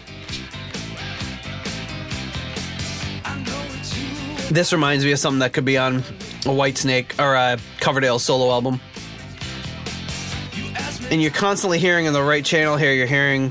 [4.53, 8.51] This reminds me of something that could be on a Whitesnake or a Coverdale solo
[8.53, 8.81] album.
[11.11, 13.51] And you're constantly hearing in the right channel here, you're hearing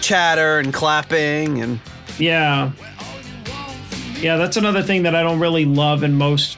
[0.00, 1.80] chatter and clapping and
[2.18, 2.70] Yeah,
[4.20, 6.56] Yeah, that's another thing that I don't really love in most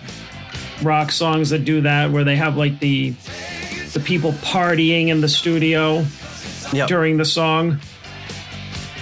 [0.83, 3.15] rock songs that do that, where they have like the
[3.95, 6.05] the people partying in the studio
[6.73, 6.89] Yep.
[6.89, 7.79] during the song.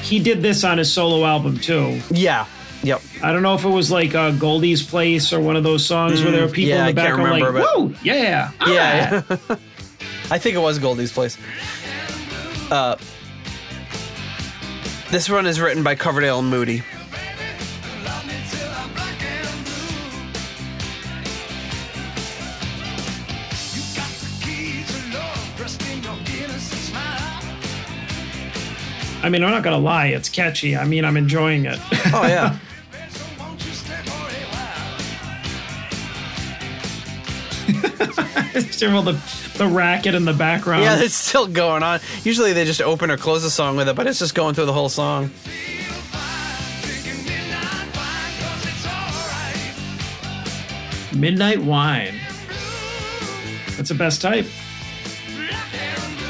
[0.03, 2.01] He did this on his solo album too.
[2.11, 2.47] Yeah.
[2.83, 3.01] Yep.
[3.23, 6.23] I don't know if it was like uh, Goldie's Place or one of those songs
[6.23, 8.51] where there were people Mm, yeah, in the I can't like, remember, but- "Whoa, yeah,
[8.67, 9.23] Yeah.
[10.31, 11.37] I think it was Goldie's place.
[12.71, 12.97] Uh,
[15.11, 16.83] this one is written by Coverdale and Moody.
[18.05, 20.29] Love me till I'm black and blue.
[23.77, 27.43] You got the key to love, dressed in your innocent smile.
[29.23, 30.77] I mean, I'm not gonna lie, it's catchy.
[30.77, 31.79] I mean, I'm enjoying it.
[32.15, 32.59] Oh yeah.
[38.71, 39.13] Still the
[39.57, 40.83] the racket in the background.
[40.83, 42.01] yeah, it's still going on.
[42.25, 44.67] Usually they just open or close the song with it, but it's just going through
[44.67, 45.31] the whole song.
[47.15, 47.63] Midnight
[47.97, 49.75] wine, 'cause it's alright.
[51.15, 52.15] Midnight Wine.
[53.77, 54.47] That's the best type.
[55.37, 56.27] Black and blue.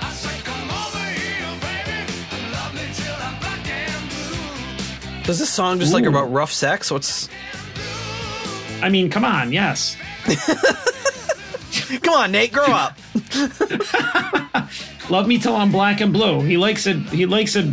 [0.00, 1.98] I say, come over here, baby,
[2.32, 4.10] and love me till I'm black and
[5.24, 5.30] blue.
[5.32, 6.90] Is this song just like about rough sex?
[6.90, 7.28] What's
[8.82, 9.96] I mean, come on, yes.
[12.02, 12.96] Come on, Nate, grow up.
[15.10, 16.40] Love me till I'm black and blue.
[16.40, 16.96] He likes it.
[17.08, 17.66] He likes it.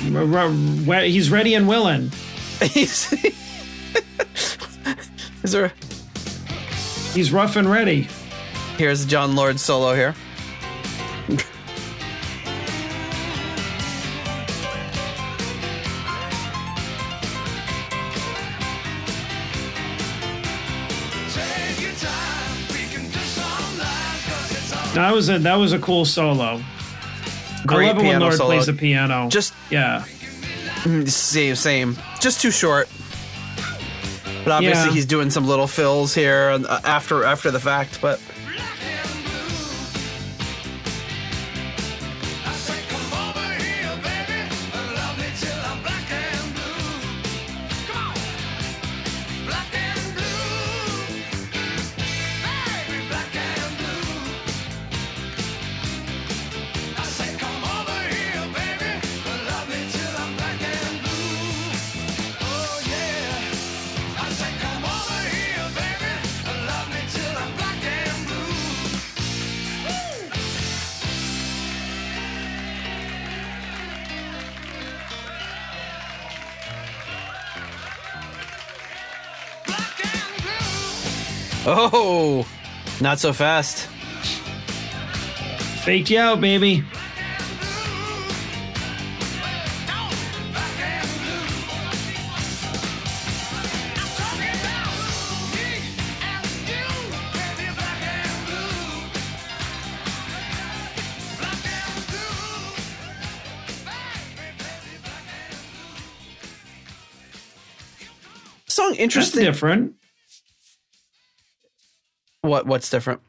[0.00, 2.10] He's ready and willing.
[2.74, 3.10] Is
[5.42, 5.72] there
[7.14, 8.08] He's rough and ready.
[8.76, 10.14] Here's Jon Lord solo here.
[24.98, 26.60] That was a that was a cool solo.
[27.66, 28.50] Great I love it when piano Lord solo.
[28.50, 29.28] plays the piano.
[29.28, 30.02] Just yeah,
[31.06, 31.96] same, same.
[32.20, 32.88] Just too short.
[34.44, 34.92] But obviously Yeah.
[34.92, 38.00] he's doing some little fills here uh, after after the fact.
[38.00, 38.20] But
[83.08, 83.86] not so fast.
[85.82, 86.84] faked you out, baby.
[108.66, 109.44] Song That's interesting.
[109.44, 109.97] different.
[112.48, 113.20] What what's different?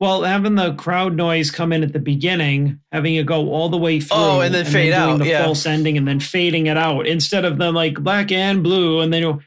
[0.00, 3.76] Well, having the crowd noise come in at the beginning, having it go all the
[3.76, 5.42] way oh, through, Oh, and then fade doing out, the yeah.
[5.44, 9.12] false ending, and then fading it out instead of them like black and blue, and
[9.12, 9.40] then you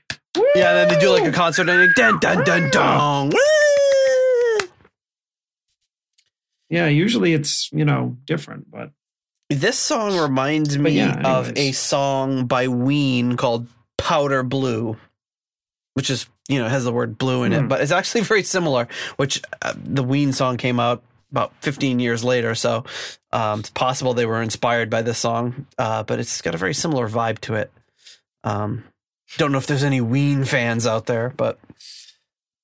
[0.55, 1.91] Yeah, and then they do like a concert ending.
[1.95, 3.31] Dun dun dun dun.
[6.69, 6.87] Yeah.
[6.87, 8.91] Usually it's you know different, but
[9.49, 13.67] This song reminds me yeah, of a song by Ween called
[13.97, 14.97] Powder Blue,
[15.93, 17.67] which is, you know, has the word blue in it, Hmm.
[17.67, 18.87] but it's actually very similar,
[19.17, 21.01] which uh, the Ween song came out
[21.31, 22.53] about 15 years later.
[22.55, 22.83] So
[23.31, 26.73] um, it's possible they were inspired by this song, uh, but it's got a very
[26.73, 27.71] similar vibe to it.
[28.43, 28.83] Um,
[29.37, 31.57] don't know if there's any Ween fans out there, but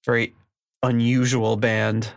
[0.06, 0.34] very
[0.84, 2.10] unusual band.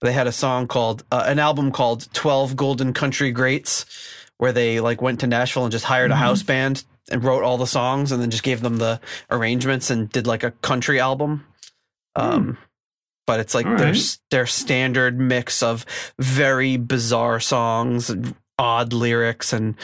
[0.00, 3.84] They had a song called uh, an album called 12 Golden Country Greats
[4.38, 6.18] where they like went to Nashville and just hired a Mhm.
[6.18, 9.00] house band and wrote all the songs and then just gave them the
[9.30, 11.46] arrangements and did like a country album.
[12.16, 12.58] Um
[13.26, 14.18] but it's like All their right.
[14.30, 15.86] their standard mix of
[16.18, 19.76] very bizarre songs, and odd lyrics and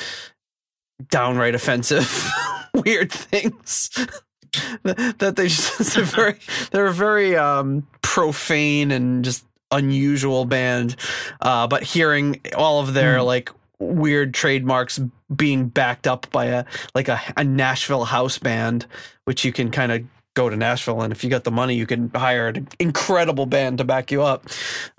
[1.10, 2.30] downright offensive
[2.84, 3.90] weird things.
[4.82, 6.36] that they just they're very
[6.70, 10.96] they're a very um profane and just unusual band
[11.40, 13.24] uh but hearing all of their Hmm.
[13.26, 15.00] like weird trademarks
[15.34, 18.86] being backed up by a like a, a Nashville house band
[19.24, 20.02] which you can kind of
[20.34, 23.78] go to Nashville and if you got the money you can hire an incredible band
[23.78, 24.46] to back you up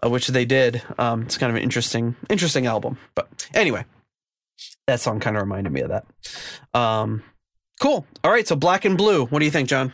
[0.03, 3.83] uh, which they did um it's kind of an interesting interesting album but anyway
[4.87, 6.05] that song kind of reminded me of that.
[6.79, 7.23] Um,
[7.79, 8.05] cool.
[8.23, 9.25] All right, so Black and Blue.
[9.25, 9.91] What do you think, John?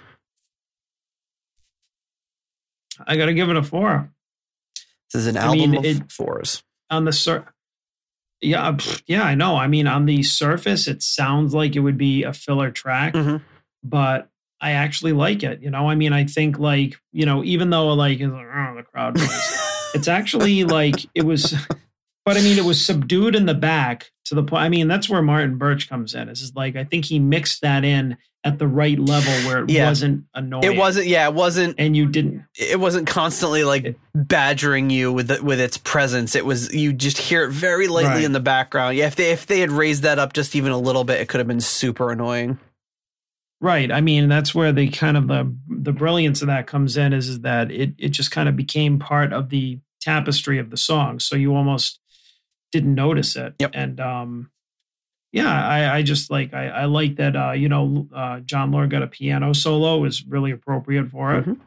[3.06, 4.12] I got to give it a four
[5.14, 6.64] This is an I album mean, of it- fours.
[6.90, 7.46] on the sur.
[8.42, 8.78] Yeah,
[9.08, 9.56] yeah, I know.
[9.56, 13.42] I mean, on the surface, it sounds like it would be a filler track, Mhm.
[13.84, 14.30] but
[14.62, 15.62] I actually like it.
[15.62, 18.28] You know, I mean, I think like you know, even though like oh,
[18.76, 19.58] the crowd noise,
[19.96, 21.54] it's actually like it was.
[22.26, 24.62] But I mean, it was subdued in the back to the point.
[24.64, 26.28] I mean, that's where Martin Birch comes in.
[26.36, 29.88] Just like I think he mixed that in at the right level where it Yeah.
[29.90, 30.64] wasn't annoying.
[30.64, 31.08] It wasn't.
[31.08, 31.76] Yeah, it wasn't.
[31.78, 32.44] and you didn't.
[32.56, 36.36] It wasn't constantly like badgering you with it, with its presence.
[36.36, 38.24] It was you just hear it very lightly Right.
[38.24, 38.98] in the background.
[38.98, 41.28] Yeah, if they if they had raised that up just even a little bit, it
[41.30, 42.60] could have been super annoying.
[43.60, 43.92] Right.
[43.92, 47.28] I mean, that's where the kind of the the brilliance of that comes in is,
[47.28, 51.20] is that it it just kind of became part of the tapestry of the song.
[51.20, 52.00] So you almost
[52.72, 53.56] didn't notice it.
[53.60, 53.72] Yep.
[53.74, 54.52] And um
[55.32, 58.90] yeah, I, I just like I, I like that uh, you know, uh Jon Lord
[58.90, 61.46] got a piano solo is really appropriate for it.
[61.46, 61.60] Mhm.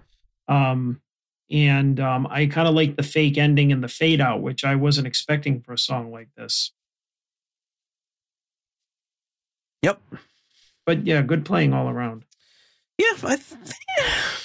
[0.49, 1.01] Um
[1.51, 4.75] and um I kind of like the fake ending and the fade out, which I
[4.77, 6.73] wasn't expecting for a song like this.
[9.83, 10.01] Yep.
[10.87, 12.25] But yeah, good playing all around.
[12.99, 13.61] Yeah, I th-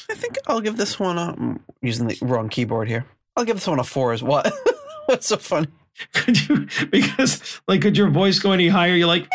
[0.09, 3.05] I think I'll give this one a I'm using the wrong keyboard here.
[3.35, 4.51] I'll give this one a four as what?
[5.07, 5.67] What's so funny?
[6.13, 9.27] could you because like could your voice go any higher you're like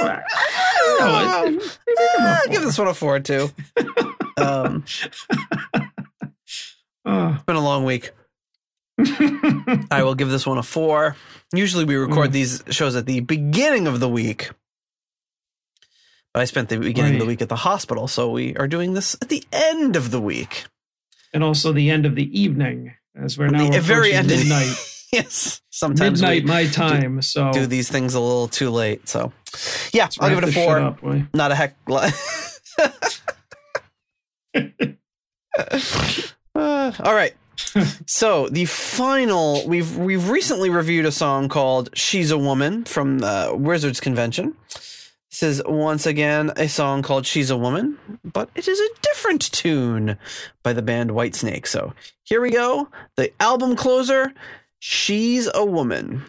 [0.00, 0.22] "Ah,
[1.00, 1.78] Ah, no, it-
[2.20, 3.50] I'll give this one a four too.
[4.38, 4.84] Um,
[7.06, 7.32] oh.
[7.34, 8.10] it's been a long week.
[8.98, 11.16] I will give this one a four.
[11.54, 12.32] Usually we record Mm.
[12.32, 14.50] these shows at the beginning of the week.
[16.34, 18.92] But I spent the beginning of the week at the hospital, so we are doing
[18.92, 20.64] this at the end of the week.
[21.32, 24.76] and also the end of the evening as we're now the very end of midnight
[25.22, 25.62] yes.
[25.70, 29.08] Sometimes midnight my time so do these things a little too late.
[29.08, 29.32] So
[29.92, 30.78] yeah, I'll give it a four.
[30.78, 31.02] up.
[31.34, 31.76] Not a heck.
[36.54, 37.34] Uh, all right.
[38.06, 43.52] So the final we've we've recently reviewed a song called "She's a Woman" from the
[43.54, 44.54] Wizards Convention.
[45.30, 49.52] This is once again a song called "She's a Woman," but it is a different
[49.52, 50.16] tune
[50.62, 51.66] by the band Whitesnake.
[51.66, 51.92] So
[52.24, 52.88] here we go.
[53.16, 54.32] The album closer,
[54.78, 56.24] "She's a Woman."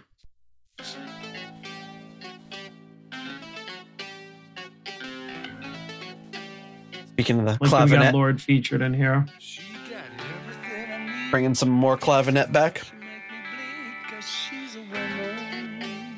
[7.08, 11.24] Speaking of the like we got clavinet, lord featured in here She got everything I
[11.26, 11.32] need.
[11.32, 12.84] bringing some more clavinet back.
[12.84, 13.08] She make me
[13.56, 16.18] bleed 'cause she's a woman.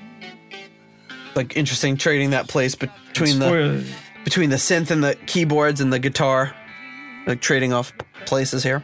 [1.36, 3.86] Like interesting trading that place between the
[4.26, 6.54] between the synth and the keyboards and the guitar,
[7.26, 7.94] like trading off
[8.26, 8.84] places here.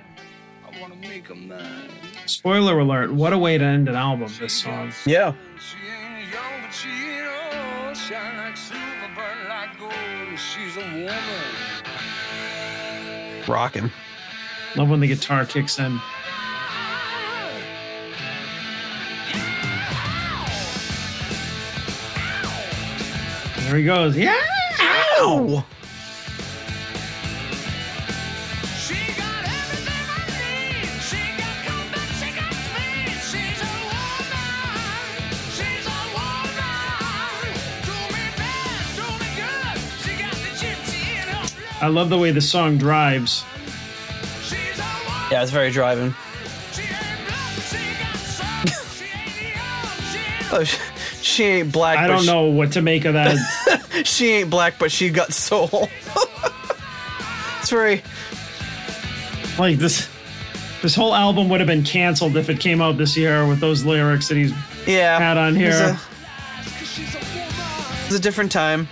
[2.25, 6.61] Spoiler alert what a way to end an album this song Yeah, She ain't young,
[6.63, 7.97] but she ain't old.
[7.97, 8.81] Shine like silver,
[9.15, 10.39] burn like gold.
[10.39, 11.15] She's a woman.
[13.47, 13.91] rocking.
[14.75, 15.99] love when the guitar kicks in
[23.59, 24.39] there he goes yeah
[25.17, 25.63] Ow!
[41.81, 43.43] I love the way the song drives.
[44.43, 45.27] She's a woman.
[45.31, 46.13] Yeah, it's very driving.
[46.71, 47.77] She ain't black, she
[48.97, 50.63] she ain't young, she ain't Oh,
[51.21, 51.97] she ain't black.
[51.99, 53.35] I don't she- know what to make of that.
[54.05, 55.69] She ain't black, but she got soul.
[57.61, 58.03] it's very.
[59.57, 60.09] like this,
[60.81, 63.85] this whole album would have been canceled if it came out this year with those
[63.85, 64.51] lyrics that he's
[64.85, 65.17] Yeah.
[65.17, 65.69] had on here.
[65.69, 65.99] It's a woman.
[68.03, 68.89] it was a different time.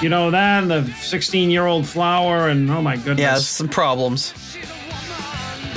[0.00, 0.30] She's a woman.
[0.30, 3.18] You know that the 16 year old flower and oh my goodness.
[3.20, 4.32] Yeah, some problems.
[4.52, 5.70] She's a woman.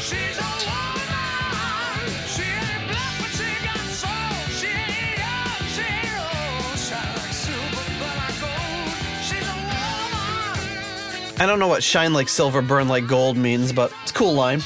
[0.00, 2.08] She's a woman.
[2.26, 4.10] She ain't black, but she got soul.
[4.58, 6.78] She ain't young, she ain't old.
[6.78, 8.96] Shine like silver, burn like gold.
[9.22, 11.40] She's a woman.
[11.40, 14.32] I don't know what "shine like silver, burn like gold" means, but it's a cool
[14.34, 14.62] line.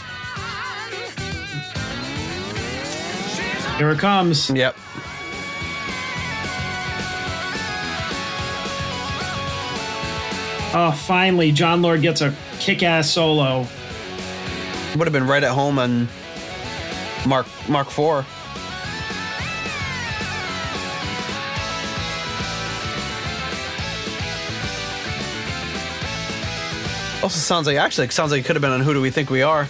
[3.79, 4.49] Here it comes.
[4.51, 4.75] Yep.
[10.78, 13.66] Oh, finally, Jon Lord gets a kick ass solo.
[14.94, 16.07] Would have been right at home on
[17.27, 18.27] Mark Mark Four.
[27.23, 29.31] Also sounds like actually sounds like it could have been on Who Do We Think
[29.31, 29.66] We Are?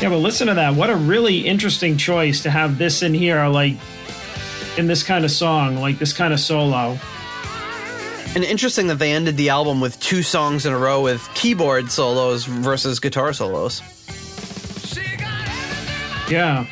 [0.00, 0.74] Yeah, but listen to that.
[0.74, 3.74] What a really interesting choice to have this in here, like
[4.78, 6.98] in this kind of song, like this kind of solo.
[8.34, 11.90] And interesting that they ended the album with two songs in a row with keyboard
[11.90, 13.82] solos versus guitar solos.
[16.30, 16.64] Yeah.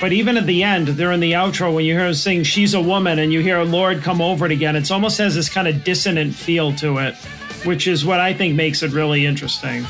[0.00, 2.74] But even at the end, they're in the outro when you hear her sing "She's
[2.74, 4.74] a Woman" and you hear Lord come over it again.
[4.74, 7.14] It's almost has this kind of dissonant feel to it,
[7.64, 9.86] which is what I think makes it really interesting.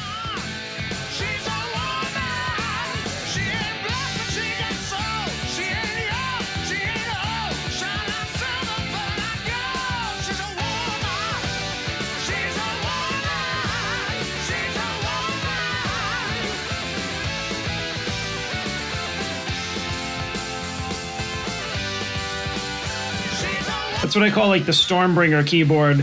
[24.24, 26.02] What I call like the Stormbringer keyboard.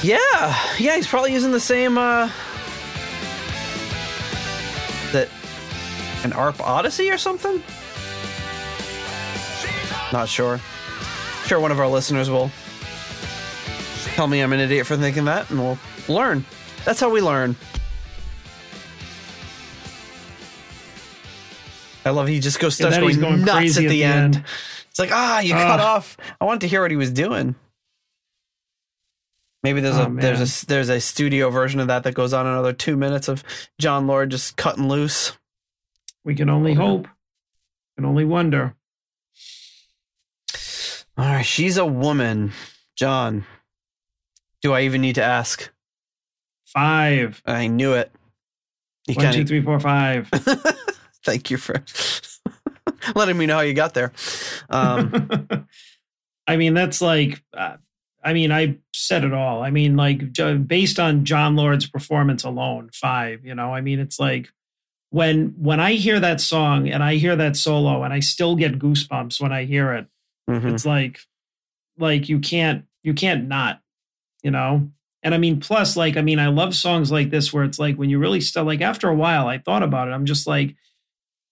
[0.00, 0.18] Yeah,
[0.78, 2.30] yeah, he's probably using the same uh
[5.10, 5.28] that
[6.22, 7.60] an ARP Odyssey or something?
[10.12, 10.60] Not sure.
[11.46, 12.48] Sure one of our listeners will
[14.14, 16.44] tell me I'm an idiot for thinking that and we'll learn.
[16.84, 17.56] That's how we learn.
[22.04, 24.36] I love he just goes starts going, going nuts at the, at the end.
[24.36, 24.44] end.
[25.00, 26.16] Like, ah, you cut off.
[26.40, 27.56] I wanted to hear what he was doing.
[29.62, 32.46] Maybe there's Oh, a there's a there's a studio version of that that goes on
[32.46, 33.42] another two minutes of
[33.78, 35.32] Jon Lord just cutting loose.
[36.24, 37.08] We can only hope.
[37.96, 38.74] Can only wonder.
[41.18, 42.52] All right, she's a woman,
[42.96, 43.44] John.
[44.62, 45.70] Do I even need to ask?
[46.66, 47.42] Five.
[47.44, 48.12] I knew it.
[49.06, 50.28] You One, kind three, four, five.
[51.24, 51.82] thank you for
[53.14, 54.12] letting me know how you got there.
[54.68, 55.38] Um,
[56.46, 57.76] I mean, that's like, uh,
[58.22, 59.62] I mean, I said it all.
[59.62, 60.32] I mean, like,
[60.66, 63.44] based on Jon Lord's performance alone, five.
[63.44, 64.50] You know, I mean, it's like
[65.10, 68.78] when when I hear that song and I hear that solo, and I still get
[68.78, 70.06] goosebumps when I hear it.
[70.48, 70.72] mhm.
[70.74, 71.20] It's like,
[71.98, 73.80] like you can't you can't not,
[74.42, 74.90] you know.
[75.22, 77.96] And I mean, plus, like, I mean, I love songs like this where it's like
[77.96, 80.12] when you really still like after a while, I thought about it.
[80.12, 80.76] I'm just like,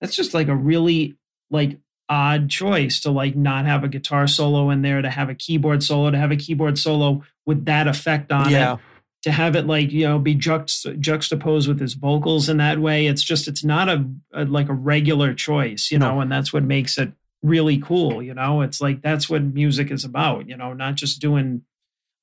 [0.00, 1.17] that's just like a really
[1.50, 5.34] like odd choice to like not have a guitar solo in there, to have a
[5.34, 8.74] keyboard solo, to have a keyboard solo with that effect on Yeah.
[8.74, 8.80] it,
[9.22, 13.06] to have it like you know be juxt- juxtaposed with his vocals in that way.
[13.06, 16.14] It's just it's not a, a like a regular choice, you No.
[16.14, 17.12] know, and that's what makes it
[17.42, 18.22] really cool.
[18.22, 20.48] You know, it's like that's what music is about.
[20.48, 21.62] You know, not just doing.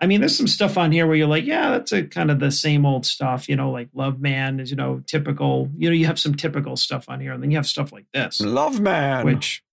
[0.02, 2.40] I mean, there's some stuff on here where you're like, yeah, that's a kind of
[2.40, 5.96] the same old stuff, you know, like Love Man is, you know, typical, you know,
[5.96, 8.80] you have some typical stuff on here, and then you have stuff like this Love
[8.80, 9.26] man.
[9.26, 9.64] which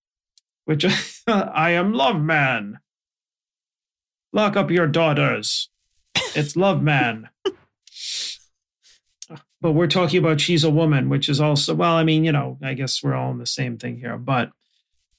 [0.65, 0.85] which
[1.27, 2.79] I am love man.
[4.31, 5.69] Lock up your daughters.
[6.35, 7.29] It's love man.
[9.61, 12.57] but we're talking about she's a woman, which is also well, I mean, you know,
[12.63, 14.51] I guess we're all in the same thing here, but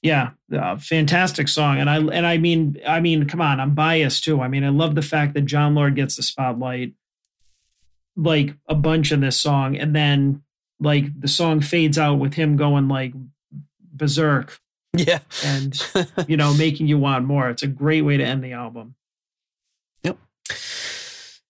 [0.05, 4.23] yeah, uh, fantastic song, and I and I mean, I mean, come on, I'm biased
[4.23, 4.41] too.
[4.41, 6.93] I mean, I love the fact that Jon Lord gets the spotlight,
[8.15, 10.43] like a bunch in this song, and then
[10.79, 13.13] like the song fades out with him going like
[13.79, 14.59] berserk
[14.93, 15.19] yeah.
[15.43, 15.81] and
[16.27, 18.93] you know making you want more it's a great way to end the album
[20.03, 20.17] Yep.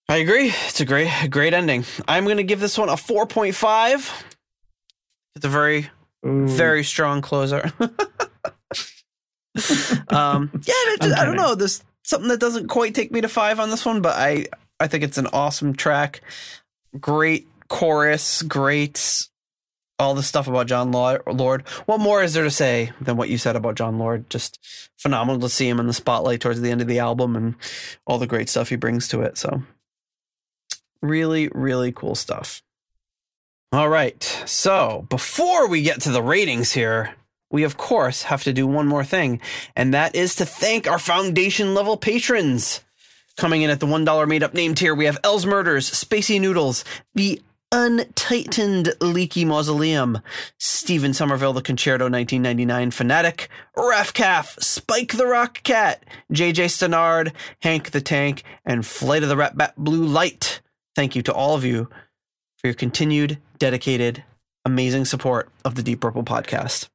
[0.07, 0.53] I agree.
[0.67, 1.83] It's a great, great ending.
[2.07, 4.23] I'm going to give this one a 4.5.
[5.35, 5.89] It's a very,
[6.25, 6.47] Ooh.
[6.47, 7.73] very strong closer.
[10.09, 11.55] um, yeah, just, I don't know.
[11.55, 14.47] There's something that doesn't quite take me to five on this one, but I,
[14.79, 16.21] I think it's an awesome track.
[16.99, 19.27] Great chorus, great
[19.97, 20.91] all the stuff about John.
[20.91, 21.67] Lord.
[21.85, 24.29] What more is there to say than what you said about Jon Lord?
[24.29, 24.59] Just
[24.97, 27.55] phenomenal to see him in the spotlight towards the end of the album and
[28.05, 29.37] all the great stuff he brings to it.
[29.37, 29.63] So,
[31.01, 32.61] really, really cool stuff.
[33.71, 34.21] All right.
[34.45, 37.15] So, before we get to the ratings here,
[37.51, 39.39] we of course have to do one more thing,
[39.75, 42.81] and that is to thank our foundation level patrons.
[43.37, 46.85] Coming in at the $1 made up name tier, we have Els Murders, Spacey Noodles,
[47.15, 47.41] the
[47.71, 50.21] Untightened Leaky Mausoleum,
[50.57, 57.91] Stephen Somerville, the Concerto 1999 Fanatic, Raf Calf, Spike the Rock Cat, JJ Stenard, Hank
[57.91, 60.61] the Tank, and Flight of the Rat Bat Blue Light.
[60.95, 61.89] Thank you to all of you
[62.57, 64.23] for your continued, dedicated,
[64.63, 66.87] amazing support of the Deep Purple podcast.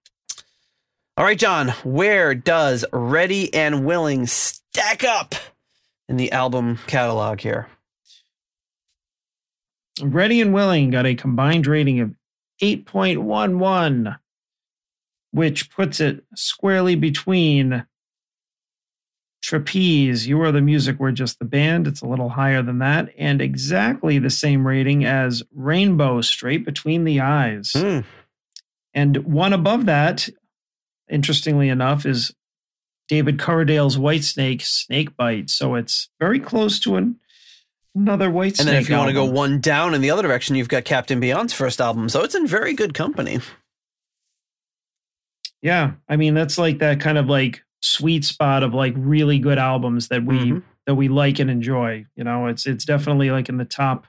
[1.20, 5.34] All right, John, where does Ready and Willing stack up
[6.08, 7.68] in the album catalog here?
[10.02, 12.14] ready and willing got a combined rating of
[12.62, 14.16] 8.11
[15.30, 17.84] which puts it squarely between
[19.42, 21.86] Trapeze, You Are the Music, We're Just the Band.
[21.86, 27.04] It's a little higher than that, and exactly the same rating as Rainbow, Straight Between
[27.04, 27.72] the Eyes.
[27.74, 28.00] Hmm.
[28.94, 30.30] And one above that,
[31.10, 32.32] interestingly enough, is
[33.08, 35.50] David Coverdale's Whitesnake Snake Bite.
[35.50, 37.16] So it's very close to an,
[37.94, 38.60] another Whitesnake.
[38.60, 40.84] And then if you want to go one down in the other direction, you've got
[40.84, 42.08] Captain Beyond's first album.
[42.08, 43.40] So it's in very good company.
[45.62, 49.58] Yeah, I mean that's like that kind of like sweet spot of like really good
[49.58, 50.62] albums that we Mhm.
[50.86, 52.06] that we like and enjoy.
[52.16, 54.06] You know, it's it's definitely like in the top.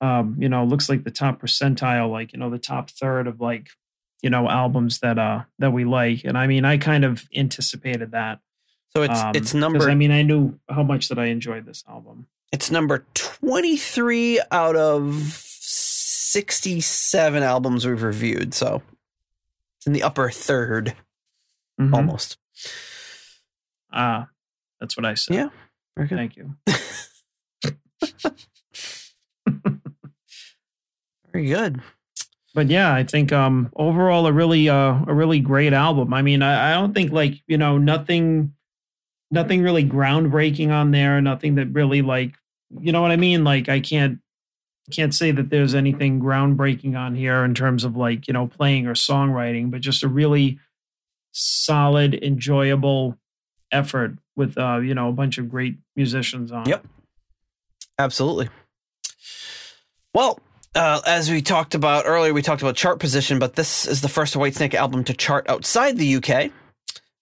[0.00, 3.40] Um, you know, looks like the top percentile, like you know, the top third of
[3.40, 3.70] like
[4.22, 6.24] you know albums that uh that we like.
[6.24, 8.38] And I mean, I kind of anticipated that.
[8.94, 11.82] So it's um, it's number I mean, I knew how much that I enjoyed this
[11.88, 12.26] album.
[12.52, 18.52] it's number 23 out of 67 albums we've reviewed.
[18.54, 18.82] So
[19.78, 20.94] it's in the upper third
[21.80, 21.94] Mhm.
[21.94, 22.36] almost.
[23.92, 24.28] Ah,
[24.80, 25.34] that's what I said.
[25.34, 25.48] Yeah.
[25.96, 26.10] Good.
[26.10, 26.54] Thank you.
[31.32, 31.80] Very good.
[32.54, 36.12] But yeah, I think um overall a really uh a really great album.
[36.12, 38.54] I mean, I, I don't think like, you know, nothing
[39.30, 42.34] nothing really groundbreaking on there, nothing that really like
[42.80, 43.44] you know what I mean?
[43.44, 44.18] Like I can't
[44.90, 48.86] can't say that there's anything groundbreaking on here in terms of like, you know, playing
[48.86, 50.58] or songwriting, but just a really
[51.32, 53.16] solid, enjoyable
[53.70, 56.66] effort with uh, you know, a bunch of great musicians on.
[56.66, 56.86] Yep.
[57.98, 58.48] Absolutely.
[60.14, 60.38] Well,
[60.74, 64.08] uh, as we talked about earlier, we talked about chart position, but this is the
[64.08, 66.50] first Whitesnake album to chart outside the UK.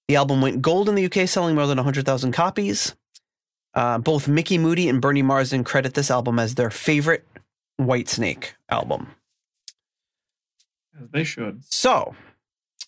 [0.09, 2.95] The album went gold in the UK, selling more than 100,000 copies.
[3.75, 7.25] Uh, both Micky Moody and Bernie Marsden credit this album as their favorite
[7.81, 9.09] Whitesnake album.
[11.01, 11.63] As they should.
[11.65, 12.15] So,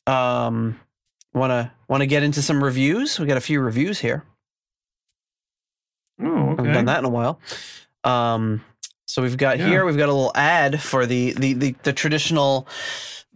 [0.07, 0.81] um,
[1.33, 3.19] want to want to get into some reviews?
[3.21, 4.25] We got a few reviews here.
[6.21, 7.41] Oh, Haven't done that in a while.
[8.05, 8.65] Um,
[9.13, 9.69] so we've got Yeah.
[9.69, 12.67] here, we've got a little ad for the the the, the traditional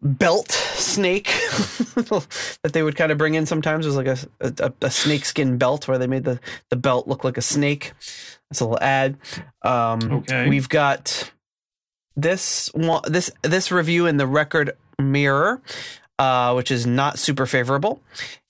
[0.03, 1.27] belt snake
[1.97, 3.85] that they would kind of bring in sometimes.
[3.87, 4.19] It was like a,
[4.65, 6.41] a a snake skin belt where they made the
[6.71, 7.93] the belt look like a snake.
[8.51, 9.17] That's a little ad.
[9.63, 10.49] Um, Okay.
[10.49, 11.31] We've got
[12.17, 15.61] this one, this this review in the Record Mirror,
[16.19, 18.01] uh, which is not super favorable.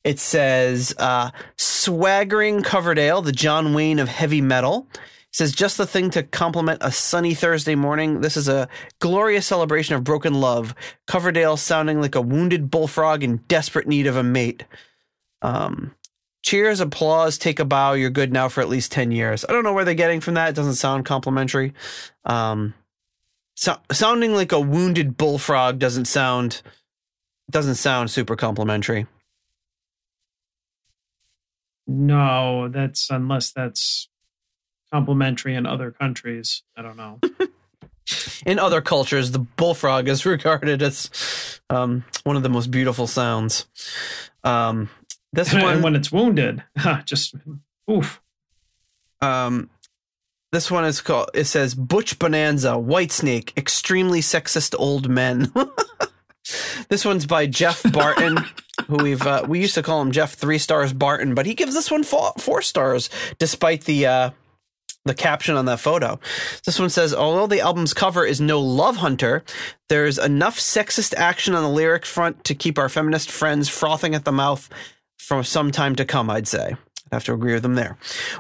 [0.05, 4.87] It says uh, swaggering Coverdale, the John Wayne of heavy metal.
[5.37, 8.23] Says just the thing to compliment a sunny Thursday morning.
[8.23, 10.75] This is a glorious celebration of broken love.
[11.07, 14.65] Coverdale sounding like a wounded bullfrog in desperate need of a mate.
[15.43, 15.95] Um,
[16.43, 17.93] cheers, applause, take a bow.
[17.93, 19.45] You're good now for at least ten years.
[19.47, 20.49] I don't know where they're getting from that.
[20.49, 21.75] It doesn't sound complimentary.
[22.25, 22.73] Um,
[23.57, 26.63] so, sounding like a wounded bullfrog doesn't sound
[27.51, 29.07] doesn't sound super complimentary.
[31.87, 34.09] No, that's unless that's
[34.93, 36.63] complimentary in other countries.
[36.77, 37.21] I don't know.
[38.45, 43.67] In other cultures, the bullfrog is regarded as um, one of the most beautiful sounds.
[44.45, 44.91] Um,
[45.33, 46.63] this and one, when it's wounded,
[47.05, 47.35] just
[47.91, 48.21] oof.
[49.21, 49.71] um,
[50.53, 51.31] this one is called.
[51.35, 55.53] It says Butch Bonanza, Whitesnake, extremely sexist old men.
[56.89, 58.39] this one's by Geoff Barton,
[58.87, 61.75] who we've uh, we used to call him Geoff Three Stars Barton, but he gives
[61.75, 64.07] this one four, four stars despite the.
[64.07, 64.31] Uh,
[65.07, 66.19] the caption on that photo.
[66.65, 69.45] This one says, although the album's cover is no love hunter,
[69.89, 74.25] there's enough sexist action on the lyric front to keep our feminist friends frothing at
[74.25, 74.69] the mouth
[75.19, 76.77] for some time to come, I'd say.
[77.17, 77.97] Have to agree with them there.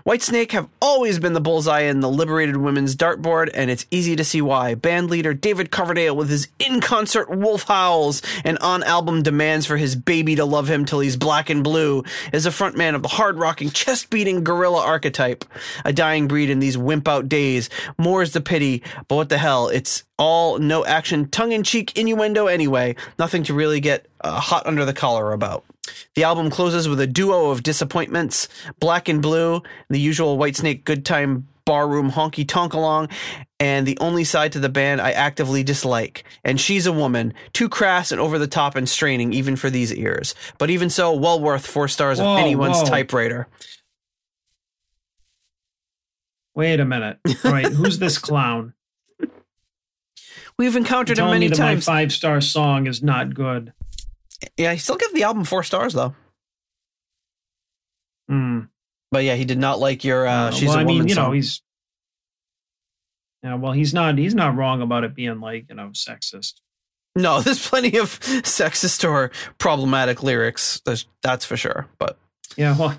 [0.07, 4.23] Whitesnake have always been the bullseye in the liberated women's dartboard, and it's easy to
[4.23, 4.74] see why.
[4.74, 9.78] Band leader David Coverdale, with his in concert wolf howls and on album demands for
[9.78, 12.05] his baby to love him till he's black and blue,
[12.35, 15.47] is a frontman of the hard rocking, chest beating gorilla archetype.
[15.86, 17.70] A dying breed in these wimp out days.
[17.97, 19.69] More is the pity, but what the hell?
[19.69, 22.97] It's all no action, tongue in cheek innuendo anyway.
[23.18, 25.64] Nothing to really get uh, hot under the collar about.
[26.14, 28.48] The album closes with a duo of disappointments
[28.80, 33.09] Black and Blue, the usual Whitesnake good time barroom honky tonk along,
[33.59, 36.24] and the only side to the band I actively dislike.
[36.44, 39.93] And she's a woman, too crass and over the top and straining even for these
[39.93, 40.34] ears.
[40.59, 42.86] But even so, well worth four stars Whoa, of anyone's whoa.
[42.86, 43.48] typewriter.
[46.55, 47.18] Wait a minute.
[47.44, 48.72] Right, who's this clown?
[50.58, 51.86] We've encountered him Telling many me that times.
[51.86, 53.72] my five star song is not good.
[54.56, 56.14] Yeah, I still give the album four stars though.
[58.28, 58.60] Hmm.
[59.10, 61.08] But yeah, he did not like your uh, Uh, she's well, a I woman mean,
[61.08, 61.62] you know, he's
[63.42, 63.54] yeah.
[63.54, 64.18] Well, he's not.
[64.18, 66.54] He's not wrong about it being like you know sexist.
[67.14, 70.80] No, there's plenty of sexist or problematic lyrics.
[70.84, 71.86] There's, that's for sure.
[71.98, 72.18] But
[72.56, 72.76] Yeah.
[72.76, 72.98] Well,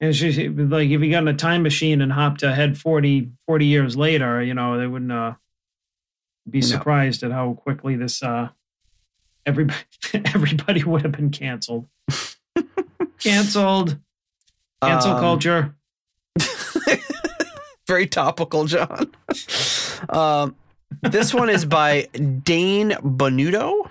[0.00, 3.30] And she, she- like if you got in a time machine and hopped ahead 40,
[3.46, 5.34] 40 years later, you know, they wouldn't uh,
[6.50, 6.66] be No.
[6.66, 8.48] surprised at how quickly this uh,
[9.46, 9.78] everybody
[10.14, 11.86] everybody would have been canceled.
[13.18, 13.98] canceled.
[14.82, 15.74] Cancel Um, culture.
[17.88, 19.10] Very topical, John.
[20.10, 20.54] um,
[21.02, 22.02] this one is by
[22.42, 23.90] Dane Bonuto.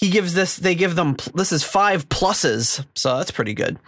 [0.00, 3.78] He gives this, they give them, this is five pluses, so that's pretty good.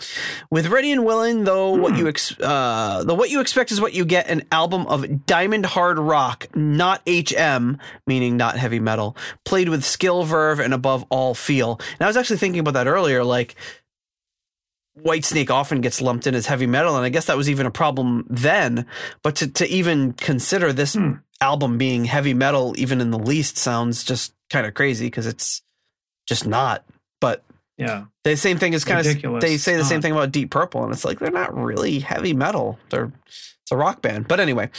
[0.50, 3.94] With Ready and Willing, though, what you ex, uh, the what you expect is what
[3.94, 9.16] you get an album of diamond hard rock, not HM, meaning not heavy metal,
[9.46, 11.80] played with skill, verve, and above all feel.
[11.92, 13.54] And I was actually thinking about that earlier, like,
[15.02, 17.70] Whitesnake often gets lumped in as heavy metal, and I guess that was even a
[17.70, 18.84] problem then.
[19.22, 21.12] But to, to even consider this Hmm.
[21.40, 25.62] album being heavy metal, even in the least, sounds just kind of crazy because it's
[26.26, 26.84] just not.
[27.78, 28.04] Yeah.
[28.24, 29.42] the same thing is kind of Ridiculous.
[29.42, 32.34] they say the same thing about Deep Purple, and it's like they're not really heavy
[32.34, 32.78] metal.
[32.90, 33.12] They're
[33.62, 34.26] it's a rock band.
[34.26, 34.70] But anyway,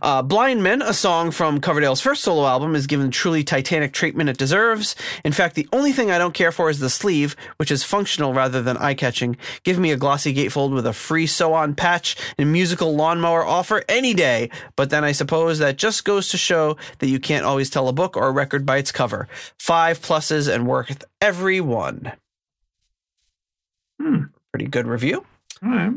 [0.00, 4.30] uh, Blindman, a song from Coverdale's first solo album, is given the truly titanic treatment
[4.30, 4.96] it deserves.
[5.26, 8.32] In fact, the only thing I don't care for is the sleeve, which is functional
[8.32, 9.36] rather than eye catching.
[9.62, 13.84] Give me a glossy gatefold with a free sew on patch and musical lawnmower offer
[13.90, 14.48] any day.
[14.74, 17.92] But then I suppose that just goes to show that you can't always tell a
[17.92, 19.28] book or a record by its cover.
[19.58, 22.12] Five pluses and worth every one.
[24.00, 24.24] Hmm.
[24.52, 25.26] Pretty good review.
[25.62, 25.92] All right.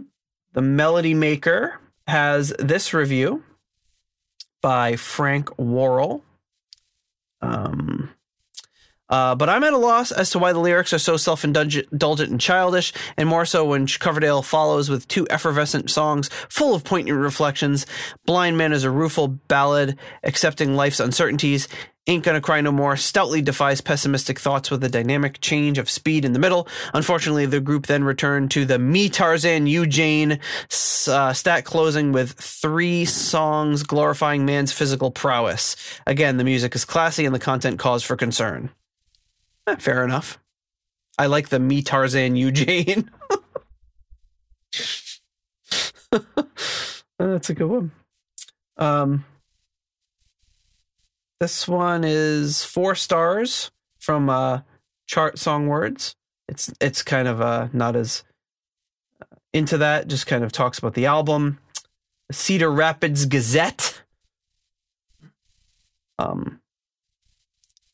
[0.54, 3.44] The Melody Maker has this review
[4.62, 6.24] by Frank Worrell.
[7.42, 8.10] Um,
[9.10, 12.32] uh, but I'm at a loss as to why the lyrics are so self indulgent
[12.32, 17.20] and childish, and more so when Coverdale follows with two effervescent songs full of poignant
[17.20, 17.86] reflections.
[18.26, 21.68] Blind Man is a rueful ballad accepting life's uncertainties.
[22.06, 26.26] Ain't Gonna Cry No More stoutly defies pessimistic thoughts with a dynamic change of speed
[26.26, 26.68] in the middle.
[26.94, 30.40] Unfortunately, the group then returned to the Me Tarzan, You Jane
[31.08, 35.78] uh, stat closing with three songs glorifying man's physical prowess.
[36.06, 38.70] Again, the music is classy and the content cause for concern.
[39.68, 40.40] Eh, fair enough.
[41.18, 43.10] I like the Me Tarzan, You Jane.
[47.18, 47.92] That's a good one.
[48.78, 49.26] Um,
[51.44, 54.62] this one is four stars from uh,
[55.08, 56.16] Chart Song Words.
[56.48, 58.24] It's it's kind of uh, not as
[59.22, 60.08] uh, into that.
[60.08, 61.60] Just kind of talks about the album.
[62.32, 64.04] Cedar Rapids Gazette.
[66.18, 66.62] Um,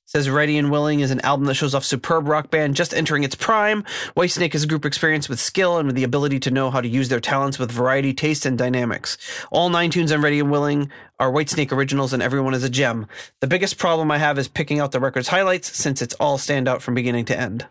[0.09, 3.23] says Ready and Willing is an album that shows off superb rock band just entering
[3.23, 3.83] its prime.
[4.17, 6.87] Whitesnake is a group experience with skill and with the ability to know how to
[6.87, 9.19] use their talents with variety, taste, and dynamics.
[9.51, 13.05] All nine tunes on Ready and Willing are Whitesnake originals, and everyone is a gem.
[13.39, 16.67] The biggest problem I have is picking out the record's highlights since it's all stand
[16.67, 17.67] out from beginning to end.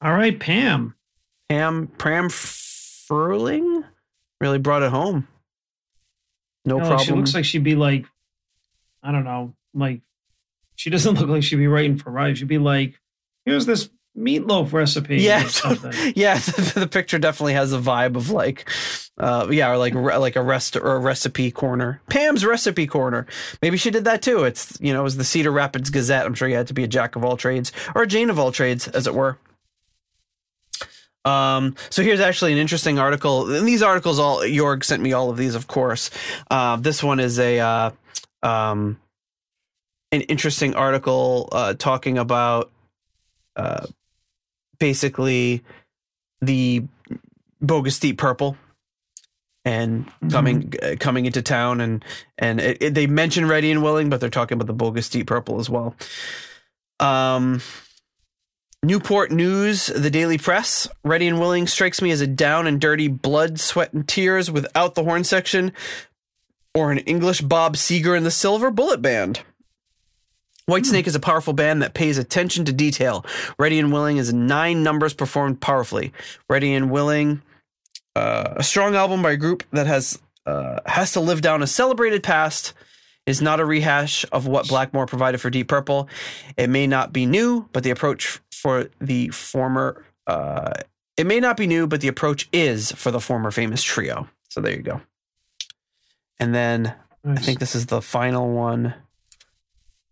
[0.00, 0.94] All right, Pam.
[1.48, 3.82] Pam Pram Furling
[4.40, 5.26] really brought it home.
[6.64, 6.98] No Oh, problem.
[7.00, 8.06] She looks like she'd be like,
[9.02, 10.00] I don't know, like
[10.76, 12.38] she doesn't look like she'd be writing for Rise.
[12.38, 13.00] She'd be like,
[13.44, 15.16] here's this meatloaf recipe.
[15.16, 16.12] yeah, or something.
[16.16, 16.38] yeah.
[16.38, 18.70] The, the picture definitely has a vibe of like,
[19.18, 22.00] uh, yeah, or like re- like a rest or a recipe corner.
[22.08, 23.26] Pam's recipe corner.
[23.62, 24.44] Maybe she did that too.
[24.44, 26.26] It's you know, it was the Cedar Rapids Gazette.
[26.26, 28.38] I'm sure you had to be a jack of all trades or a Jane of
[28.38, 29.38] all trades, as it were.
[31.24, 33.50] Um, so here's actually an interesting article.
[33.52, 36.10] And these articles, all Jorg sent me all of these, of course.
[36.50, 37.90] Uh, this one is a uh,
[38.42, 39.00] um,
[40.14, 42.70] an interesting article uh, talking about
[43.56, 43.86] uh,
[44.78, 45.62] basically
[46.40, 46.82] the
[47.60, 48.56] bogus deep purple
[49.64, 52.04] and coming uh, coming into town and
[52.36, 55.26] and it, it- they mention ready and willing but they're talking about the bogus deep
[55.26, 55.94] purple as well
[57.00, 57.60] um
[58.82, 60.86] Newport News, the Daily Press.
[61.02, 64.94] Ready and Willing strikes me as a down and dirty blood, sweat, and tears without
[64.94, 65.72] the horn section,
[66.74, 69.40] or an English Bob Seger and the Silver Bullet Band.
[70.68, 73.24] Whitesnake is a powerful band that pays attention to detail.
[73.58, 76.12] Ready and Willing is nine numbers performed powerfully.
[76.48, 77.42] Ready and Willing,
[78.16, 81.66] uh, a strong album by a group that has uh, has to live down a
[81.66, 82.72] celebrated past.
[83.26, 86.10] Is not a rehash of what Blackmore provided for Deep Purple.
[86.58, 90.72] It may not be new, but the approach for the former uh,
[91.16, 94.28] it may not be new, but the approach is for the former famous trio.
[94.48, 95.00] So there you go.
[96.38, 98.94] And then I think this is the final one.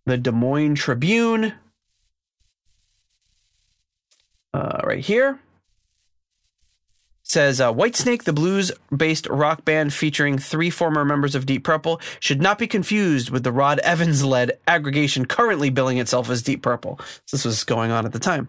[0.06, 1.54] The Des Moines Tribune.
[4.52, 5.40] Uh, right here.
[7.22, 12.00] Says uh, Whitesnake, the blues based rock band featuring three former members of Deep Purple,
[12.20, 16.62] should not be confused with the Rod Evans led aggregation currently billing itself as Deep
[16.62, 16.98] Purple.
[17.24, 18.48] So this was going on at the time.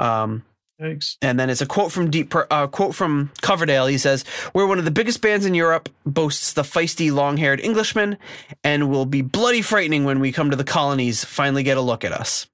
[0.00, 0.44] Um,
[0.80, 1.18] Thanks.
[1.20, 3.86] And then it's a quote from Deep, uh, quote from Coverdale.
[3.86, 4.24] He says,
[4.54, 8.16] "We're one of the biggest bands in Europe," boasts the feisty, long-haired Englishman,
[8.64, 11.22] and will be bloody frightening when we come to the colonies.
[11.22, 12.46] Finally, get a look at us.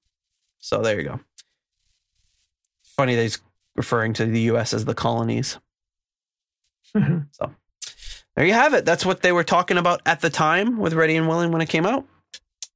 [0.59, 1.21] So there you go.
[2.97, 3.39] Funny that he's
[3.77, 4.75] referring to the U.S.
[4.75, 5.59] as the colonies.
[7.31, 7.55] So
[8.35, 8.85] there you have it.
[8.85, 11.69] That's what they were talking about at the time with Ready and Willing when it
[11.69, 12.07] came out.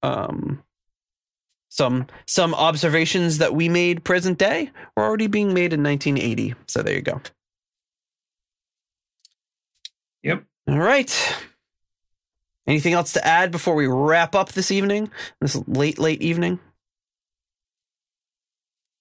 [0.03, 0.63] Um,
[1.71, 6.55] some some observations that we made present day were already being made in 1980.
[6.67, 7.23] So there you go.
[10.23, 10.45] Yep.
[10.69, 11.37] All right.
[12.67, 15.11] Anything else to add before we wrap up this evening?
[15.41, 16.59] This late late evening.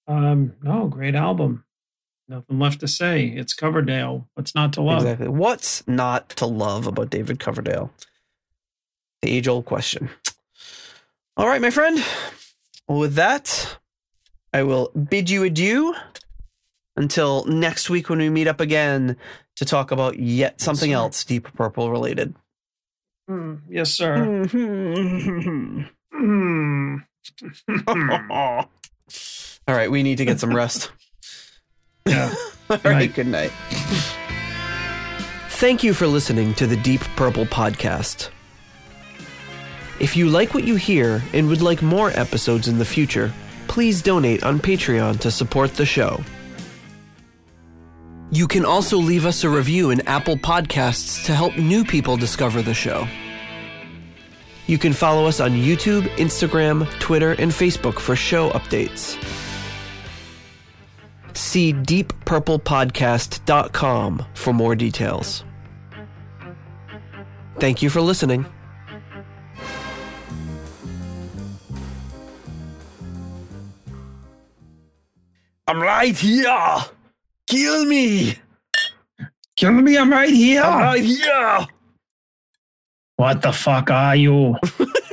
[0.07, 1.65] Um, no, great album.
[2.27, 3.25] Nothing left to say.
[3.25, 4.27] It's Coverdale.
[4.35, 5.01] What's not to love?
[5.01, 5.27] Exactly.
[5.27, 7.91] What's not to love about David Coverdale?
[9.23, 10.09] The age old question.
[11.35, 12.03] All right, my friend.
[12.89, 13.77] Well, with that,
[14.51, 15.93] I will bid you adieu
[16.97, 19.15] until next week when we meet up again
[19.57, 20.95] to talk about yet something sir.
[20.95, 22.33] else Deep Purple related.
[23.29, 24.15] Mm, yes, sir.
[26.13, 27.03] All Mm.
[29.67, 30.91] right, we need to get some rest.
[32.07, 32.33] yeah.
[32.71, 33.51] All right, good night.
[35.49, 38.29] Thank you for listening to the Deep Purple podcast.
[39.99, 43.34] If you like what you hear and would like more episodes in the future,
[43.67, 46.23] please donate on Patreon to support the show.
[48.31, 52.61] You can also leave us a review in Apple Podcasts to help new people discover
[52.61, 53.05] the show.
[54.67, 59.17] You can follow us on YouTube, Instagram, Twitter, and Facebook for show updates.
[61.35, 65.43] See deeppurplepodcast.com for more details.
[67.57, 68.45] Thank you for listening.
[75.69, 76.77] I'm right here.
[77.45, 78.39] Kill me.
[79.55, 80.63] Kill me, I'm right here.
[80.63, 81.67] I'm right here.
[83.17, 84.55] What the fuck are you?